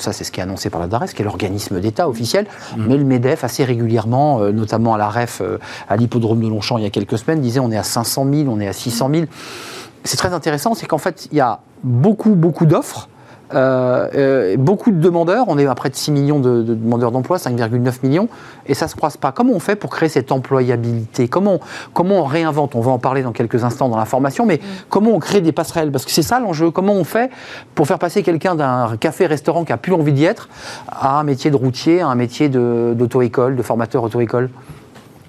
ça 0.00 0.12
c'est 0.12 0.24
ce 0.24 0.32
qui 0.32 0.40
est 0.40 0.42
annoncé 0.42 0.70
par 0.70 0.80
la 0.80 0.86
DARES, 0.86 1.08
qui 1.14 1.22
est 1.22 1.24
l'organisme 1.24 1.80
d'État 1.80 2.08
officiel, 2.08 2.46
mmh. 2.46 2.84
mais 2.86 2.96
le 2.96 3.04
MEDEF 3.04 3.44
assez 3.44 3.64
régulièrement, 3.64 4.40
euh, 4.40 4.52
notamment 4.52 4.94
à 4.94 4.98
la 4.98 5.08
REF, 5.08 5.42
à 5.88 5.96
l'hippodrome 5.96 6.40
de 6.40 6.48
Longchamp 6.48 6.78
il 6.78 6.84
y 6.84 6.86
a 6.86 6.90
quelques 6.90 7.18
semaines, 7.18 7.40
disait 7.40 7.60
on 7.60 7.70
est 7.70 7.76
à 7.76 7.82
500 7.82 8.26
000, 8.32 8.48
on 8.48 8.60
est 8.60 8.68
à 8.68 8.72
600 8.72 9.10
000 9.12 9.26
c'est 10.04 10.16
très 10.16 10.32
intéressant, 10.32 10.74
c'est 10.74 10.86
qu'en 10.86 10.98
fait, 10.98 11.28
il 11.30 11.38
y 11.38 11.40
a 11.40 11.60
beaucoup, 11.82 12.34
beaucoup 12.34 12.66
d'offres. 12.66 13.08
Euh, 13.54 14.08
euh, 14.14 14.56
beaucoup 14.56 14.90
de 14.90 15.00
demandeurs, 15.00 15.46
on 15.48 15.58
est 15.58 15.66
à 15.66 15.74
près 15.74 15.90
de 15.90 15.96
6 15.96 16.12
millions 16.12 16.38
de, 16.40 16.62
demandeurs 16.62 17.10
d'emploi, 17.10 17.38
5,9 17.38 17.98
millions, 18.02 18.28
et 18.66 18.74
ça 18.74 18.86
ne 18.86 18.90
se 18.90 18.96
croise 18.96 19.16
pas. 19.16 19.32
Comment 19.32 19.52
on 19.52 19.60
fait 19.60 19.76
pour 19.76 19.90
créer 19.90 20.08
cette 20.08 20.32
employabilité? 20.32 21.28
Comment, 21.28 21.60
comment 21.92 22.16
on 22.16 22.24
réinvente? 22.24 22.74
On 22.74 22.80
va 22.80 22.92
en 22.92 22.98
parler 22.98 23.22
dans 23.22 23.32
quelques 23.32 23.64
instants 23.64 23.88
dans 23.88 23.98
la 23.98 24.04
formation, 24.04 24.46
mais 24.46 24.56
mm. 24.56 24.60
comment 24.88 25.10
on 25.10 25.18
crée 25.18 25.40
des 25.40 25.52
passerelles? 25.52 25.90
Parce 25.90 26.04
que 26.04 26.10
c'est 26.10 26.22
ça 26.22 26.40
l'enjeu. 26.40 26.70
Comment 26.70 26.94
on 26.94 27.04
fait 27.04 27.30
pour 27.74 27.86
faire 27.86 27.98
passer 27.98 28.22
quelqu'un 28.22 28.54
d'un 28.54 28.96
café-restaurant 28.98 29.64
qui 29.64 29.72
a 29.72 29.76
plus 29.76 29.92
envie 29.92 30.12
d'y 30.12 30.24
être 30.24 30.48
à 30.88 31.18
un 31.18 31.24
métier 31.24 31.50
de 31.50 31.56
routier, 31.56 32.00
à 32.00 32.08
un 32.08 32.14
métier 32.14 32.48
d'auto-école, 32.48 33.56
de 33.56 33.62
formateur 33.62 34.04
auto-école? 34.04 34.50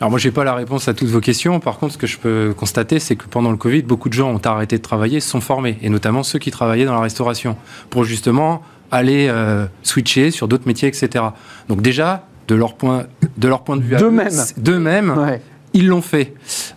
Alors 0.02 0.10
moi, 0.10 0.18
j'ai 0.18 0.32
pas 0.32 0.44
la 0.44 0.56
réponse 0.56 0.88
à 0.88 0.96
toutes 0.96 1.10
vos 1.10 1.20
questions. 1.20 1.60
Par 1.60 1.78
contre, 1.78 1.94
ce 1.94 1.98
que 2.00 2.08
je 2.08 2.18
peux 2.18 2.56
constater, 2.58 2.98
c'est 2.98 3.16
que 3.16 3.26
pendant 3.26 3.52
le 3.52 3.58
Covid, 3.58 3.84
beaucoup 3.84 4.10
de 4.10 4.16
gens 4.16 4.32
ont 4.32 4.42
arrêté 4.44 4.78
de 4.78 4.82
travailler, 4.82 5.20
se 5.20 5.30
sont 5.30 5.42
formés, 5.42 5.78
et 5.84 5.90
notamment 5.90 6.24
ceux 6.24 6.40
qui 6.40 6.50
travaillaient 6.50 6.86
dans 6.86 6.96
la 6.96 7.02
restauration, 7.02 7.56
pour 7.92 8.04
justement 8.04 8.64
aller 8.90 9.28
euh, 9.30 9.68
switcher 9.84 10.32
sur 10.32 10.48
d'autres 10.48 10.66
métiers, 10.66 10.88
etc. 10.88 11.24
Donc 11.70 11.84
déjà, 11.84 12.26
de 12.48 12.56
leur 12.56 12.74
point 12.74 13.06
de, 13.38 13.48
leur 13.48 13.64
point 13.64 13.78
de 13.78 13.84
vue, 13.84 13.96
d'eux-mêmes, 14.58 15.38
ils 15.74 15.88
l'ont 15.88 16.02
fait. 16.02 16.34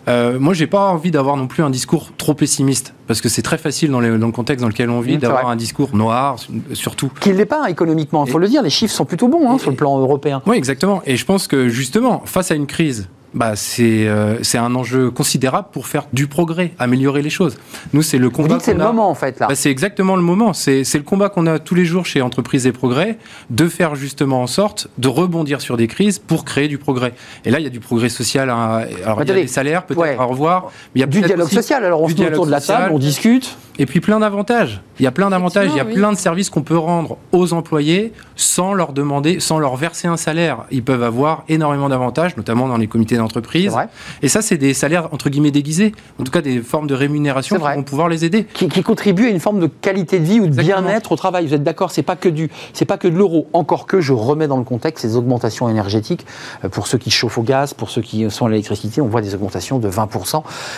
Euh, 0.07 0.39
moi, 0.39 0.53
j'ai 0.53 0.67
pas 0.67 0.87
envie 0.87 1.11
d'avoir 1.11 1.37
non 1.37 1.47
plus 1.47 1.63
un 1.63 1.69
discours 1.69 2.11
trop 2.17 2.33
pessimiste, 2.33 2.93
parce 3.07 3.21
que 3.21 3.29
c'est 3.29 3.41
très 3.41 3.57
facile 3.57 3.91
dans, 3.91 3.99
le 3.99 4.31
contexte 4.31 4.61
dans 4.61 4.69
lequel 4.69 4.89
on 4.89 5.01
vit 5.01 5.17
d'avoir 5.17 5.49
un 5.49 5.55
discours 5.55 5.95
noir, 5.95 6.37
surtout. 6.73 7.11
Qu'il 7.19 7.35
n'est 7.35 7.45
pas 7.45 7.69
économiquement, 7.69 8.25
il 8.25 8.31
faut 8.31 8.39
le 8.39 8.47
dire. 8.47 8.61
Les 8.61 8.69
chiffres 8.69 8.93
sont 8.93 9.05
plutôt 9.05 9.27
bons 9.27 9.49
hein, 9.49 9.57
sur 9.57 9.69
le 9.69 9.75
plan 9.75 9.97
européen. 9.99 10.41
Oui, 10.45 10.57
exactement. 10.57 11.01
Et 11.05 11.17
je 11.17 11.25
pense 11.25 11.47
que 11.47 11.67
justement, 11.67 12.21
face 12.25 12.51
à 12.51 12.55
une 12.55 12.67
crise 12.67 13.09
bah, 13.35 13.53
euh, 13.79 14.37
c'est 14.41 14.57
un 14.57 14.75
enjeu 14.75 15.11
considérable 15.11 15.67
pour 15.71 15.87
faire 15.87 16.05
du 16.13 16.27
progrès, 16.27 16.71
améliorer 16.79 17.21
les 17.21 17.29
choses. 17.29 17.57
Nous, 17.93 18.01
c'est 18.01 18.17
le 18.17 18.29
combat. 18.29 18.59
c'est 18.61 18.73
le 18.73 18.83
moment, 18.83 19.09
en 19.09 19.15
fait, 19.15 19.39
là. 19.39 19.47
Bah, 19.47 19.55
c'est 19.55 19.69
exactement 19.69 20.15
le 20.15 20.21
moment. 20.21 20.53
C'est 20.53 20.81
le 20.93 21.03
combat 21.03 21.29
qu'on 21.29 21.45
a 21.45 21.59
tous 21.59 21.75
les 21.75 21.85
jours 21.85 22.05
chez 22.05 22.21
Entreprises 22.21 22.65
et 22.65 22.71
Progrès, 22.71 23.17
de 23.49 23.67
faire 23.67 23.95
justement 23.95 24.41
en 24.41 24.47
sorte 24.47 24.87
de 24.97 25.09
rebondir 25.09 25.59
sur 25.61 25.75
des 25.75 25.87
crises 25.87 26.17
pour 26.17 26.45
créer 26.45 26.69
du 26.69 26.77
progrès. 26.77 27.13
Et 27.43 27.51
là, 27.51 27.59
il 27.59 27.63
y 27.63 27.67
a 27.67 27.71
du 27.71 27.81
progrès 27.81 28.09
social. 28.09 28.49
Alors, 28.49 29.21
il 29.21 29.27
y 29.27 29.31
a 29.31 29.35
des 29.35 29.47
salaires, 29.47 29.85
peut-être 29.85 30.19
à 30.19 30.23
revoir. 30.23 30.71
Mais 30.93 30.99
il 30.99 31.01
y 31.01 31.03
a 31.03 31.07
du 31.07 31.21
dialogue 31.21 31.49
social. 31.49 31.83
Alors, 31.83 32.01
on 32.01 32.07
se 32.07 32.15
autour 32.15 32.45
de 32.45 32.51
la 32.51 32.61
table, 32.61 32.91
on 32.93 32.99
discute. 32.99 33.57
Et 33.77 33.85
puis 33.85 33.99
plein 33.99 34.19
d'avantages. 34.19 34.81
Il 34.99 35.03
y 35.03 35.07
a 35.07 35.11
plein 35.11 35.29
d'avantages, 35.29 35.69
il 35.71 35.77
y 35.77 35.81
a 35.81 35.85
plein 35.85 36.13
de 36.13 36.17
services 36.17 36.49
qu'on 36.49 36.61
peut 36.61 36.77
rendre 36.77 37.17
aux 37.33 37.51
employés 37.53 38.13
sans 38.37 38.73
leur 38.73 38.93
demander, 38.93 39.41
sans 39.41 39.59
leur 39.59 39.75
verser 39.75 40.07
un 40.07 40.15
salaire. 40.15 40.63
Ils 40.71 40.83
peuvent 40.83 41.03
avoir 41.03 41.43
énormément 41.49 41.89
d'avantages, 41.89 42.37
notamment 42.37 42.69
dans 42.69 42.77
les 42.77 42.87
comités 42.87 43.17
d'entreprise. 43.17 43.75
Et 44.21 44.29
ça, 44.29 44.41
c'est 44.41 44.57
des 44.57 44.73
salaires 44.73 45.09
entre 45.11 45.29
guillemets 45.29 45.51
déguisés, 45.51 45.93
en 46.19 46.23
tout 46.23 46.31
cas 46.31 46.41
des 46.41 46.61
formes 46.61 46.87
de 46.87 46.93
rémunération 46.93 47.57
qui 47.57 47.61
vont 47.61 47.83
pouvoir 47.83 48.07
les 48.07 48.23
aider. 48.23 48.45
Qui, 48.45 48.69
contribuent 48.83 49.27
à 49.27 49.29
une 49.29 49.39
forme 49.39 49.59
de 49.59 49.67
qualité 49.67 50.19
de 50.19 50.25
vie 50.25 50.39
ou 50.39 50.47
de 50.47 50.55
bien-être 50.55 51.11
au 51.11 51.15
travail. 51.15 51.45
Vous 51.45 51.53
êtes 51.53 51.63
d'accord 51.63 51.91
C'est 51.91 52.03
pas 52.03 52.15
que 52.15 52.29
du, 52.29 52.49
c'est 52.73 52.85
pas 52.85 52.97
que 52.97 53.07
de 53.07 53.17
l'euro. 53.17 53.47
Encore 53.51 53.87
que 53.87 53.99
je 53.99 54.13
remets 54.13 54.47
dans 54.47 54.57
le 54.57 54.63
contexte 54.63 55.01
ces 55.01 55.17
augmentations 55.17 55.67
énergétiques 55.67 56.25
euh, 56.63 56.69
pour 56.69 56.87
ceux 56.87 56.97
qui 56.97 57.11
chauffent 57.11 57.37
au 57.37 57.43
gaz, 57.43 57.73
pour 57.73 57.89
ceux 57.89 58.01
qui 58.01 58.29
sont 58.31 58.45
à 58.45 58.49
l'électricité. 58.49 59.01
On 59.01 59.07
voit 59.07 59.21
des 59.21 59.35
augmentations 59.35 59.79
de 59.79 59.87
20 59.89 60.09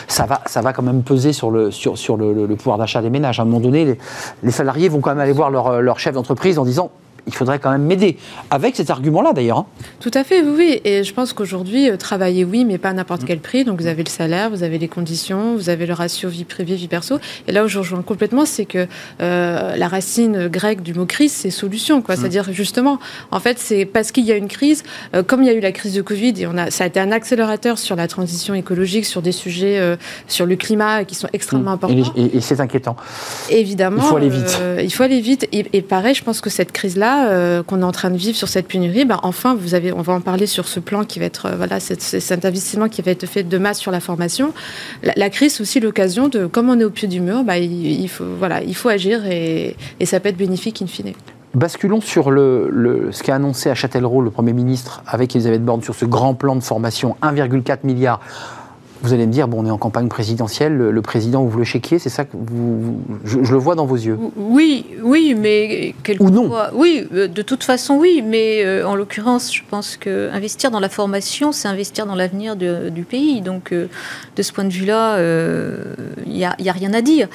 Ça 0.08 0.26
va, 0.26 0.42
ça 0.46 0.62
va 0.62 0.74
quand 0.74 0.84
même 0.84 1.04
peser 1.04 1.34
sur 1.34 1.52
le 1.52 1.70
sur, 1.70 1.98
sur 1.98 2.18
le, 2.18 2.34
le 2.34 2.56
pouvoir 2.56 2.78
d'achat 2.78 2.87
des 3.02 3.10
ménages. 3.10 3.40
À 3.40 3.44
un 3.44 3.46
moment 3.46 3.60
donné, 3.60 3.98
les, 4.44 4.52
salariés 4.52 4.90
vont 4.90 5.00
quand 5.00 5.12
même 5.12 5.20
aller 5.20 5.34
voir 5.34 5.50
leur, 5.50 5.82
leur 5.82 6.00
chef 6.00 6.14
d'entreprise 6.14 6.58
en 6.60 6.66
disant 6.66 6.92
il 7.28 7.34
faudrait 7.34 7.60
quand 7.60 7.72
même 7.72 7.84
m'aider. 7.84 8.18
Avec 8.50 8.76
cet 8.76 8.90
argument-là, 8.90 9.34
d'ailleurs. 9.34 9.60
hein. 9.60 9.66
Tout 10.00 10.12
à 10.14 10.24
fait, 10.24 10.42
oui, 10.42 10.54
oui. 10.58 10.82
Et 10.86 11.04
je 11.04 11.14
pense 11.14 11.34
qu'aujourd'hui, 11.34 11.90
euh, 11.90 11.98
travailler, 11.98 12.46
oui, 12.46 12.64
mais 12.66 12.78
pas 12.78 12.90
à 12.90 12.94
n'importe 12.94 13.26
quel 13.26 13.40
prix. 13.40 13.66
Donc, 13.66 13.80
vous 13.82 13.88
avez 13.88 14.04
le 14.04 14.10
salaire, 14.10 14.50
vous 14.50 14.64
avez 14.64 14.78
les 14.78 14.88
conditions, 14.88 15.56
vous 15.56 15.70
avez 15.70 15.86
le 15.86 15.94
ratio 15.94 16.30
vie 16.30 16.46
privée, 16.46 16.76
vie 16.76 16.88
perso. 16.88 17.20
Et 17.48 17.52
là 17.52 17.66
où 17.66 17.68
je 17.68 17.80
rejoins 17.80 18.02
complètement, 18.02 18.46
c'est 18.46 18.66
que 18.66 18.88
euh, 19.22 19.76
la 19.76 19.88
racine 19.88 20.48
grecque 20.48 20.82
du 20.82 20.94
mot 20.94 21.06
crise, 21.06 21.34
c'est 21.34 21.50
solution, 21.52 22.02
quoi. 22.02 22.16
C'est-à-dire, 22.16 22.46
justement, 22.52 23.00
en 23.32 23.40
fait, 23.40 23.60
c'est 23.60 23.86
parce 23.86 24.12
qu'il 24.12 24.24
y 24.26 24.32
a 24.32 24.36
une 24.36 24.48
crise, 24.48 24.84
euh, 25.16 25.22
comme 25.24 25.44
il 25.44 25.48
y 25.48 25.50
a 25.50 25.54
eu 25.54 25.60
la 25.60 25.72
crise 25.74 25.94
de 25.94 26.02
Covid, 26.02 26.34
et 26.38 26.48
on 26.48 26.58
a, 26.58 26.72
ça 26.72 26.86
a 26.86 26.88
été 26.88 27.00
un 27.00 27.12
accélérateur 27.12 27.78
sur 27.78 27.96
la 27.96 28.08
transition 28.08 28.54
écologique, 28.54 29.06
sur 29.06 29.22
des 29.22 29.32
sujets, 29.34 29.98
sur 30.28 30.46
le 30.46 30.56
climat, 30.56 31.04
qui 31.04 31.16
sont 31.16 31.28
extrêmement 31.34 31.72
importants. 31.72 31.96
Et, 32.16 32.22
et- 32.22 32.38
et 32.38 32.42
c'est 32.42 32.60
inquiétant. 32.62 32.96
Évidemment. 33.50 34.02
Il 34.04 34.08
faut 34.10 34.16
aller 34.18 34.30
vite. 34.30 34.60
il 34.82 34.92
faut 34.94 35.04
aller 35.04 35.20
vite. 35.22 35.48
Et, 35.52 35.66
et 35.74 35.82
pareil, 35.82 36.14
je 36.16 36.24
pense 36.24 36.42
que 36.42 36.50
cette 36.50 36.72
crise-là, 36.72 37.17
euh, 37.26 37.64
qu'on 37.64 37.82
est 37.82 37.86
en 37.86 37.92
train 37.92 38.10
de 38.10 38.18
vivre 38.18 38.38
sur 38.38 38.48
cette 38.48 38.68
pénurie, 38.68 39.06
ben, 39.06 39.20
enfin, 39.24 39.56
vous 39.56 39.74
avez, 39.74 39.92
on 39.92 40.02
va 40.02 40.14
en 40.14 40.22
parler 40.22 40.46
sur 40.46 40.68
ce 40.68 40.80
plan 40.80 41.04
qui 41.04 41.20
va 41.20 41.26
être, 41.26 41.48
euh, 41.48 41.56
voilà, 41.56 41.80
cet, 41.80 42.46
investissement 42.46 42.88
qui 42.90 43.02
va 43.02 43.12
être 43.12 43.26
fait 43.26 43.44
de 43.44 43.58
masse 43.58 43.80
sur 43.80 43.92
la 43.92 44.00
formation. 44.00 44.54
La, 45.04 45.30
crise, 45.30 45.56
c'est 45.56 45.62
aussi 45.62 45.80
l'occasion 45.80 46.28
de, 46.28 46.46
comme 46.46 46.70
on 46.70 46.80
est 46.80 46.84
au 46.84 46.90
pied 46.90 47.08
du 47.08 47.22
mur, 47.22 47.44
ben, 47.44 47.56
il, 47.56 48.08
faut, 48.10 48.26
voilà, 48.38 48.62
il 48.62 48.76
faut 48.76 48.90
agir 48.90 49.26
et, 49.26 49.76
et 50.00 50.06
ça 50.06 50.20
peut 50.20 50.30
être 50.30 50.38
bénéfique 50.38 50.82
in 50.82 50.88
fine. 50.88 51.14
Basculons 51.54 52.02
sur 52.02 52.30
le, 52.30 52.70
le- 52.72 53.12
ce 53.12 53.24
qu'a 53.24 53.36
annoncé 53.36 53.70
à 53.70 53.76
Châtellerault 53.76 54.22
le 54.22 54.30
Premier 54.30 54.54
ministre 54.54 55.02
avec 55.08 55.36
Elisabeth 55.36 55.64
Borne 55.64 55.82
sur 55.82 55.96
ce 55.96 56.06
grand 56.06 56.36
plan 56.36 56.56
de 56.56 56.62
formation, 56.62 57.16
1,4 57.24 57.80
milliard. 57.84 58.20
Vous 59.02 59.14
allez 59.14 59.28
me 59.28 59.32
dire, 59.32 59.48
bon, 59.48 59.64
on 59.64 59.66
est 59.68 59.72
en 59.72 59.78
campagne 59.78 60.08
présidentielle, 60.08 60.76
le, 60.76 60.92
le 60.92 61.02
président 61.02 61.44
ouvre 61.44 61.60
le 61.60 61.64
chéquier, 61.64 62.00
c'est 62.00 62.10
ça 62.10 62.26
que 62.26 62.32
vous, 62.34 62.82
vous- 62.82 63.02
je, 63.26 63.44
je 63.44 63.52
le 63.54 63.58
vois 63.60 63.76
dans 63.76 63.86
vos 63.86 63.96
yeux. 63.96 64.18
Oui, 64.36 64.86
oui, 65.04 65.36
mais 65.38 65.94
Ou 66.20 66.30
non. 66.30 66.52
Oui, 66.74 67.08
euh, 67.14 67.28
de 67.28 67.42
toute 67.42 67.64
façon, 67.64 67.96
oui, 67.96 68.24
mais 68.26 68.64
euh, 68.66 68.88
en 68.88 68.96
l'occurrence, 68.96 69.54
je 69.54 69.62
pense 69.70 69.98
que 69.98 70.30
investir 70.32 70.72
dans 70.72 70.80
la 70.80 70.90
formation, 70.90 71.52
c'est 71.52 71.68
investir 71.68 72.06
dans 72.08 72.16
l'avenir 72.16 72.56
du 72.56 73.04
pays. 73.04 73.42
Donc, 73.42 73.72
euh, 73.72 73.88
de 74.36 74.42
ce 74.42 74.52
point 74.52 74.64
de 74.64 74.74
vue-là, 74.74 75.16
euh, 75.18 75.84
il 76.26 76.34
n'y 76.34 76.46
a, 76.46 76.52
a 76.58 76.72
rien 76.72 76.94
à 76.94 77.02
dire. 77.02 77.28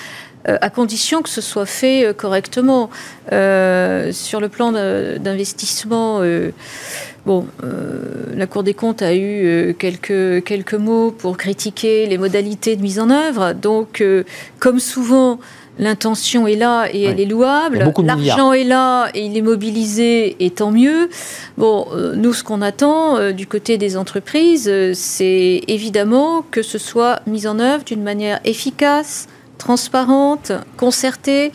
À 0.45 0.71
condition 0.71 1.23
que 1.23 1.29
ce 1.29 1.41
soit 1.41 1.67
fait 1.67 2.13
correctement. 2.17 2.91
Sur 3.31 4.41
le 4.41 4.49
plan 4.51 4.73
d'investissement, 4.73 6.21
bon, 7.27 7.47
euh, 7.63 8.25
la 8.35 8.47
Cour 8.47 8.63
des 8.63 8.75
comptes 8.75 9.03
a 9.03 9.15
eu 9.15 9.47
euh, 9.47 9.73
quelques, 9.73 10.45
quelques 10.45 10.75
mots 10.75 11.11
pour 11.11 11.37
critiquer 11.37 12.07
les 12.07 12.19
modalités 12.19 12.77
de 12.77 12.83
mise 12.83 12.99
en 12.99 13.11
œuvre. 13.11 13.53
Donc, 13.53 14.01
euh, 14.01 14.25
comme 14.59 14.81
souvent, 14.81 15.39
l'intention 15.79 16.47
est 16.47 16.57
là 16.57 16.87
et 16.93 17.05
elle 17.05 17.21
est 17.21 17.27
louable. 17.27 17.93
L'argent 18.05 18.53
est 18.53 18.65
là 18.65 19.09
et 19.15 19.25
il 19.25 19.37
est 19.37 19.43
mobilisé 19.43 20.37
et 20.45 20.51
tant 20.51 20.71
mieux. 20.71 21.09
Bon, 21.57 21.87
nous, 22.15 22.35
ce 22.35 22.45
qu'on 22.45 22.61
attend 22.61 23.33
du 23.33 23.47
côté 23.47 23.79
des 23.79 23.97
entreprises, 23.97 24.71
c'est 24.93 25.63
évidemment 25.69 26.45
que 26.51 26.63
ce 26.63 26.77
soit 26.77 27.21
mis 27.27 27.47
en 27.47 27.59
œuvre 27.59 27.85
d'une 27.85 28.03
manière 28.03 28.39
efficace, 28.45 29.29
transparente, 29.57 30.53
concertée. 30.77 31.53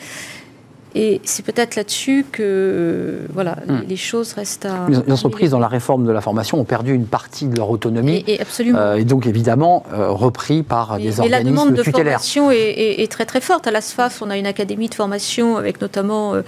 Et 0.96 1.22
c'est 1.26 1.44
peut-être 1.46 1.76
là-dessus 1.76 2.26
que 2.32 2.42
euh, 2.44 3.26
voilà, 3.34 3.58
Hmm. 3.68 3.82
les, 3.88 3.96
choses 3.98 4.34
restent 4.34 4.66
à. 4.66 4.88
Les 4.90 5.12
entreprises, 5.12 5.52
dans 5.52 5.60
la 5.60 5.68
réforme 5.68 6.06
de 6.06 6.12
la 6.12 6.22
formation, 6.22 6.60
ont 6.60 6.64
perdu 6.64 6.94
une 6.94 7.06
partie 7.06 7.46
de 7.46 7.56
leur 7.58 7.70
autonomie. 7.70 8.24
Et, 8.28 8.36
et 8.36 8.42
absolument. 8.42 8.80
euh, 8.80 8.96
et 8.96 9.04
donc, 9.04 9.26
évidemment, 9.28 9.84
euh, 9.94 10.10
repris 10.10 10.64
par 10.64 10.94
Mais- 10.98 11.04
des 11.04 11.10
mais 11.10 11.16
la 11.16 11.24
organismes 11.38 11.50
demande 11.52 11.74
de 11.76 11.84
tutélaires. 11.84 12.14
formation 12.14 12.52
est, 12.52 12.58
est- 12.58 13.02
est 13.04 13.12
très 13.12 13.26
très 13.26 13.42
forte. 13.42 13.68
À 13.68 13.72
la 13.72 13.82
SFAF, 13.82 14.22
on 14.22 14.30
a 14.30 14.38
une 14.38 14.48
académie 14.48 14.88
de 14.90 14.96
formation 14.96 15.58
avec 15.58 15.82
notamment 15.82 16.34
euh, 16.36 16.42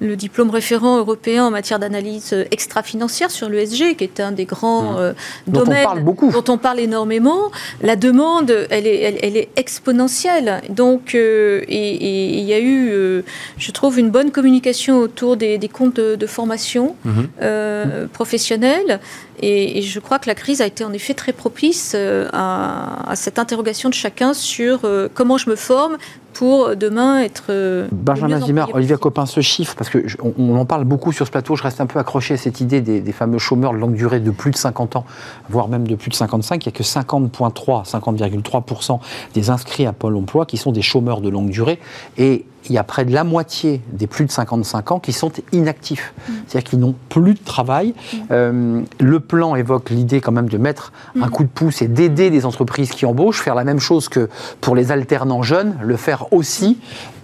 le 0.00 0.14
diplôme 0.16 0.50
référent 0.50 0.98
européen 0.98 1.46
en 1.46 1.50
matière 1.50 1.78
d'analyse 1.78 2.34
extra-financière 2.50 3.30
sur 3.30 3.48
l'ESG, 3.48 3.96
qui 3.96 4.04
est 4.04 4.20
un 4.20 4.32
des 4.32 4.44
grands 4.44 4.98
euh, 4.98 5.12
Mmh. 5.12 5.52
Dont 5.52 5.60
on 5.60 5.64
domaines 5.64 5.84
parle 5.84 6.00
beaucoup. 6.02 6.30
dont 6.30 6.44
on 6.52 6.58
parle 6.58 6.80
énormément. 6.80 7.50
La 7.82 7.96
demande, 7.96 8.50
elle 8.70 8.86
est, 8.86 9.00
elle, 9.00 9.18
elle 9.22 9.36
est 9.36 9.48
exponentielle. 9.56 10.60
Donc, 10.68 11.14
et 11.14 11.66
et 11.68 12.38
il 12.38 12.44
y 12.44 12.52
a 12.52 12.60
eu, 12.60 13.22
je 13.58 13.70
trouve, 13.70 13.85
une 13.90 14.10
bonne 14.10 14.30
communication 14.30 14.98
autour 14.98 15.36
des, 15.36 15.58
des 15.58 15.68
comptes 15.68 15.96
de, 15.96 16.14
de 16.16 16.26
formation 16.26 16.96
Mhm. 17.04 17.28
euh, 17.42 18.06
professionnelle. 18.12 19.00
Et, 19.40 19.78
et 19.78 19.82
je 19.82 20.00
crois 20.00 20.18
que 20.18 20.28
la 20.28 20.34
crise 20.34 20.60
a 20.60 20.66
été 20.66 20.84
en 20.84 20.92
effet 20.92 21.14
très 21.14 21.32
propice 21.32 21.92
euh, 21.94 22.28
à, 22.32 23.10
à 23.10 23.16
cette 23.16 23.38
interrogation 23.38 23.88
de 23.88 23.94
chacun 23.94 24.34
sur 24.34 24.80
euh, 24.84 25.08
comment 25.12 25.38
je 25.38 25.50
me 25.50 25.56
forme 25.56 25.96
pour 26.32 26.76
demain 26.76 27.20
être. 27.22 27.44
euh, 27.48 27.88
Benjamin 27.92 28.40
Zimmer, 28.40 28.64
possible. 28.70 28.98
Copin, 28.98 29.24
ce 29.24 29.40
chiffre, 29.40 29.74
parce 29.74 29.88
qu'on 29.88 30.34
on, 30.38 30.56
en 30.56 30.66
parle 30.66 30.84
beaucoup 30.84 31.12
sur 31.12 31.26
ce 31.26 31.30
plateau, 31.30 31.56
je 31.56 31.62
reste 31.62 31.80
un 31.80 31.86
peu 31.86 31.98
accroché 31.98 32.34
à 32.34 32.36
cette 32.36 32.60
idée 32.60 32.82
des, 32.82 33.00
des 33.00 33.12
fameux 33.12 33.38
chômeurs 33.38 33.72
de 33.72 33.78
longue 33.78 33.94
durée 33.94 34.20
de 34.20 34.30
plus 34.30 34.50
de 34.50 34.56
50 34.56 34.96
ans, 34.96 35.06
voire 35.48 35.68
même 35.68 35.86
de 35.86 35.94
plus 35.94 36.10
de 36.10 36.14
55. 36.14 36.64
Il 36.64 36.68
n'y 36.68 36.74
a 36.74 36.76
que 36.76 36.82
50,3, 36.82 37.88
50,3% 37.90 38.98
des 39.34 39.50
inscrits 39.50 39.86
à 39.86 39.92
Pôle 39.92 40.16
emploi 40.16 40.44
qui 40.44 40.58
sont 40.58 40.72
des 40.72 40.82
chômeurs 40.82 41.22
de 41.22 41.30
longue 41.30 41.48
durée. 41.48 41.78
Et 42.18 42.44
il 42.68 42.74
y 42.74 42.78
a 42.78 42.84
près 42.84 43.04
de 43.04 43.12
la 43.12 43.24
moitié 43.24 43.80
des 43.92 44.06
plus 44.06 44.24
de 44.26 44.30
55 44.30 44.92
ans 44.92 44.98
qui 44.98 45.12
sont 45.12 45.30
inactifs, 45.52 46.12
c'est-à-dire 46.46 46.68
qu'ils 46.68 46.80
n'ont 46.80 46.94
plus 47.08 47.34
de 47.34 47.44
travail. 47.44 47.94
Euh, 48.30 48.82
le 48.98 49.20
plan 49.26 49.56
évoque 49.56 49.90
l'idée 49.90 50.20
quand 50.20 50.32
même 50.32 50.48
de 50.48 50.58
mettre 50.58 50.92
un 51.20 51.28
coup 51.28 51.42
de 51.42 51.48
pouce 51.48 51.82
et 51.82 51.88
d'aider 51.88 52.30
les 52.30 52.46
entreprises 52.46 52.90
qui 52.90 53.06
embauchent, 53.06 53.40
faire 53.42 53.54
la 53.54 53.64
même 53.64 53.80
chose 53.80 54.08
que 54.08 54.28
pour 54.60 54.76
les 54.76 54.92
alternants 54.92 55.42
jeunes, 55.42 55.76
le 55.82 55.96
faire 55.96 56.32
aussi 56.32 56.78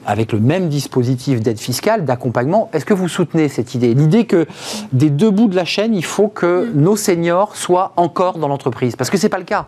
avec 0.05 0.33
le 0.33 0.41
même 0.41 0.69
dispositif 0.69 1.41
d'aide 1.41 1.59
fiscale, 1.59 2.05
d'accompagnement. 2.05 2.69
Est-ce 2.73 2.85
que 2.85 2.95
vous 2.95 3.09
soutenez 3.09 3.49
cette 3.49 3.75
idée? 3.75 3.95
L'idée 3.95 4.25
que 4.25 4.47
des 4.93 5.11
deux 5.11 5.31
bouts 5.31 5.49
de 5.49 5.57
la 5.57 5.65
chaîne, 5.65 5.95
il 5.95 6.05
faut 6.05 6.29
que 6.29 6.71
nos 6.75 6.97
seniors 6.97 7.57
soient 7.57 7.93
encore 7.97 8.39
dans 8.39 8.49
l'entreprise, 8.49 8.97
parce 8.97 9.11
que 9.11 9.17
c'est 9.17 9.29
pas 9.29 9.39
le 9.39 9.45
cas. 9.45 9.67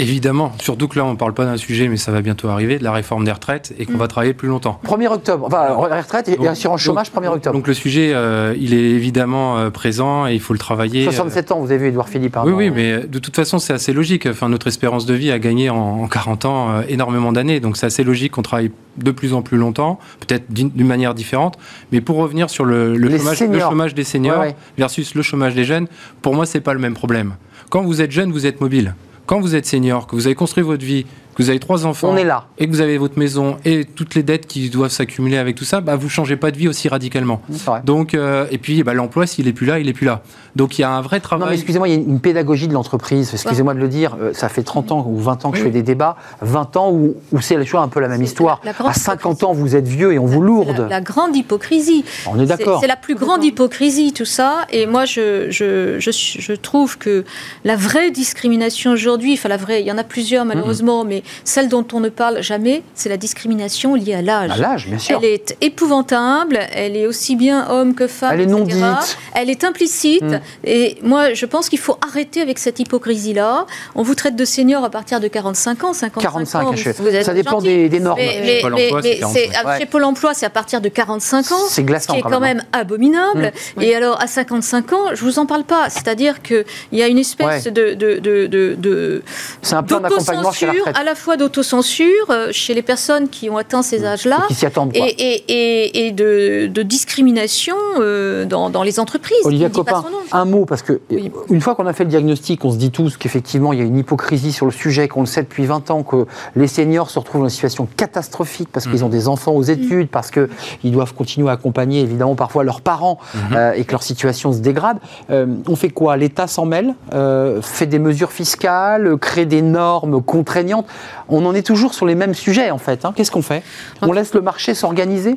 Évidemment, 0.00 0.52
surtout 0.60 0.88
que 0.88 0.98
là, 0.98 1.04
on 1.04 1.12
ne 1.12 1.16
parle 1.16 1.34
pas 1.34 1.44
d'un 1.44 1.56
sujet, 1.56 1.88
mais 1.88 1.96
ça 1.96 2.10
va 2.10 2.22
bientôt 2.22 2.48
arriver, 2.48 2.78
de 2.78 2.84
la 2.84 2.92
réforme 2.92 3.24
des 3.24 3.32
retraites, 3.32 3.74
et 3.78 3.84
qu'on 3.86 3.98
va 3.98 4.08
travailler 4.08 4.32
plus 4.32 4.48
longtemps. 4.48 4.80
1er 4.84 5.08
octobre, 5.08 5.46
enfin, 5.46 5.74
retraite 5.74 6.28
et, 6.28 6.32
et 6.32 6.36
Donc- 6.36 6.46
assurance 6.46 6.80
chômage, 6.80 7.10
1er 7.10 7.28
octobre. 7.28 7.54
Donc 7.56 7.66
le 7.68 7.74
sujet, 7.74 8.12
euh, 8.14 8.54
il 8.58 8.72
est 8.74 8.78
évidemment 8.90 9.58
euh, 9.58 9.70
présent 9.70 10.26
et 10.26 10.32
il 10.34 10.40
faut 10.40 10.52
le 10.54 10.58
travailler. 10.58 11.02
euh, 11.02 11.10
67 11.10 11.52
ans, 11.52 11.60
vous 11.60 11.70
avez 11.70 11.78
vu 11.78 11.88
Edouard 11.88 12.08
Philippe. 12.08 12.36
hein, 12.36 12.42
Oui, 12.46 12.52
oui, 12.52 12.70
mais 12.70 12.92
euh, 12.92 13.06
de 13.06 13.18
toute 13.18 13.36
façon, 13.36 13.58
c'est 13.58 13.72
assez 13.72 13.92
logique. 13.92 14.26
Enfin, 14.26 14.48
notre 14.48 14.66
espérance 14.68 15.04
de 15.06 15.14
vie 15.14 15.30
a 15.30 15.38
gagné 15.38 15.70
en, 15.70 15.76
en 15.76 16.08
40 16.08 16.44
ans 16.46 16.70
euh, 16.70 16.82
énormément 16.88 17.32
d'années. 17.32 17.60
Donc, 17.60 17.76
c'est 17.76 17.86
assez 17.86 18.02
logique 18.04 18.32
qu'on 18.32 18.42
travaille 18.42 18.70
de 18.96 19.10
plus 19.10 19.34
en 19.34 19.42
plus 19.42 19.58
longtemps, 19.58 19.98
peut-être 20.26 20.50
d'une 20.52 20.72
manière 20.86 21.14
différente. 21.14 21.58
Mais 21.92 22.00
pour 22.00 22.16
revenir 22.16 22.48
sur 22.50 22.64
le, 22.64 22.94
chômage, 22.94 23.22
le 23.30 23.34
seniors. 23.36 23.70
chômage 23.70 23.94
des 23.94 24.04
seniors 24.04 24.38
Ouais, 24.40 24.46
ouais. 24.48 24.56
versus 24.78 25.14
le 25.14 25.22
chômage 25.22 25.54
des 25.54 25.64
jeunes, 25.64 25.86
pour 26.22 26.34
moi, 26.34 26.46
c'est 26.46 26.60
pas 26.60 26.72
le 26.74 26.80
même 26.80 26.94
problème. 26.94 27.34
Quand 27.70 27.82
vous 27.82 28.00
êtes 28.02 28.10
jeune, 28.10 28.32
vous 28.32 28.46
êtes 28.46 28.60
mobile. 28.60 28.94
Quand 29.26 29.40
vous 29.40 29.54
êtes 29.54 29.66
senior, 29.66 30.06
que 30.06 30.16
vous 30.16 30.26
avez 30.26 30.34
construit 30.34 30.64
votre 30.64 30.84
vie, 30.84 31.06
que 31.40 31.44
vous 31.44 31.50
avez 31.50 31.58
trois 31.58 31.86
enfants, 31.86 32.10
On 32.10 32.16
est 32.16 32.24
là. 32.24 32.46
et 32.58 32.66
que 32.66 32.70
vous 32.72 32.80
avez 32.80 32.98
votre 32.98 33.18
maison 33.18 33.56
et 33.64 33.84
toutes 33.84 34.14
les 34.14 34.22
dettes 34.22 34.46
qui 34.46 34.70
doivent 34.70 34.90
s'accumuler 34.90 35.38
avec 35.38 35.56
tout 35.56 35.64
ça, 35.64 35.80
bah, 35.80 35.96
vous 35.96 36.08
changez 36.08 36.36
pas 36.36 36.50
de 36.50 36.56
vie 36.58 36.68
aussi 36.68 36.88
radicalement. 36.88 37.40
C'est 37.50 37.64
vrai. 37.64 37.80
Donc, 37.84 38.14
euh, 38.14 38.46
et 38.50 38.58
puis, 38.58 38.82
bah, 38.82 38.94
l'emploi, 38.94 39.26
s'il 39.26 39.48
est 39.48 39.52
plus 39.52 39.66
là, 39.66 39.78
il 39.78 39.88
est 39.88 39.92
plus 39.92 40.06
là. 40.06 40.22
Donc, 40.56 40.78
il 40.78 40.82
y 40.82 40.84
a 40.84 40.90
un 40.90 41.00
vrai 41.00 41.18
Non, 41.18 41.22
travail. 41.22 41.48
mais 41.50 41.54
excusez-moi, 41.54 41.88
il 41.88 41.94
y 41.94 41.96
a 41.96 42.00
une 42.00 42.20
pédagogie 42.20 42.68
de 42.68 42.72
l'entreprise. 42.72 43.30
Excusez-moi 43.32 43.74
de 43.74 43.78
le 43.80 43.88
dire. 43.88 44.16
euh, 44.20 44.32
Ça 44.32 44.48
fait 44.48 44.62
30 44.62 44.92
ans 44.92 45.06
ou 45.08 45.18
20 45.18 45.44
ans 45.44 45.50
que 45.50 45.58
je 45.58 45.62
fais 45.62 45.70
des 45.70 45.82
débats. 45.82 46.16
20 46.42 46.76
ans 46.76 46.90
où, 46.90 47.14
où 47.32 47.40
c'est 47.40 47.56
toujours 47.56 47.80
un 47.80 47.88
peu 47.88 48.00
la 48.00 48.08
même 48.08 48.22
histoire. 48.22 48.60
la- 48.64 48.70
la 48.70 48.76
grande 48.76 48.90
À 48.90 48.94
50 48.94 49.42
ans, 49.44 49.52
vous 49.52 49.76
êtes 49.76 49.86
vieux 49.88 50.12
et 50.12 50.18
on 50.18 50.26
vous 50.26 50.40
C'est 50.40 50.46
lourde. 50.46 50.78
La, 50.80 50.88
la 50.88 51.00
grande 51.00 51.36
hypocrisie. 51.36 52.04
On 52.26 52.36
est 52.36 52.40
C'est- 52.40 52.46
d'accord. 52.46 52.80
C'est 52.80 52.86
la 52.86 52.96
plus 52.96 53.14
grande 53.14 53.44
hypocrisie, 53.44 54.12
tout 54.12 54.24
ça. 54.24 54.66
Et 54.70 54.86
moi, 54.86 55.04
je, 55.04 55.50
je, 55.50 55.96
je, 55.98 56.10
suis- 56.10 56.40
je 56.40 56.52
trouve 56.52 56.98
que 56.98 57.24
la 57.64 57.76
vraie 57.76 58.10
discrimination 58.10 58.90
aujourd'hui, 58.92 59.34
enfin 59.34 59.48
la 59.48 59.56
vraie, 59.56 59.80
il 59.82 59.86
y 59.86 59.92
en 59.92 59.98
a 59.98 60.04
plusieurs 60.04 60.44
malheureusement, 60.44 61.04
mais 61.04 61.22
celle 61.44 61.68
dont 61.68 61.86
on 61.92 62.00
ne 62.00 62.08
parle 62.08 62.42
jamais, 62.42 62.82
c'est 62.94 63.08
la 63.08 63.16
discrimination 63.16 63.94
liée 63.94 64.14
à 64.14 64.22
l'âge. 64.22 64.50
À 64.52 64.56
l'âge, 64.56 64.86
bien 64.86 64.98
sûr. 64.98 65.18
Elle 65.22 65.28
est 65.28 65.56
épouvantable, 65.60 66.58
elle 66.72 66.96
est 66.96 67.06
aussi 67.06 67.36
bien 67.36 67.68
homme 67.70 67.94
que 67.94 68.06
femme. 68.06 68.30
Elle 68.34 68.40
est 68.42 68.46
non 68.46 68.64
etc. 68.64 68.78
dite. 69.00 69.18
Elle 69.34 69.50
est 69.50 69.64
implicite. 69.64 70.22
Mm. 70.22 70.40
Et 70.64 70.98
moi, 71.02 71.32
je 71.34 71.46
pense 71.46 71.68
qu'il 71.68 71.78
faut 71.78 71.96
arrêter 72.06 72.40
avec 72.40 72.58
cette 72.58 72.78
hypocrisie-là. 72.78 73.66
On 73.94 74.02
vous 74.02 74.14
traite 74.14 74.36
de 74.36 74.44
senior 74.44 74.84
à 74.84 74.90
partir 74.90 75.20
de 75.20 75.28
45 75.28 75.84
ans, 75.84 75.92
55 75.92 76.22
45, 76.22 76.66
ans. 76.66 76.72
je- 76.76 76.90
vous 76.90 77.08
êtes 77.08 77.24
ça 77.24 77.34
dépend 77.34 77.60
des, 77.60 77.88
des 77.88 78.00
normes. 78.00 78.18
Mais, 78.18 78.40
mais- 78.44 78.60
Pôle 78.60 78.74
mais- 78.74 78.84
emploi, 78.86 79.00
mais 79.02 79.12
c'est 79.12 79.18
45. 79.18 79.40
c'est- 79.52 79.66
Ouais. 79.66 79.78
chez 79.78 79.86
Pôle 79.86 80.04
emploi, 80.04 80.34
c'est 80.34 80.46
à 80.46 80.50
partir 80.50 80.80
de 80.80 80.88
45 80.88 81.52
ans. 81.52 81.56
C'est 81.68 81.82
glaçant, 81.84 82.08
Ce 82.08 82.12
qui 82.12 82.18
est 82.18 82.22
quand 82.22 82.30
quand 82.30 82.40
même, 82.40 82.58
même 82.58 82.66
abominable. 82.72 83.52
Oui. 83.76 83.84
Et 83.86 83.94
alors, 83.94 84.20
à 84.20 84.26
55 84.26 84.92
ans, 84.92 85.14
je 85.14 85.22
vous 85.24 85.38
en 85.38 85.46
parle 85.46 85.64
pas. 85.64 85.90
C'est-à-dire 85.90 86.42
qu'il 86.42 86.64
y 86.92 87.02
a 87.02 87.06
une 87.08 87.18
espèce 87.18 87.64
Ouais. 87.66 87.70
de, 87.70 87.94
de, 87.94 88.18
de, 88.18 88.46
de, 88.46 88.74
de- 88.78 89.22
C'est 89.62 89.74
un 89.74 89.82
plan 89.82 90.00
d'accompagnement 90.00 90.52
chez 90.52 90.66
la 90.66 90.72
d'autocensure 90.72 90.86
retraite. 90.86 90.96
À 91.10 91.14
la 91.14 91.16
fois 91.16 91.36
d'autocensure 91.36 92.30
euh, 92.30 92.48
chez 92.52 92.72
les 92.72 92.82
personnes 92.82 93.28
qui 93.28 93.50
ont 93.50 93.56
atteint 93.56 93.82
ces 93.82 94.04
âges-là. 94.04 94.46
Et, 94.94 95.00
et, 95.00 95.44
et, 95.48 96.06
et 96.06 96.12
de, 96.12 96.68
de, 96.68 96.82
discrimination 96.82 97.74
euh, 97.98 98.44
dans, 98.44 98.70
dans, 98.70 98.84
les 98.84 99.00
entreprises. 99.00 99.44
Olivia 99.44 99.70
Copin, 99.70 100.04
un 100.30 100.44
mot, 100.44 100.66
parce 100.66 100.82
que 100.82 101.00
oui. 101.10 101.32
une 101.48 101.60
fois 101.60 101.74
qu'on 101.74 101.86
a 101.86 101.92
fait 101.92 102.04
le 102.04 102.10
diagnostic, 102.10 102.64
on 102.64 102.70
se 102.70 102.76
dit 102.76 102.92
tous 102.92 103.16
qu'effectivement, 103.16 103.72
il 103.72 103.80
y 103.80 103.82
a 103.82 103.84
une 103.84 103.98
hypocrisie 103.98 104.52
sur 104.52 104.66
le 104.66 104.72
sujet, 104.72 105.08
qu'on 105.08 105.20
le 105.20 105.26
sait 105.26 105.42
depuis 105.42 105.66
20 105.66 105.90
ans, 105.90 106.04
que 106.04 106.26
les 106.54 106.68
seniors 106.68 107.10
se 107.10 107.18
retrouvent 107.18 107.40
dans 107.40 107.48
une 107.48 107.50
situation 107.50 107.88
catastrophique 107.96 108.68
parce 108.72 108.86
qu'ils 108.86 109.00
mmh. 109.00 109.04
ont 109.04 109.08
des 109.08 109.26
enfants 109.26 109.52
aux 109.52 109.64
études, 109.64 110.06
mmh. 110.06 110.12
parce 110.12 110.30
qu'ils 110.30 110.92
doivent 110.92 111.14
continuer 111.14 111.48
à 111.48 111.52
accompagner 111.52 112.02
évidemment 112.02 112.36
parfois 112.36 112.62
leurs 112.62 112.82
parents 112.82 113.18
mmh. 113.34 113.38
euh, 113.56 113.72
et 113.72 113.84
que 113.84 113.90
leur 113.90 114.04
situation 114.04 114.52
se 114.52 114.60
dégrade. 114.60 114.98
Euh, 115.30 115.46
on 115.66 115.74
fait 115.74 115.90
quoi? 115.90 116.16
L'État 116.16 116.46
s'en 116.46 116.66
mêle, 116.66 116.94
euh, 117.14 117.60
fait 117.62 117.86
des 117.86 117.98
mesures 117.98 118.30
fiscales, 118.30 119.16
crée 119.18 119.46
des 119.46 119.62
normes 119.62 120.22
contraignantes. 120.22 120.86
On 121.28 121.44
en 121.46 121.54
est 121.54 121.66
toujours 121.66 121.94
sur 121.94 122.06
les 122.06 122.14
mêmes 122.14 122.34
sujets 122.34 122.70
en 122.70 122.78
fait. 122.78 123.04
Hein. 123.04 123.12
Qu'est-ce 123.14 123.30
qu'on 123.30 123.42
fait? 123.42 123.62
On 124.02 124.12
laisse 124.12 124.34
le 124.34 124.40
marché 124.40 124.74
s'organiser? 124.74 125.36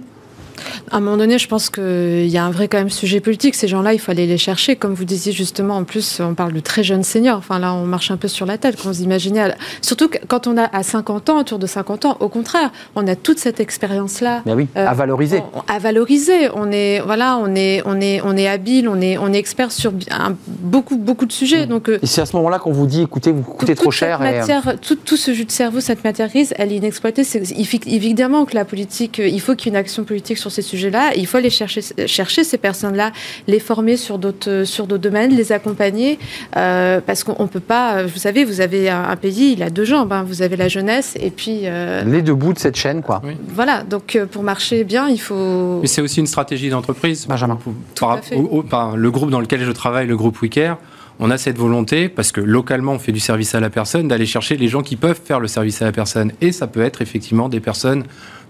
À 0.92 0.98
un 0.98 1.00
moment 1.00 1.18
donné, 1.18 1.38
je 1.38 1.48
pense 1.48 1.70
qu'il 1.70 2.28
y 2.28 2.38
a 2.38 2.46
un 2.46 2.52
vrai 2.52 2.68
quand 2.68 2.78
même 2.78 2.90
sujet 2.90 3.20
politique. 3.20 3.56
Ces 3.56 3.68
gens-là, 3.68 3.94
il 3.94 4.00
faut 4.00 4.12
aller 4.12 4.28
les 4.28 4.38
chercher. 4.38 4.76
Comme 4.76 4.94
vous 4.94 5.06
disiez 5.06 5.32
justement, 5.32 5.78
en 5.78 5.84
plus, 5.84 6.20
on 6.20 6.34
parle 6.34 6.54
de 6.54 6.60
très 6.60 6.84
jeunes 6.84 7.04
seniors. 7.04 7.38
Enfin 7.38 7.60
là, 7.60 7.74
on 7.74 7.86
marche 7.86 8.12
un 8.12 8.18
peu 8.18 8.28
sur 8.28 8.46
la 8.46 8.58
tête. 8.58 8.78
Quand 8.82 8.90
vous 8.90 9.02
imaginez, 9.02 9.48
surtout 9.82 10.10
quand 10.28 10.48
on 10.48 10.58
a 10.58 10.64
à 10.64 10.84
50 10.84 11.30
ans, 11.30 11.40
autour 11.40 11.60
de 11.60 11.68
50 11.68 12.06
ans, 12.06 12.18
au 12.20 12.30
contraire, 12.30 12.72
on 12.96 13.08
a 13.08 13.16
toute 13.16 13.40
cette 13.40 13.60
expérience-là. 13.60 14.42
Mais 14.46 14.54
oui, 14.54 14.68
euh, 14.78 14.88
à 14.88 14.94
valoriser. 14.94 15.42
On, 15.54 15.62
à 15.72 15.80
valoriser. 15.80 16.50
On 16.56 16.72
est, 16.72 17.00
voilà, 17.00 17.38
on 17.38 17.56
est, 17.56 17.82
on 17.86 18.00
est, 18.00 18.22
on 18.24 18.36
est 18.36 18.48
habile, 18.48 18.88
on 18.88 19.02
est, 19.02 19.18
on 19.18 19.32
est 19.34 19.38
expert 19.38 19.72
sur 19.72 19.94
un, 20.12 20.36
beaucoup, 20.48 20.98
beaucoup 20.98 21.26
de 21.26 21.32
sujets. 21.32 21.66
Mmh. 21.66 21.70
Donc, 21.70 21.90
euh, 21.90 22.00
et 22.02 22.08
c'est 22.08 22.22
à 22.22 22.26
ce 22.26 22.36
moment-là 22.36 22.60
qu'on 22.60 22.72
vous 22.72 22.86
dit, 22.86 23.02
écoutez, 23.02 23.32
vous 23.32 23.42
coûtez 23.42 23.76
trop 23.76 23.92
cher. 23.92 24.22
Euh, 24.22 24.40
Matière, 24.40 24.68
et... 24.68 24.78
tout, 24.78 24.96
tout, 24.96 25.18
ce 25.18 25.34
jus 25.34 25.46
de 25.46 25.52
cerveau, 25.52 25.80
cette 25.80 26.04
matière 26.04 26.30
grise, 26.30 26.54
elle 26.58 26.72
est 26.72 26.78
inexploitée. 26.78 27.24
C'est 27.24 27.44
évidemment 27.88 28.46
que 28.46 28.56
la 28.56 28.66
politique, 28.66 29.20
il 29.24 29.42
faut 29.42 29.56
qu'il 29.56 29.68
y 29.68 29.70
ait 29.70 29.78
une 29.78 29.80
action 29.80 30.04
politique 30.04 30.38
sur 30.38 30.52
ces 30.54 30.62
sujets-là. 30.62 31.12
Il 31.16 31.28
faut 31.28 31.38
aller 31.38 31.50
chercher, 31.50 31.82
chercher 32.08 32.44
ces 32.44 32.58
personnes-là, 32.58 33.12
les 33.48 33.60
former 33.60 33.98
sur 33.98 34.18
d'autres 34.18 34.64
sur 34.66 34.88
d'autres 34.88 35.04
domaines, 35.04 35.36
les 35.36 35.52
accompagner, 35.52 36.20
euh, 36.56 37.02
parce 37.06 37.24
qu'on 37.24 37.48
peut 37.48 37.60
pas. 37.60 38.04
Vous 38.04 38.20
savez, 38.20 38.46
vous 38.46 38.62
avez 38.62 38.90
un, 38.90 39.04
un, 39.04 39.16
pays, 39.16 39.54
il 39.54 39.64
a 39.64 39.70
deux 39.70 39.86
jambes. 39.86 40.14
Hein, 40.14 40.24
vous 40.26 40.42
avez 40.42 40.56
la 40.56 40.68
jeunesse 40.68 41.16
et 41.20 41.30
puis 41.30 41.62
euh, 41.64 42.04
les 42.04 42.22
deux 42.22 42.34
bouts 42.34 42.54
de 42.54 42.60
cette 42.60 42.76
chaîne, 42.76 43.02
quoi. 43.02 43.22
Oui. 43.24 43.34
Voilà. 43.50 43.84
Donc 43.84 44.16
euh, 44.16 44.26
pour 44.26 44.44
marcher 44.44 44.84
bien, 44.84 45.10
il 45.10 45.20
faut. 45.20 45.80
Mais 45.82 45.88
c'est 45.88 46.02
aussi 46.02 46.20
une 46.20 46.28
stratégie 46.28 46.70
d'entreprise. 46.70 47.26
Benjamin. 47.28 47.58
Par, 48.00 48.20
au, 48.36 48.60
au, 48.60 48.64
par, 48.64 48.96
le 48.96 49.12
groupe 49.12 49.30
dans 49.30 49.40
lequel 49.40 49.64
je 49.64 49.72
travaille, 49.72 50.08
le 50.08 50.18
groupe 50.18 50.38
WeCare 50.42 50.78
on 51.20 51.30
a 51.30 51.38
cette 51.38 51.58
volonté, 51.58 52.10
parce 52.10 52.32
que 52.32 52.42
localement 52.42 52.94
on 52.94 53.00
fait 53.00 53.12
du 53.12 53.20
service 53.20 53.54
à 53.56 53.60
la 53.60 53.70
personne, 53.70 54.08
d'aller 54.08 54.26
chercher 54.26 54.58
les 54.58 54.68
gens 54.68 54.82
qui 54.82 54.96
peuvent 54.96 55.20
faire 55.24 55.40
le 55.40 55.48
service 55.48 55.82
à 55.82 55.86
la 55.86 55.92
personne. 55.92 56.32
Et 56.42 56.52
ça 56.52 56.68
peut 56.68 56.82
être 56.82 57.02
effectivement 57.02 57.50
des 57.50 57.60
personnes 57.60 58.04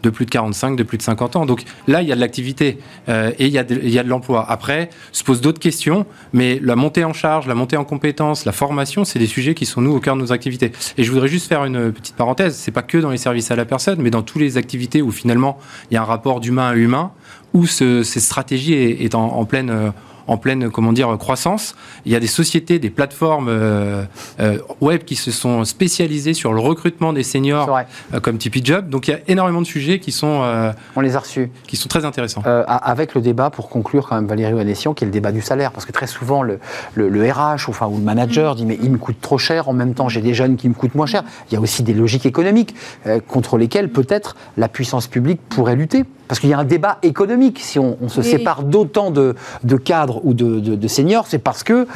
de 0.04 0.10
plus 0.10 0.26
de 0.26 0.30
45, 0.30 0.76
de 0.76 0.84
plus 0.84 0.98
de 0.98 1.04
50 1.04 1.38
ans. 1.38 1.46
Donc 1.46 1.64
là, 1.88 2.02
il 2.02 2.08
y 2.08 2.12
a 2.12 2.16
de 2.16 2.20
l'activité 2.20 2.78
euh, 3.10 3.32
et 3.40 3.48
il 3.48 3.52
y 3.52 3.58
a 3.58 3.64
de, 3.64 4.10
l'emploi. 4.10 4.46
Après, 4.48 4.90
se 5.12 5.24
posent 5.24 5.42
d'autres 5.42 5.60
questions, 5.60 6.06
mais 6.34 6.60
la 6.62 6.76
montée 6.76 7.04
en 7.04 7.14
charge, 7.14 7.48
la 7.48 7.56
montée 7.56 7.78
en 7.78 7.86
compétences, 7.86 8.46
la 8.46 8.52
formation, 8.52 9.06
c'est 9.06 9.20
des 9.20 9.28
sujets 9.28 9.56
qui 9.56 9.66
sont 9.66 9.82
nous 9.82 9.94
au 9.94 10.00
cœur 10.00 10.16
de 10.16 10.22
nos 10.22 10.32
activités. 10.32 10.72
Et 10.98 11.04
je 11.04 11.12
voudrais 11.12 11.30
juste 11.30 11.48
faire 11.48 11.66
une 11.66 11.92
petite 11.92 12.16
parenthèse. 12.16 12.56
C'est 12.56 12.72
pas 12.72 12.84
que 12.84 12.98
dans 12.98 13.10
les 13.10 13.18
services 13.18 13.50
à 13.50 13.56
la 13.56 13.66
personne, 13.66 14.02
mais 14.02 14.12
dans 14.12 14.22
toutes 14.22 14.42
les 14.42 14.58
activités 14.58 15.02
où 15.02 15.12
finalement 15.12 15.58
il 15.90 15.96
y 15.96 15.98
a 15.98 16.02
un 16.02 16.06
rapport 16.06 16.40
d'humain 16.42 16.70
à 16.70 16.76
humain, 16.76 17.12
où 17.54 17.66
ce, 17.66 18.04
cette 18.04 18.24
stratégie 18.24 18.74
est, 18.74 19.16
en 19.16 19.46
pleine 19.46 19.70
euh, 19.70 19.90
en 20.28 20.38
pleine 20.38 20.70
comment 20.70 20.94
dire 20.94 21.16
croissance. 21.18 21.76
Il 22.06 22.12
y 22.12 22.16
a 22.16 22.20
des 22.20 22.28
sociétés, 22.28 22.80
des 22.80 22.90
plateformes 22.90 23.48
euh, 23.50 24.04
euh, 24.40 24.58
web 24.82 25.04
qui 25.04 25.16
se 25.16 25.32
sont 25.32 25.66
spécialisées 25.66 26.34
sur 26.34 26.54
le 26.54 26.60
recrutement 26.60 27.14
des 27.14 27.24
seniors 27.24 27.78
euh, 28.14 28.20
comme 28.20 28.38
Tipeee 28.38 28.64
Job. 28.64 28.90
Donc 28.90 29.08
il 29.08 29.12
y 29.12 29.14
a 29.14 29.20
énormément 29.28 29.62
de 29.62 29.66
sujets 29.68 30.00
qui 30.00 30.12
sont 30.12 30.42
euh, 30.44 30.72
on 30.96 31.02
les 31.02 31.16
a 31.16 31.20
reçus, 31.20 31.52
qui 31.68 31.76
sont 31.76 31.90
très 31.90 32.06
intéressants. 32.06 32.44
Euh, 32.46 32.64
avec 32.68 33.16
le 33.16 33.22
débat 33.22 33.50
pour 33.50 33.70
conclure 33.70 34.08
quand 34.08 34.16
même 34.16 34.28
Valérie 34.28 34.54
Wanessian, 34.54 34.94
qui 34.94 35.04
est 35.04 35.08
le 35.08 35.12
débat 35.12 35.32
du 35.32 35.42
salaire, 35.42 35.72
parce 35.72 35.86
que 35.86 35.92
très 35.92 36.08
souvent 36.08 36.44
le, 36.44 36.60
le, 36.96 37.10
le 37.10 37.32
RH 37.32 37.70
enfin 37.70 37.88
ou 37.88 37.98
le 37.98 38.04
manager 38.04 38.56
dit 38.56 38.66
mais 38.66 38.78
il 38.82 38.92
me 38.92 38.98
coûte 38.98 39.18
trop 39.22 39.38
cher. 39.38 39.70
En 39.70 39.74
même 39.74 39.94
temps 39.94 40.10
j'ai 40.10 40.22
des 40.22 40.34
jeunes 40.34 40.56
qui 40.56 40.70
me 40.70 40.74
coûtent 40.74 40.96
moins 40.96 41.06
cher. 41.06 41.24
Il 41.50 41.54
y 41.54 41.58
a 41.58 41.62
aussi 41.62 41.84
des 41.84 41.94
logiques 41.94 42.26
économiques 42.26 42.76
euh, 43.08 43.20
contre 43.20 43.58
lesquelles 43.58 43.90
peut-être 43.90 44.36
la 44.58 44.68
puissance 44.68 45.08
publique 45.08 45.42
pourrait 45.50 45.76
lutter. 45.76 46.06
Parce 46.28 46.40
qu'il 46.40 46.50
y 46.50 46.54
a 46.54 46.58
un 46.58 46.64
débat 46.64 47.00
économique. 47.04 47.60
Si 47.60 47.80
on, 47.80 47.98
on 48.02 48.08
se 48.08 48.22
oui. 48.22 48.28
sépare 48.28 48.64
d'autant 48.64 49.12
de, 49.12 49.36
de, 49.64 49.76
cadres 49.76 50.13
ou 50.24 50.34
de, 50.34 50.88
seniors, 50.88 51.28
c'est 51.28 51.40
parce 51.40 51.64
que, 51.64 51.88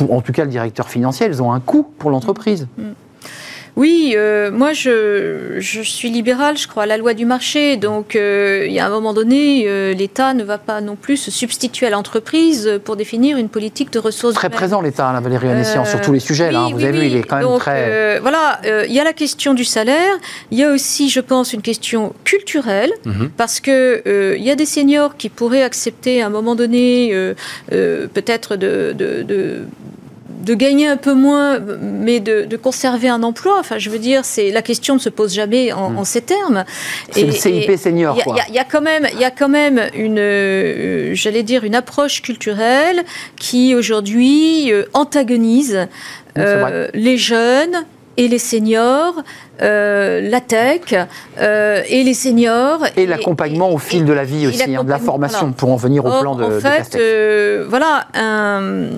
en 0.00 0.20
tout 0.20 0.32
cas 0.32 0.44
le 0.44 0.50
directeur 0.50 0.88
financier, 0.88 1.26
elles 1.26 1.42
ont 1.42 1.52
un 1.52 1.60
coût 1.60 1.86
pour 1.98 2.10
l'entreprise. 2.10 2.66
Mmh. 2.78 2.82
Oui, 3.76 4.14
euh, 4.16 4.50
moi 4.52 4.72
je, 4.72 5.56
je, 5.58 5.82
suis 5.82 6.08
libérale, 6.08 6.56
je 6.56 6.68
crois 6.68 6.84
à 6.84 6.86
la 6.86 6.96
loi 6.96 7.12
du 7.14 7.26
marché. 7.26 7.76
Donc 7.76 8.14
euh, 8.14 8.64
il 8.68 8.72
y 8.72 8.78
a 8.78 8.86
un 8.86 8.90
moment 8.90 9.12
donné, 9.12 9.64
euh, 9.66 9.92
l'État 9.94 10.32
ne 10.32 10.44
va 10.44 10.58
pas 10.58 10.80
non 10.80 10.94
plus 10.94 11.16
se 11.16 11.30
substituer 11.32 11.86
à 11.88 11.90
l'entreprise 11.90 12.80
pour 12.84 12.94
définir 12.96 13.36
une 13.36 13.48
politique 13.48 13.92
de 13.92 13.98
ressources. 13.98 14.34
Très 14.34 14.46
humaines. 14.46 14.56
présent 14.56 14.80
l'État, 14.80 15.12
la 15.12 15.20
Valérie 15.20 15.48
Anessian, 15.48 15.84
sur 15.84 16.00
tous 16.00 16.12
les 16.12 16.20
sujets. 16.20 16.48
Oui, 16.48 16.52
là, 16.52 16.66
vous 16.70 16.76
oui, 16.76 16.84
avez 16.84 16.98
oui. 16.98 17.04
vu, 17.08 17.10
il 17.14 17.16
est 17.16 17.22
quand 17.24 17.36
même 17.36 17.44
donc, 17.46 17.60
très. 17.60 18.20
voilà, 18.20 18.60
il 18.88 18.92
y 18.92 19.00
a 19.00 19.04
la 19.04 19.12
question 19.12 19.54
du 19.54 19.64
salaire. 19.64 20.14
Il 20.52 20.58
y 20.58 20.62
a 20.62 20.70
aussi, 20.70 21.08
je 21.08 21.20
pense, 21.20 21.52
une 21.52 21.62
question 21.62 22.12
culturelle, 22.24 22.92
mm 23.04 23.10
Mhm. 23.14 23.22
-hmm. 23.26 23.28
parce 23.36 23.58
que 23.66 23.78
il 24.38 24.44
y 24.48 24.50
a 24.50 24.56
des 24.62 24.66
seniors 24.76 25.12
qui 25.20 25.28
pourraient 25.38 25.66
accepter 25.72 26.14
à 26.22 26.26
un 26.26 26.34
moment 26.38 26.54
donné, 26.62 26.90
peut-être 28.16 28.50
de, 28.64 28.72
de, 29.00 29.08
de 29.32 29.38
de 30.44 30.54
gagner 30.54 30.86
un 30.86 30.96
peu 30.96 31.14
moins, 31.14 31.58
mais 31.58 32.20
de, 32.20 32.44
de, 32.44 32.56
conserver 32.56 33.08
un 33.08 33.22
emploi. 33.22 33.58
Enfin, 33.58 33.78
je 33.78 33.90
veux 33.90 33.98
dire, 33.98 34.24
c'est 34.24 34.50
la 34.50 34.62
question 34.62 34.94
ne 34.94 35.00
se 35.00 35.08
pose 35.08 35.34
jamais 35.34 35.72
en, 35.72 35.90
mmh. 35.90 35.98
en 35.98 36.04
ces 36.04 36.20
termes. 36.22 36.64
C'est 37.10 37.24
le 37.24 37.32
CIP 37.32 37.76
senior. 37.76 38.18
Il 38.26 38.52
y, 38.52 38.56
y, 38.56 38.58
a 38.58 38.64
quand 38.64 38.80
même, 38.80 39.06
il 39.12 39.20
y 39.20 39.24
a 39.24 39.30
quand 39.30 39.48
même 39.48 39.80
une, 39.94 40.18
euh, 40.18 41.14
j'allais 41.14 41.42
dire, 41.42 41.64
une 41.64 41.74
approche 41.74 42.22
culturelle 42.22 43.02
qui 43.36 43.74
aujourd'hui 43.74 44.72
euh, 44.72 44.84
antagonise 44.92 45.86
euh, 46.38 46.88
les 46.94 47.16
jeunes 47.16 47.84
et 48.16 48.28
les 48.28 48.38
seniors, 48.38 49.22
euh, 49.62 50.20
la 50.20 50.40
tech 50.40 50.94
euh, 51.38 51.82
et 51.88 52.02
les 52.02 52.14
seniors. 52.14 52.84
Et, 52.96 53.02
et 53.02 53.06
l'accompagnement 53.06 53.70
au 53.70 53.78
fil 53.78 54.04
de 54.04 54.12
la 54.12 54.24
vie 54.24 54.46
aussi, 54.46 54.74
hein, 54.74 54.84
de 54.84 54.90
la 54.90 54.98
formation, 54.98 55.40
voilà. 55.40 55.54
pour 55.56 55.70
en 55.70 55.76
venir 55.76 56.04
au 56.04 56.08
Or, 56.08 56.20
plan 56.20 56.34
de 56.34 56.44
En 56.44 56.60
fait, 56.60 56.94
de 56.94 56.98
euh, 57.00 57.66
voilà, 57.68 58.06
un, 58.14 58.88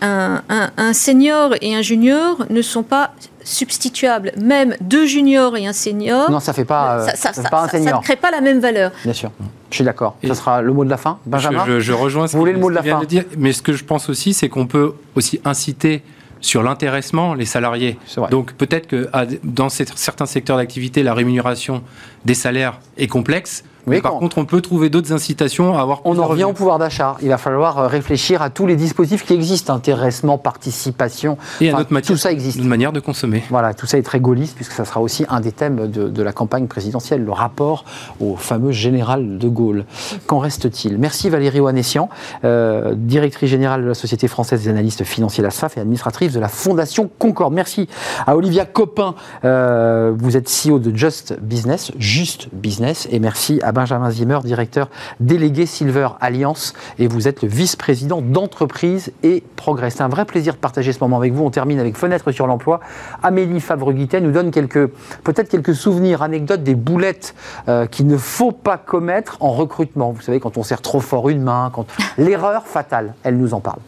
un, 0.00 0.42
un, 0.48 0.70
un, 0.76 0.92
senior 0.92 1.54
et 1.60 1.74
un 1.74 1.82
junior 1.82 2.44
ne 2.48 2.62
sont 2.62 2.82
pas 2.82 3.12
substituables. 3.44 4.32
Même 4.40 4.76
deux 4.80 5.06
juniors 5.06 5.56
et 5.56 5.66
un 5.66 5.72
senior. 5.72 6.30
Non, 6.30 6.40
ça 6.40 6.52
fait 6.52 6.64
pas, 6.64 7.06
ça, 7.06 7.16
ça, 7.16 7.32
ça 7.32 7.42
fait 7.42 7.50
pas 7.50 7.62
un 7.64 7.68
senior. 7.68 7.90
Ça 7.90 7.98
ne 7.98 8.02
crée 8.02 8.16
pas 8.16 8.30
la 8.30 8.40
même 8.40 8.60
valeur. 8.60 8.92
Bien 9.04 9.12
sûr. 9.12 9.30
Je 9.70 9.74
suis 9.76 9.84
d'accord. 9.84 10.16
Ce 10.26 10.32
sera 10.34 10.62
le 10.62 10.72
mot 10.72 10.84
de 10.84 10.90
la 10.90 10.96
fin, 10.96 11.18
Benjamin. 11.26 11.64
Je, 11.66 11.72
je, 11.72 11.80
je 11.80 11.92
rejoins. 11.92 12.26
Ce 12.26 12.32
Vous 12.32 12.38
voulez 12.38 12.52
le 12.52 12.58
mot 12.58 12.70
de 12.70 12.74
la 12.74 12.82
fin 12.82 13.00
de 13.00 13.04
dire, 13.04 13.24
Mais 13.36 13.52
ce 13.52 13.60
que 13.60 13.74
je 13.74 13.84
pense 13.84 14.08
aussi, 14.08 14.32
c'est 14.32 14.48
qu'on 14.48 14.66
peut 14.66 14.94
aussi 15.14 15.40
inciter 15.44 16.02
sur 16.40 16.62
l'intéressement 16.62 17.34
les 17.34 17.44
salariés. 17.44 17.98
Donc 18.30 18.52
peut-être 18.54 18.86
que 18.86 19.08
dans 19.44 19.68
certains 19.68 20.26
secteurs 20.26 20.56
d'activité, 20.56 21.02
la 21.02 21.14
rémunération 21.14 21.82
des 22.24 22.34
salaires 22.34 22.80
est 22.96 23.06
complexe. 23.08 23.64
Oui, 23.88 23.96
mais 23.96 24.02
par 24.02 24.14
contre, 24.14 24.38
on 24.38 24.44
peut 24.44 24.60
trouver 24.60 24.90
d'autres 24.90 25.12
incitations 25.12 25.76
à 25.76 25.80
avoir. 25.80 26.00
On 26.04 26.18
en 26.18 26.26
revient 26.26 26.44
au 26.44 26.52
pouvoir 26.52 26.78
d'achat. 26.78 27.16
Il 27.22 27.28
va 27.28 27.38
falloir 27.38 27.78
euh, 27.78 27.86
réfléchir 27.86 28.42
à 28.42 28.50
tous 28.50 28.66
les 28.66 28.76
dispositifs 28.76 29.24
qui 29.24 29.34
existent 29.34 29.74
intéressement, 29.74 30.38
participation. 30.38 31.38
Et 31.60 31.68
à 31.68 31.72
enfin, 31.72 31.78
notre 31.78 31.92
matière, 31.92 32.14
tout 32.16 32.20
ça 32.20 32.32
existe. 32.32 32.58
Une 32.58 32.68
manière 32.68 32.92
de 32.92 33.00
consommer. 33.00 33.42
Voilà, 33.50 33.74
tout 33.74 33.86
ça 33.86 33.98
est 33.98 34.02
très 34.02 34.20
gaulliste 34.20 34.54
puisque 34.56 34.72
ça 34.72 34.84
sera 34.84 35.00
aussi 35.00 35.24
un 35.28 35.40
des 35.40 35.52
thèmes 35.52 35.88
de, 35.88 36.08
de 36.08 36.22
la 36.22 36.32
campagne 36.32 36.66
présidentielle, 36.66 37.24
le 37.24 37.32
rapport 37.32 37.84
au 38.20 38.36
fameux 38.36 38.72
général 38.72 39.38
de 39.38 39.48
Gaulle. 39.48 39.84
Qu'en 40.26 40.38
reste-t-il? 40.38 40.98
Merci 40.98 41.30
Valérie 41.30 41.60
Wanessian, 41.60 42.08
euh, 42.44 42.94
directrice 42.96 43.50
générale 43.50 43.82
de 43.82 43.88
la 43.88 43.94
Société 43.94 44.28
française 44.28 44.62
des 44.62 44.68
analystes 44.68 45.04
financiers, 45.04 45.42
la 45.42 45.50
SFAF, 45.50 45.76
et 45.76 45.80
administratrice 45.80 46.32
de 46.32 46.40
la 46.40 46.48
Fondation 46.48 47.10
Concorde. 47.18 47.54
Merci 47.54 47.88
à 48.26 48.36
Olivia 48.36 48.64
Copin. 48.64 49.14
Euh, 49.44 50.12
vous 50.16 50.36
êtes 50.36 50.48
CEO 50.48 50.78
de 50.78 50.94
Just 50.96 51.38
Business, 51.40 51.92
Juste 51.98 52.48
Business, 52.52 53.08
et 53.10 53.18
merci 53.18 53.60
à 53.62 53.72
Benjamin 53.78 54.10
Zimmer, 54.10 54.40
directeur 54.42 54.88
délégué 55.20 55.64
Silver 55.64 56.08
Alliance, 56.20 56.72
et 56.98 57.06
vous 57.06 57.28
êtes 57.28 57.42
le 57.42 57.48
vice-président 57.48 58.20
d'entreprise 58.20 59.12
et 59.22 59.44
progrès. 59.54 59.90
C'est 59.90 60.02
un 60.02 60.08
vrai 60.08 60.24
plaisir 60.24 60.54
de 60.54 60.58
partager 60.58 60.92
ce 60.92 60.98
moment 60.98 61.16
avec 61.16 61.32
vous. 61.32 61.44
On 61.44 61.50
termine 61.50 61.78
avec 61.78 61.96
Fenêtre 61.96 62.32
sur 62.32 62.48
l'emploi. 62.48 62.80
Amélie 63.22 63.60
Favre-Guittet 63.60 64.20
nous 64.20 64.32
donne 64.32 64.50
quelques, 64.50 64.88
peut-être 65.22 65.48
quelques 65.48 65.76
souvenirs, 65.76 66.22
anecdotes 66.22 66.64
des 66.64 66.74
boulettes 66.74 67.36
euh, 67.68 67.86
qu'il 67.86 68.08
ne 68.08 68.16
faut 68.16 68.50
pas 68.50 68.78
commettre 68.78 69.36
en 69.38 69.52
recrutement. 69.52 70.10
Vous 70.10 70.22
savez, 70.22 70.40
quand 70.40 70.58
on 70.58 70.64
serre 70.64 70.82
trop 70.82 70.98
fort 70.98 71.28
une 71.28 71.42
main, 71.42 71.70
quand 71.72 71.86
l'erreur 72.18 72.66
fatale, 72.66 73.14
elle 73.22 73.36
nous 73.36 73.54
en 73.54 73.60
parle. 73.60 73.78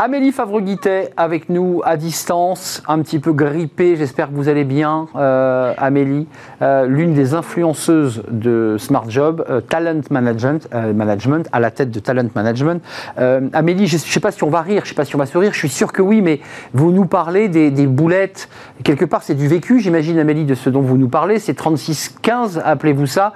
Amélie 0.00 0.30
Favre-Guittet 0.30 1.10
avec 1.16 1.48
nous 1.48 1.82
à 1.84 1.96
distance, 1.96 2.84
un 2.86 3.00
petit 3.00 3.18
peu 3.18 3.32
grippée, 3.32 3.96
j'espère 3.96 4.28
que 4.28 4.34
vous 4.34 4.48
allez 4.48 4.62
bien, 4.62 5.08
euh, 5.16 5.74
Amélie, 5.76 6.28
euh, 6.62 6.86
l'une 6.86 7.14
des 7.14 7.34
influenceuses 7.34 8.22
de 8.30 8.76
Smart 8.78 9.10
Job, 9.10 9.44
euh, 9.50 9.60
Talent 9.60 10.02
Management, 10.08 10.68
Management, 10.94 11.48
à 11.50 11.58
la 11.58 11.72
tête 11.72 11.90
de 11.90 11.98
Talent 11.98 12.28
Management. 12.36 12.80
Amélie, 13.16 13.88
je 13.88 13.96
ne 13.96 13.98
sais 13.98 14.20
pas 14.20 14.30
si 14.30 14.44
on 14.44 14.50
va 14.50 14.62
rire, 14.62 14.82
je 14.84 14.86
ne 14.86 14.88
sais 14.90 14.94
pas 14.94 15.04
si 15.04 15.16
on 15.16 15.18
va 15.18 15.26
se 15.26 15.36
rire, 15.36 15.52
je 15.52 15.58
suis 15.58 15.68
sûr 15.68 15.92
que 15.92 16.00
oui, 16.00 16.22
mais 16.22 16.38
vous 16.74 16.92
nous 16.92 17.06
parlez 17.06 17.48
des, 17.48 17.86
boulettes, 17.88 18.48
quelque 18.84 19.04
part 19.04 19.24
c'est 19.24 19.34
du 19.34 19.48
vécu, 19.48 19.80
j'imagine 19.80 20.20
Amélie, 20.20 20.44
de 20.44 20.54
ce 20.54 20.70
dont 20.70 20.80
vous 20.80 20.96
nous 20.96 21.08
parlez, 21.08 21.40
c'est 21.40 21.58
36-15, 21.58 22.60
appelez-vous 22.64 23.06
ça, 23.06 23.32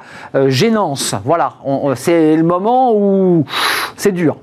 gênance, 0.47 1.17
voilà, 1.25 1.55
c'est 1.97 2.37
le 2.37 2.45
moment 2.45 2.95
où 2.95 3.45
c'est 3.97 4.13
dur. 4.13 4.37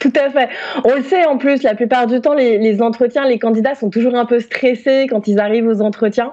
Tout 0.00 0.12
à 0.14 0.30
fait. 0.30 0.48
On 0.84 0.94
le 0.94 1.02
sait 1.02 1.24
en 1.24 1.38
plus, 1.38 1.62
la 1.62 1.74
plupart 1.74 2.06
du 2.06 2.20
temps, 2.20 2.34
les, 2.34 2.82
entretiens, 2.82 3.26
les 3.26 3.38
candidats 3.38 3.74
sont 3.74 3.88
toujours 3.88 4.14
un 4.14 4.26
peu 4.26 4.40
stressés 4.40 5.06
quand 5.08 5.26
ils 5.26 5.38
arrivent 5.38 5.66
aux 5.66 5.80
entretiens. 5.80 6.32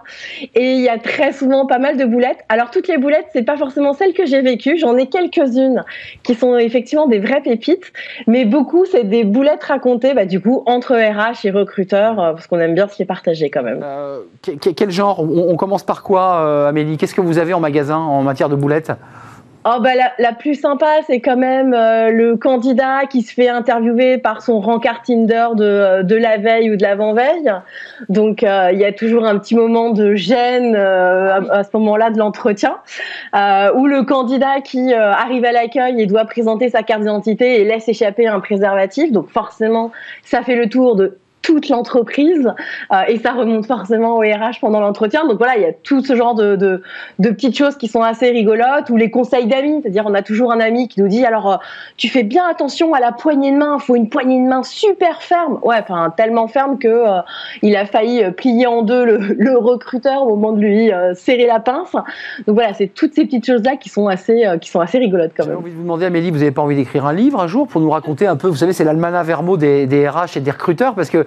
Et 0.53 0.74
il 0.74 0.82
y 0.82 0.89
a 0.89 0.97
très 0.97 1.32
souvent 1.32 1.66
pas 1.66 1.80
mal 1.80 1.97
de 1.97 2.05
boulettes. 2.05 2.39
Alors, 2.49 2.72
toutes 2.72 2.88
les 2.88 2.97
boulettes, 2.97 3.28
c'est 3.32 3.43
pas 3.43 3.57
forcément 3.57 3.93
celles 3.93 4.14
que 4.14 4.26
j'ai 4.26 4.41
vécues. 4.41 4.78
J'en 4.78 4.97
ai 4.97 5.07
quelques-unes 5.07 5.84
qui 6.24 6.36
sont 6.36 6.57
effectivement 6.57 7.07
des 7.07 7.20
vraies 7.20 7.41
pépites. 7.41 7.93
Mais 8.28 8.45
beaucoup, 8.45 8.86
c'est 8.86 9.05
des 9.05 9.24
boulettes 9.24 9.64
racontées, 9.64 10.14
bah, 10.14 10.26
du 10.26 10.41
coup, 10.41 10.64
entre 10.66 10.95
RH 10.95 11.45
et 11.45 11.51
recruteurs, 11.51 12.20
euh, 12.20 12.34
parce 12.34 12.47
qu'on 12.47 12.59
aime 12.59 12.76
bien 12.76 12.88
ce 12.88 12.95
qui 12.95 13.03
est 13.03 13.05
partagé 13.05 13.49
quand 13.49 13.64
même. 13.64 13.82
Euh, 13.84 14.20
quel 14.41 14.91
genre? 14.91 15.22
On, 15.22 15.55
commence 15.55 15.84
par 15.84 16.03
quoi, 16.03 16.41
euh, 16.45 16.68
Amélie? 16.68 16.97
Qu'est-ce 16.97 17.16
que 17.16 17.22
vous 17.22 17.38
avez 17.38 17.53
en 17.53 17.59
magasin 17.59 17.97
en 17.97 18.24
matière 18.24 18.49
de 18.49 18.55
boulettes? 18.55 18.91
Oh 19.66 19.80
bah 19.80 19.91
la, 20.20 20.34
plus 20.34 20.55
sympa, 20.55 20.97
c'est 21.07 21.22
quand 21.22 21.38
même 21.38 21.74
euh, 21.74 22.09
le 22.09 22.36
candidat 22.36 23.05
qui 23.09 23.22
se 23.22 23.34
fait 23.34 23.47
interviewer 23.47 24.18
par 24.18 24.41
son 24.41 24.59
rencard 24.59 25.03
Tinder 25.03 25.47
de, 25.55 25.64
euh, 25.64 26.03
de 26.03 26.18
la 26.18 26.36
veille 26.36 26.70
ou 26.70 26.76
de 26.76 26.82
l'avant-veille. 26.82 27.49
Donc 28.09 28.43
euh, 28.43 28.72
il 28.74 28.80
y 28.80 28.84
a 28.84 28.91
toujours 28.91 29.24
un 29.26 29.39
petit 29.39 29.55
moment 29.55 29.91
de 29.91 30.16
gêne 30.16 30.76
à, 30.76 31.64
ce 31.64 31.70
moment-là 31.78 32.09
de 32.09 32.18
l'entretien, 32.18 32.76
où 33.34 33.88
le 33.88 34.03
candidat 34.03 34.59
qui 34.59 34.93
arrive 34.93 35.45
à 35.45 35.53
l'accueil 35.53 36.01
et 36.01 36.07
doit 36.07 36.26
présenter 36.26 36.70
sa 36.70 36.84
carte 36.84 37.01
d'identité 37.01 37.61
et 37.61 37.64
laisse 37.64 37.88
échapper 37.88 38.28
un 38.28 38.41
préservatif. 38.41 39.14
Donc 39.14 39.30
forcément, 39.30 39.91
ça 40.24 40.41
fait 40.41 40.55
le 40.55 40.68
tour 40.68 40.97
de 40.97 41.18
toute 41.43 41.69
l'entreprise 41.69 42.51
euh, 42.91 43.01
et 43.07 43.19
ça 43.19 43.33
remonte 43.33 43.67
forcément 43.67 44.15
au 44.15 44.21
RH 44.21 44.59
pendant 44.61 44.79
l'entretien. 44.79 45.27
Donc 45.27 45.37
voilà, 45.37 45.57
il 45.57 45.61
y 45.61 45.65
a 45.65 45.73
tout 45.73 46.03
ce 46.03 46.15
genre 46.15 46.33
de, 46.33 46.55
de, 46.55 46.81
de, 47.19 47.29
petites 47.29 47.55
choses 47.55 47.75
qui 47.75 47.87
sont 47.87 48.01
assez 48.01 48.29
rigolotes 48.29 48.89
ou 48.89 48.95
les 48.95 49.11
conseils 49.11 49.45
d'amis, 49.45 49.81
c'est-à-dire 49.81 50.05
on 50.07 50.13
a 50.15 50.21
toujours 50.23 50.51
un 50.51 50.59
ami 50.59 50.87
qui 50.87 51.01
nous 51.01 51.09
dit 51.09 51.25
alors 51.25 51.51
euh, 51.51 51.57
tu 51.97 52.07
fais 52.07 52.23
bien 52.23 52.45
attention 52.49 52.93
à 52.93 52.99
la 52.99 53.11
poignée 53.11 53.51
de 53.51 53.57
main, 53.57 53.77
il 53.79 53.83
faut 53.83 53.95
une 53.95 54.09
poignée 54.09 54.41
de 54.41 54.47
main 54.47 54.63
super 54.63 55.21
ferme, 55.21 55.59
ouais, 55.63 55.75
enfin 55.79 56.11
tellement 56.15 56.47
ferme 56.47 56.79
que 56.79 56.87
euh, 56.87 57.19
il 57.61 57.75
a 57.75 57.85
failli 57.85 58.23
plier 58.31 58.65
en 58.65 58.81
deux 58.81 59.03
le, 59.03 59.17
le, 59.37 59.57
recruteur 59.57 60.23
au 60.23 60.35
moment 60.35 60.53
de 60.53 60.61
lui 60.61 60.91
serrer 61.13 61.45
la 61.45 61.59
pince. 61.59 61.91
Donc 62.47 62.55
voilà, 62.55 62.73
c'est 62.73 62.87
toutes 62.87 63.13
ces 63.13 63.25
petites 63.25 63.45
choses 63.45 63.63
là 63.63 63.75
qui 63.75 63.89
sont 63.89 64.07
assez 64.07 64.45
qui 64.61 64.69
sont 64.69 64.79
assez 64.79 64.97
rigolotes 64.97 65.31
quand 65.35 65.45
même. 65.45 65.55
J'ai 65.55 65.61
envie 65.61 65.71
de 65.71 65.75
vous 65.75 65.83
demander 65.83 66.05
Amélie, 66.05 66.31
vous 66.31 66.39
n'avez 66.39 66.51
pas 66.51 66.61
envie 66.61 66.75
d'écrire 66.75 67.05
un 67.05 67.13
livre 67.13 67.41
un 67.41 67.47
jour 67.47 67.67
pour 67.67 67.81
nous 67.81 67.89
raconter 67.89 68.27
un 68.27 68.35
peu, 68.35 68.47
vous 68.47 68.55
savez, 68.55 68.73
c'est 68.73 68.83
l'almanach 68.83 69.25
Vermo 69.25 69.57
des, 69.57 69.85
des 69.85 70.07
RH 70.07 70.37
et 70.37 70.39
des 70.39 70.51
recruteurs 70.51 70.95
parce 70.95 71.09
que 71.09 71.25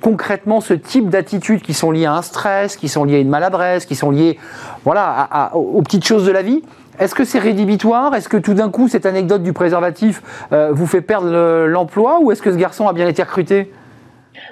concrètement 0.00 0.60
ce 0.60 0.74
type 0.74 1.08
d'attitudes 1.08 1.62
qui 1.62 1.74
sont 1.74 1.90
liées 1.90 2.06
à 2.06 2.14
un 2.14 2.22
stress, 2.22 2.76
qui 2.76 2.88
sont 2.88 3.04
liées 3.04 3.16
à 3.16 3.20
une 3.20 3.28
maladresse, 3.28 3.86
qui 3.86 3.94
sont 3.94 4.10
liées 4.10 4.38
voilà, 4.84 5.50
aux 5.54 5.82
petites 5.82 6.04
choses 6.04 6.26
de 6.26 6.32
la 6.32 6.42
vie. 6.42 6.62
Est-ce 6.98 7.14
que 7.14 7.24
c'est 7.24 7.38
rédhibitoire? 7.38 8.14
Est-ce 8.14 8.28
que 8.28 8.36
tout 8.36 8.54
d'un 8.54 8.70
coup, 8.70 8.88
cette 8.88 9.06
anecdote 9.06 9.42
du 9.42 9.52
préservatif 9.52 10.22
euh, 10.52 10.70
vous 10.72 10.86
fait 10.86 11.00
perdre 11.00 11.66
l'emploi? 11.66 12.18
Ou 12.20 12.32
est-ce 12.32 12.42
que 12.42 12.50
ce 12.50 12.56
garçon 12.56 12.88
a 12.88 12.92
bien 12.92 13.06
été 13.06 13.22
recruté? 13.22 13.70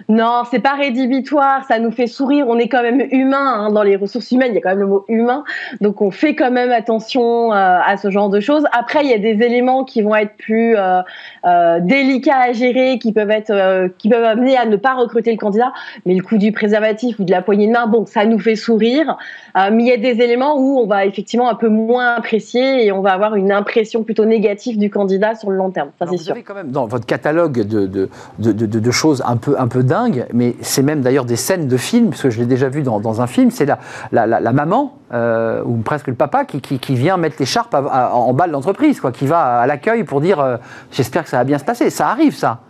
Non, 0.09 0.43
c'est 0.51 0.61
pas 0.61 0.75
rédhibitoire, 0.75 1.65
ça 1.65 1.79
nous 1.79 1.91
fait 1.91 2.07
sourire. 2.07 2.47
On 2.49 2.59
est 2.59 2.69
quand 2.69 2.83
même 2.83 3.03
humain 3.11 3.67
hein, 3.67 3.73
dans 3.73 3.83
les 3.83 3.97
ressources 3.97 4.31
humaines. 4.31 4.53
Il 4.53 4.55
y 4.55 4.59
a 4.59 4.61
quand 4.61 4.71
même 4.71 4.81
le 4.81 4.87
mot 4.87 5.05
humain, 5.09 5.45
donc 5.81 6.03
on 6.03 6.11
fait 6.11 6.35
quand 6.35 6.51
même 6.51 6.71
attention 6.71 7.53
euh, 7.53 7.79
à 7.85 7.97
ce 7.97 8.11
genre 8.11 8.29
de 8.29 8.41
choses. 8.41 8.65
Après, 8.73 9.05
il 9.05 9.11
y 9.11 9.15
a 9.15 9.19
des 9.19 9.45
éléments 9.45 9.85
qui 9.85 10.03
vont 10.03 10.15
être 10.15 10.37
plus 10.37 10.77
euh, 10.77 11.01
euh, 11.45 11.81
délicats 11.81 12.41
à 12.41 12.53
gérer, 12.53 12.99
qui 12.99 13.13
peuvent 13.13 13.31
être, 13.31 13.89
qui 13.99 14.09
peuvent 14.09 14.25
amener 14.25 14.57
à 14.57 14.67
ne 14.67 14.77
pas 14.77 14.95
recruter 14.95 15.31
le 15.31 15.39
candidat. 15.39 15.73
Mais 16.05 16.15
le 16.15 16.23
coup 16.23 16.39
du 16.39 16.53
préservatif 16.53 17.19
ou 17.19 17.25
de 17.25 17.31
la 17.31 17.43
poignée 17.43 17.67
de 17.67 17.73
main, 17.73 17.87
bon, 17.87 18.07
ça 18.07 18.25
nous 18.25 18.39
fait 18.39 18.57
sourire. 18.57 19.17
mais 19.55 19.83
il 19.83 19.87
y 19.87 19.93
a 19.93 19.97
des 19.97 20.23
éléments 20.23 20.57
où 20.59 20.79
on 20.79 20.87
va 20.87 21.07
effectivement 21.07 21.49
un 21.49 21.55
peu 21.55 21.69
moins 21.69 22.15
apprécier 22.15 22.85
et 22.85 22.93
on 22.93 23.01
va 23.01 23.13
avoir 23.13 23.37
une 23.37 23.53
impression 23.53 24.03
plutôt 24.03 24.25
négative 24.25 24.79
du 24.79 24.91
candidat 24.91 25.35
sur 25.35 25.51
le 25.51 25.57
long 25.57 25.71
terme. 25.71 25.91
Ça 25.99 26.07
c'est 26.11 26.17
sûr. 26.17 26.27
Vous 26.27 26.31
avez 26.33 26.43
quand 26.43 26.55
même 26.55 26.71
dans 26.71 26.87
votre 26.87 27.07
catalogue 27.07 27.63
de, 27.63 27.87
de, 27.87 28.09
de, 28.39 28.67
de 28.67 28.91
choses 28.91 29.23
un 29.27 29.37
peu 29.37 29.57
un 29.59 29.69
peu 29.69 29.76
dingue, 29.83 30.27
mais 30.33 30.55
c'est 30.61 30.83
même 30.83 31.01
d'ailleurs 31.01 31.25
des 31.25 31.37
scènes 31.37 31.69
de 31.69 31.77
films, 31.77 32.11
parce 32.11 32.23
que 32.23 32.31
je 32.31 32.39
l'ai 32.41 32.47
déjà 32.47 32.69
vu 32.69 32.83
dans, 32.83 33.21
un 33.21 33.27
film, 33.27 33.51
c'est 33.51 33.67
la, 34.13 34.53
maman, 34.53 34.99
euh, 35.13 35.63
ou 35.65 35.79
presque 35.79 36.09
le 36.09 36.15
papa, 36.15 36.45
qui, 36.45 36.61
qui, 36.61 36.95
vient 36.95 37.17
mettre 37.17 37.37
l'écharpe 37.39 37.75
en 37.75 38.33
bas 38.33 38.47
de 38.47 38.53
l'entreprise, 38.53 39.01
quoi, 39.01 39.13
qui 39.13 39.27
va 39.27 39.61
à 39.61 39.67
l'accueil 39.67 40.05
pour 40.05 40.21
dire 40.21 40.41
euh, 40.41 40.57
j'espère 40.93 41.25
que 41.25 41.31
ça 41.31 41.39
va 41.39 41.45
bien 41.45 41.59
se 41.59 41.65
passer. 41.65 41.91
Ça 41.91 42.09
arrive, 42.09 42.35
ça. 42.35 42.61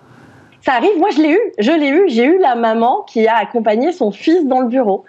Ça 0.63 0.73
arrive, 0.73 0.99
moi 0.99 1.11
je 1.11 1.23
l'ai 1.23 1.31
eu, 1.31 1.41
je 1.59 1.71
l'ai 1.71 1.89
eu, 1.91 2.05
j'ai 2.09 2.25
eu 2.25 2.39
la 2.41 2.57
maman 2.57 3.03
qui 3.03 3.29
a 3.29 3.37
accompagné 3.37 3.93
son 3.93 4.11
fils 4.11 4.47
dans 4.47 4.61
le 4.61 4.67
bureau. 4.67 5.05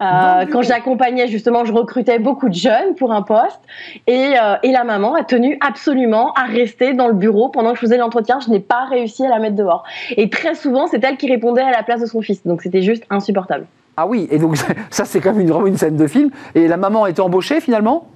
Euh, 0.00 0.46
quand 0.52 0.62
j'accompagnais 0.62 1.26
justement, 1.26 1.64
je 1.64 1.72
recrutais 1.72 2.18
beaucoup 2.18 2.48
de 2.48 2.54
jeunes 2.54 2.94
pour 2.96 3.12
un 3.12 3.22
poste 3.22 3.60
et, 4.06 4.34
euh, 4.40 4.54
et, 4.62 4.70
la 4.70 4.84
maman 4.84 5.14
a 5.14 5.24
tenu 5.24 5.58
absolument 5.60 6.32
à 6.34 6.44
rester 6.44 6.94
dans 6.94 7.08
le 7.08 7.14
bureau 7.14 7.48
pendant 7.48 7.70
que 7.70 7.76
je 7.76 7.80
faisais 7.80 7.98
l'entretien. 7.98 8.38
Je 8.38 8.50
n'ai 8.50 8.60
pas 8.60 8.84
réussi 8.84 9.26
à 9.26 9.28
la 9.28 9.40
mettre 9.40 9.56
dehors. 9.56 9.82
Et 10.16 10.30
très 10.30 10.54
souvent, 10.54 10.86
c'est 10.86 11.02
elle 11.02 11.16
qui 11.16 11.28
répondait 11.28 11.62
à 11.62 11.72
la 11.72 11.82
place 11.82 12.00
de 12.00 12.06
son 12.06 12.22
fils. 12.22 12.46
Donc 12.46 12.62
c'était 12.62 12.82
juste 12.82 13.04
insupportable. 13.10 13.66
Ah 13.96 14.06
oui, 14.06 14.28
et 14.30 14.38
donc 14.38 14.56
ça 14.90 15.04
c'est 15.04 15.20
quand 15.20 15.32
même 15.32 15.40
une, 15.40 15.48
vraiment 15.48 15.66
une 15.66 15.76
scène 15.76 15.96
de 15.96 16.06
film. 16.06 16.30
Et 16.54 16.68
la 16.68 16.76
maman 16.76 17.04
a 17.04 17.10
été 17.10 17.20
embauchée 17.20 17.60
finalement? 17.60 18.06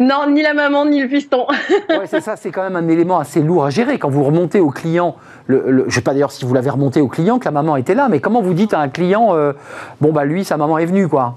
Non, 0.00 0.30
ni 0.30 0.42
la 0.42 0.54
maman, 0.54 0.86
ni 0.86 1.00
le 1.00 1.08
fiston. 1.08 1.46
ouais, 1.88 2.06
c'est 2.06 2.20
ça, 2.20 2.36
c'est 2.36 2.50
quand 2.50 2.62
même 2.62 2.76
un 2.76 2.88
élément 2.88 3.18
assez 3.18 3.40
lourd 3.40 3.64
à 3.64 3.70
gérer. 3.70 3.98
Quand 3.98 4.10
vous 4.10 4.24
remontez 4.24 4.60
au 4.60 4.70
client, 4.70 5.16
je 5.48 5.56
ne 5.56 5.90
sais 5.90 6.00
pas 6.00 6.12
d'ailleurs 6.12 6.32
si 6.32 6.44
vous 6.44 6.54
l'avez 6.54 6.70
remonté 6.70 7.00
au 7.00 7.08
client 7.08 7.38
que 7.38 7.44
la 7.44 7.50
maman 7.50 7.76
était 7.76 7.94
là, 7.94 8.08
mais 8.08 8.20
comment 8.20 8.42
vous 8.42 8.54
dites 8.54 8.74
à 8.74 8.80
un 8.80 8.88
client, 8.88 9.34
euh, 9.34 9.52
bon, 10.00 10.12
bah 10.12 10.24
lui, 10.24 10.44
sa 10.44 10.56
maman 10.56 10.78
est 10.78 10.86
venue, 10.86 11.08
quoi 11.08 11.36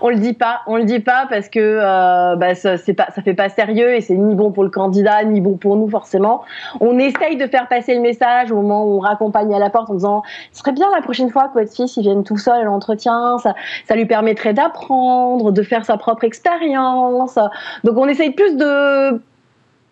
on 0.00 0.08
le 0.08 0.16
dit 0.16 0.32
pas, 0.32 0.60
on 0.66 0.76
le 0.76 0.84
dit 0.84 1.00
pas 1.00 1.26
parce 1.28 1.48
que 1.48 1.60
euh, 1.60 2.36
bah, 2.36 2.54
ça, 2.54 2.76
c'est 2.76 2.94
pas, 2.94 3.06
fait 3.06 3.34
pas 3.34 3.48
sérieux 3.48 3.94
et 3.94 4.00
c'est 4.00 4.14
ni 4.14 4.34
bon 4.34 4.52
pour 4.52 4.64
le 4.64 4.70
candidat 4.70 5.24
ni 5.24 5.40
bon 5.40 5.56
pour 5.56 5.76
nous 5.76 5.88
forcément. 5.88 6.42
On 6.80 6.98
essaye 6.98 7.36
de 7.36 7.46
faire 7.46 7.68
passer 7.68 7.94
le 7.94 8.00
message 8.00 8.50
au 8.52 8.56
moment 8.56 8.84
où 8.84 8.96
on 8.96 8.98
raccompagne 9.00 9.54
à 9.54 9.58
la 9.58 9.70
porte 9.70 9.90
en 9.90 9.94
disant 9.94 10.22
ce 10.52 10.60
serait 10.60 10.72
bien 10.72 10.88
la 10.94 11.02
prochaine 11.02 11.30
fois 11.30 11.48
que 11.48 11.54
votre 11.54 11.72
fils 11.72 11.96
il 11.96 12.02
vienne 12.02 12.24
tout 12.24 12.38
seul 12.38 12.60
à 12.60 12.64
l'entretien, 12.64 13.38
ça, 13.38 13.54
lui 13.94 14.06
permettrait 14.06 14.54
d'apprendre, 14.54 15.52
de 15.52 15.62
faire 15.62 15.84
sa 15.84 15.96
propre 15.96 16.24
expérience. 16.24 17.38
Donc 17.84 17.96
on 17.96 18.08
essaye 18.08 18.30
plus 18.30 18.56
de 18.56 19.20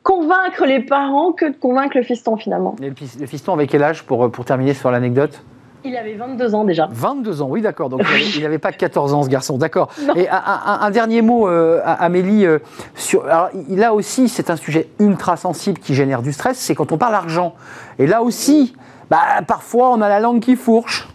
convaincre 0.03 0.65
les 0.65 0.81
parents 0.81 1.33
que 1.33 1.47
de 1.47 1.57
convaincre 1.57 1.97
le 1.97 2.03
fiston 2.03 2.37
finalement. 2.37 2.75
le 2.81 3.27
fiston 3.27 3.53
avec 3.53 3.71
quel 3.71 3.83
âge 3.83 4.05
pour, 4.05 4.31
pour 4.31 4.45
terminer 4.45 4.75
sur 4.75 4.91
l'anecdote? 4.91 5.43
Il 5.85 5.97
avait 5.97 6.15
22 6.15 6.55
ans 6.55 6.65
déjà. 6.65 6.89
22 6.91 7.43
ans, 7.43 7.49
oui, 7.49 7.63
d'accord. 7.63 7.89
Donc 7.89 8.03
il 8.37 8.43
n'avait 8.43 8.59
pas 8.59 8.73
14 8.73 9.15
ans, 9.15 9.23
ce 9.23 9.29
garçon, 9.29 9.59
d'accord. 9.59 9.91
Et 10.17 10.29
un, 10.29 10.91
dernier 10.91 11.23
mot, 11.23 11.49
euh, 11.49 11.81
Amélie. 11.85 12.47
Euh, 12.47 12.59
sur, 12.95 13.25
alors, 13.25 13.51
là 13.69 13.95
aussi, 13.95 14.29
c'est 14.29 14.51
un 14.51 14.57
sujet 14.57 14.89
ultra 14.99 15.37
sensible 15.37 15.79
qui 15.79 15.95
génère 15.95 16.23
du 16.23 16.33
stress, 16.33 16.59
c'est 16.59 16.75
quand 16.75 16.93
on 16.93 16.99
parle 16.99 17.15
argent. 17.15 17.55
Et 17.99 18.07
là 18.07 18.23
aussi, 18.23 18.75
bah, 19.09 19.43
parfois, 19.47 19.91
on 19.91 20.01
a 20.01 20.09
la 20.09 20.21
langue 20.21 20.41
qui 20.41 20.57
fourche. 20.57 21.09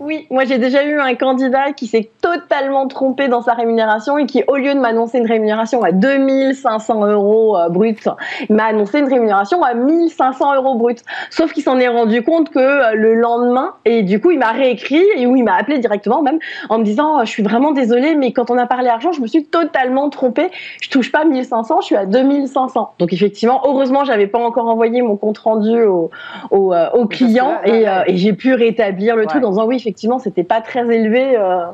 Oui, 0.00 0.26
moi 0.30 0.46
j'ai 0.46 0.56
déjà 0.56 0.82
eu 0.82 0.98
un 0.98 1.14
candidat 1.14 1.72
qui 1.72 1.86
s'est 1.86 2.08
totalement 2.22 2.88
trompé 2.88 3.28
dans 3.28 3.42
sa 3.42 3.52
rémunération 3.52 4.16
et 4.16 4.24
qui, 4.24 4.42
au 4.48 4.56
lieu 4.56 4.72
de 4.72 4.80
m'annoncer 4.80 5.18
une 5.18 5.26
rémunération 5.26 5.82
à 5.82 5.92
2500 5.92 7.04
euros 7.04 7.58
euh, 7.58 7.68
brut, 7.68 8.08
m'a 8.48 8.64
annoncé 8.64 9.00
une 9.00 9.08
rémunération 9.08 9.62
à 9.62 9.74
1500 9.74 10.54
euros 10.54 10.76
brut. 10.76 11.04
Sauf 11.28 11.52
qu'il 11.52 11.62
s'en 11.62 11.78
est 11.78 11.88
rendu 11.88 12.22
compte 12.22 12.48
que 12.48 12.58
euh, 12.58 12.94
le 12.94 13.14
lendemain, 13.14 13.74
et 13.84 14.02
du 14.02 14.22
coup 14.22 14.30
il 14.30 14.38
m'a 14.38 14.52
réécrit 14.52 15.04
et 15.16 15.26
où 15.26 15.36
il 15.36 15.44
m'a 15.44 15.56
appelé 15.56 15.78
directement 15.78 16.22
même 16.22 16.38
en 16.70 16.78
me 16.78 16.84
disant 16.84 17.18
oh, 17.18 17.24
je 17.24 17.30
suis 17.30 17.42
vraiment 17.42 17.72
désolée 17.72 18.14
mais 18.14 18.32
quand 18.32 18.50
on 18.50 18.56
a 18.56 18.66
parlé 18.66 18.88
argent 18.88 19.12
je 19.12 19.20
me 19.20 19.26
suis 19.26 19.44
totalement 19.44 20.08
trompée. 20.08 20.48
Je 20.80 20.88
touche 20.88 21.12
pas 21.12 21.26
1500, 21.26 21.82
je 21.82 21.86
suis 21.86 21.96
à 21.96 22.06
2500. 22.06 22.94
Donc 22.98 23.12
effectivement, 23.12 23.60
heureusement 23.66 24.06
j'avais 24.06 24.28
pas 24.28 24.38
encore 24.38 24.66
envoyé 24.66 25.02
mon 25.02 25.16
compte 25.16 25.36
rendu 25.36 25.82
au, 25.82 26.10
au, 26.50 26.72
euh, 26.72 27.06
client 27.10 27.58
et, 27.66 27.84
j'ai 28.08 28.32
pu 28.32 28.54
rétablir 28.54 29.14
le 29.14 29.26
truc 29.26 29.44
en 29.44 29.50
disant 29.50 29.66
oui 29.66 29.76
effectivement, 29.76 29.89
c'était 30.18 30.44
pas 30.44 30.60
très 30.60 30.86
élevé. 30.94 31.36
Euh. 31.36 31.66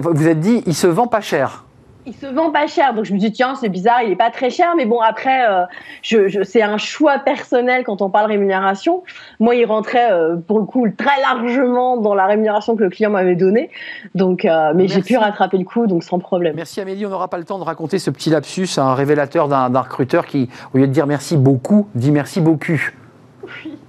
vous 0.00 0.28
êtes 0.28 0.40
dit, 0.40 0.62
il 0.66 0.74
se 0.74 0.86
vend 0.86 1.06
pas 1.06 1.20
cher 1.20 1.64
il 2.06 2.14
se 2.14 2.26
vend 2.26 2.50
pas 2.50 2.66
cher. 2.66 2.94
Donc 2.94 3.04
je 3.04 3.12
me 3.12 3.18
dis, 3.18 3.30
tiens, 3.32 3.54
c'est 3.54 3.68
bizarre, 3.68 4.02
il 4.02 4.10
est 4.10 4.16
pas 4.16 4.30
très 4.30 4.48
cher. 4.48 4.72
Mais 4.76 4.86
bon, 4.86 5.00
après, 5.00 5.46
euh, 5.46 5.64
je, 6.02 6.42
c'est 6.42 6.62
un 6.62 6.78
choix 6.78 7.18
personnel 7.18 7.84
quand 7.84 8.00
on 8.00 8.08
parle 8.08 8.30
rémunération. 8.30 9.02
Moi, 9.40 9.56
il 9.56 9.66
rentrait 9.66 10.10
euh, 10.10 10.36
pour 10.36 10.58
le 10.58 10.64
coup 10.64 10.86
très 10.96 11.20
largement 11.20 11.98
dans 11.98 12.14
la 12.14 12.26
rémunération 12.26 12.76
que 12.76 12.82
le 12.82 12.88
client 12.90 13.10
m'avait 13.10 13.36
donnée. 13.36 13.70
Donc, 14.14 14.48
mais 14.74 14.88
j'ai 14.88 15.02
pu 15.02 15.16
rattraper 15.16 15.58
le 15.58 15.64
coup, 15.64 15.86
donc 15.86 16.02
sans 16.02 16.18
problème. 16.18 16.56
Merci 16.56 16.80
Amélie. 16.80 17.04
On 17.04 17.10
n'aura 17.10 17.28
pas 17.28 17.38
le 17.38 17.44
temps 17.44 17.58
de 17.58 17.64
raconter 17.64 17.98
ce 17.98 18.10
petit 18.10 18.30
lapsus, 18.30 18.68
un 18.78 18.94
révélateur 18.94 19.48
d'un 19.48 19.80
recruteur 19.80 20.24
qui, 20.24 20.48
au 20.72 20.78
lieu 20.78 20.86
de 20.86 20.92
dire 20.92 21.06
merci 21.06 21.36
beaucoup, 21.36 21.88
dit 21.94 22.10
merci 22.10 22.40
beaucoup. 22.40 22.80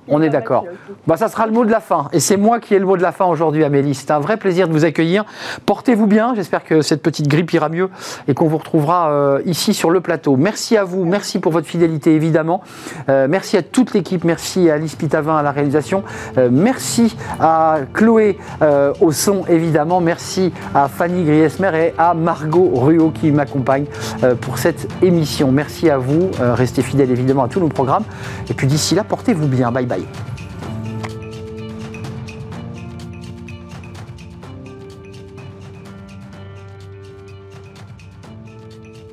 On 0.10 0.22
est 0.22 0.30
d'accord. 0.30 0.66
Bah, 1.08 1.18
ça 1.18 1.28
sera 1.28 1.46
le 1.46 1.52
mot 1.52 1.66
de 1.66 1.72
la 1.72 1.80
fin. 1.80 2.08
Et 2.14 2.20
c'est 2.20 2.38
moi 2.38 2.60
qui 2.60 2.76
ai 2.76 2.80
le 2.80 2.86
mot 2.86 2.98
de 2.98 3.02
la 3.02 3.12
fin 3.12 3.26
aujourd'hui, 3.26 3.64
Amélie. 3.64 3.96
C'est 3.96 4.12
un 4.12 4.20
vrai 4.20 4.38
plaisir 4.38 4.68
de 4.68 4.74
vous 4.74 4.86
accueillir. 4.86 5.26
Portez-vous 5.66 6.08
bien. 6.08 6.34
J'espère 6.36 6.64
que 6.64 6.82
cette 6.82 7.02
petite 7.02 7.28
grippe 7.28 7.52
ira 7.54 7.70
mieux 7.70 7.90
et 8.28 8.34
qu'on 8.34 8.48
vous 8.48 8.58
retrouvera 8.58 9.12
euh, 9.12 9.42
ici 9.46 9.74
sur 9.74 9.90
le 9.90 10.02
plateau. 10.02 10.36
Merci 10.36 10.78
à 10.78 10.84
vous. 10.84 11.06
Merci 11.06 11.40
pour 11.40 11.52
votre 11.52 11.68
fidélité, 11.68 12.16
évidemment. 12.16 12.62
Euh, 13.10 13.28
merci 13.30 13.58
à 13.58 13.62
toute 13.62 13.94
l'équipe. 13.94 14.24
Merci 14.24 14.70
à 14.70 14.76
Alice 14.76 14.96
Pitavin 14.96 15.38
à 15.38 15.44
la 15.44 15.52
réalisation. 15.52 16.04
Euh, 16.38 16.50
merci 16.52 17.16
à 17.40 17.80
Chloé 17.94 18.38
au 19.02 19.12
son, 19.12 19.46
évidemment. 19.48 20.02
Merci 20.02 20.52
à 20.74 20.88
Fanny 20.88 21.24
Griesmer 21.24 21.72
et 21.76 21.94
à 21.98 22.14
Margot 22.14 22.72
Ruot 22.74 23.12
qui 23.12 23.32
m'accompagne 23.32 23.86
pour 24.42 24.58
cette 24.58 24.88
émission. 25.02 25.52
Merci 25.52 25.90
à 25.90 25.98
vous. 25.98 26.30
restez 26.40 26.82
fidèles, 26.82 27.12
évidemment, 27.12 27.44
à 27.44 27.48
tous 27.48 27.60
nos 27.60 27.70
programmes. 27.70 28.04
Et 28.50 28.54
puis 28.54 28.68
d'ici 28.68 28.96
là, 28.96 29.04
portez-vous 29.04 29.48
bien. 29.48 29.72
Bye 29.72 29.99
Bye. 30.06 30.49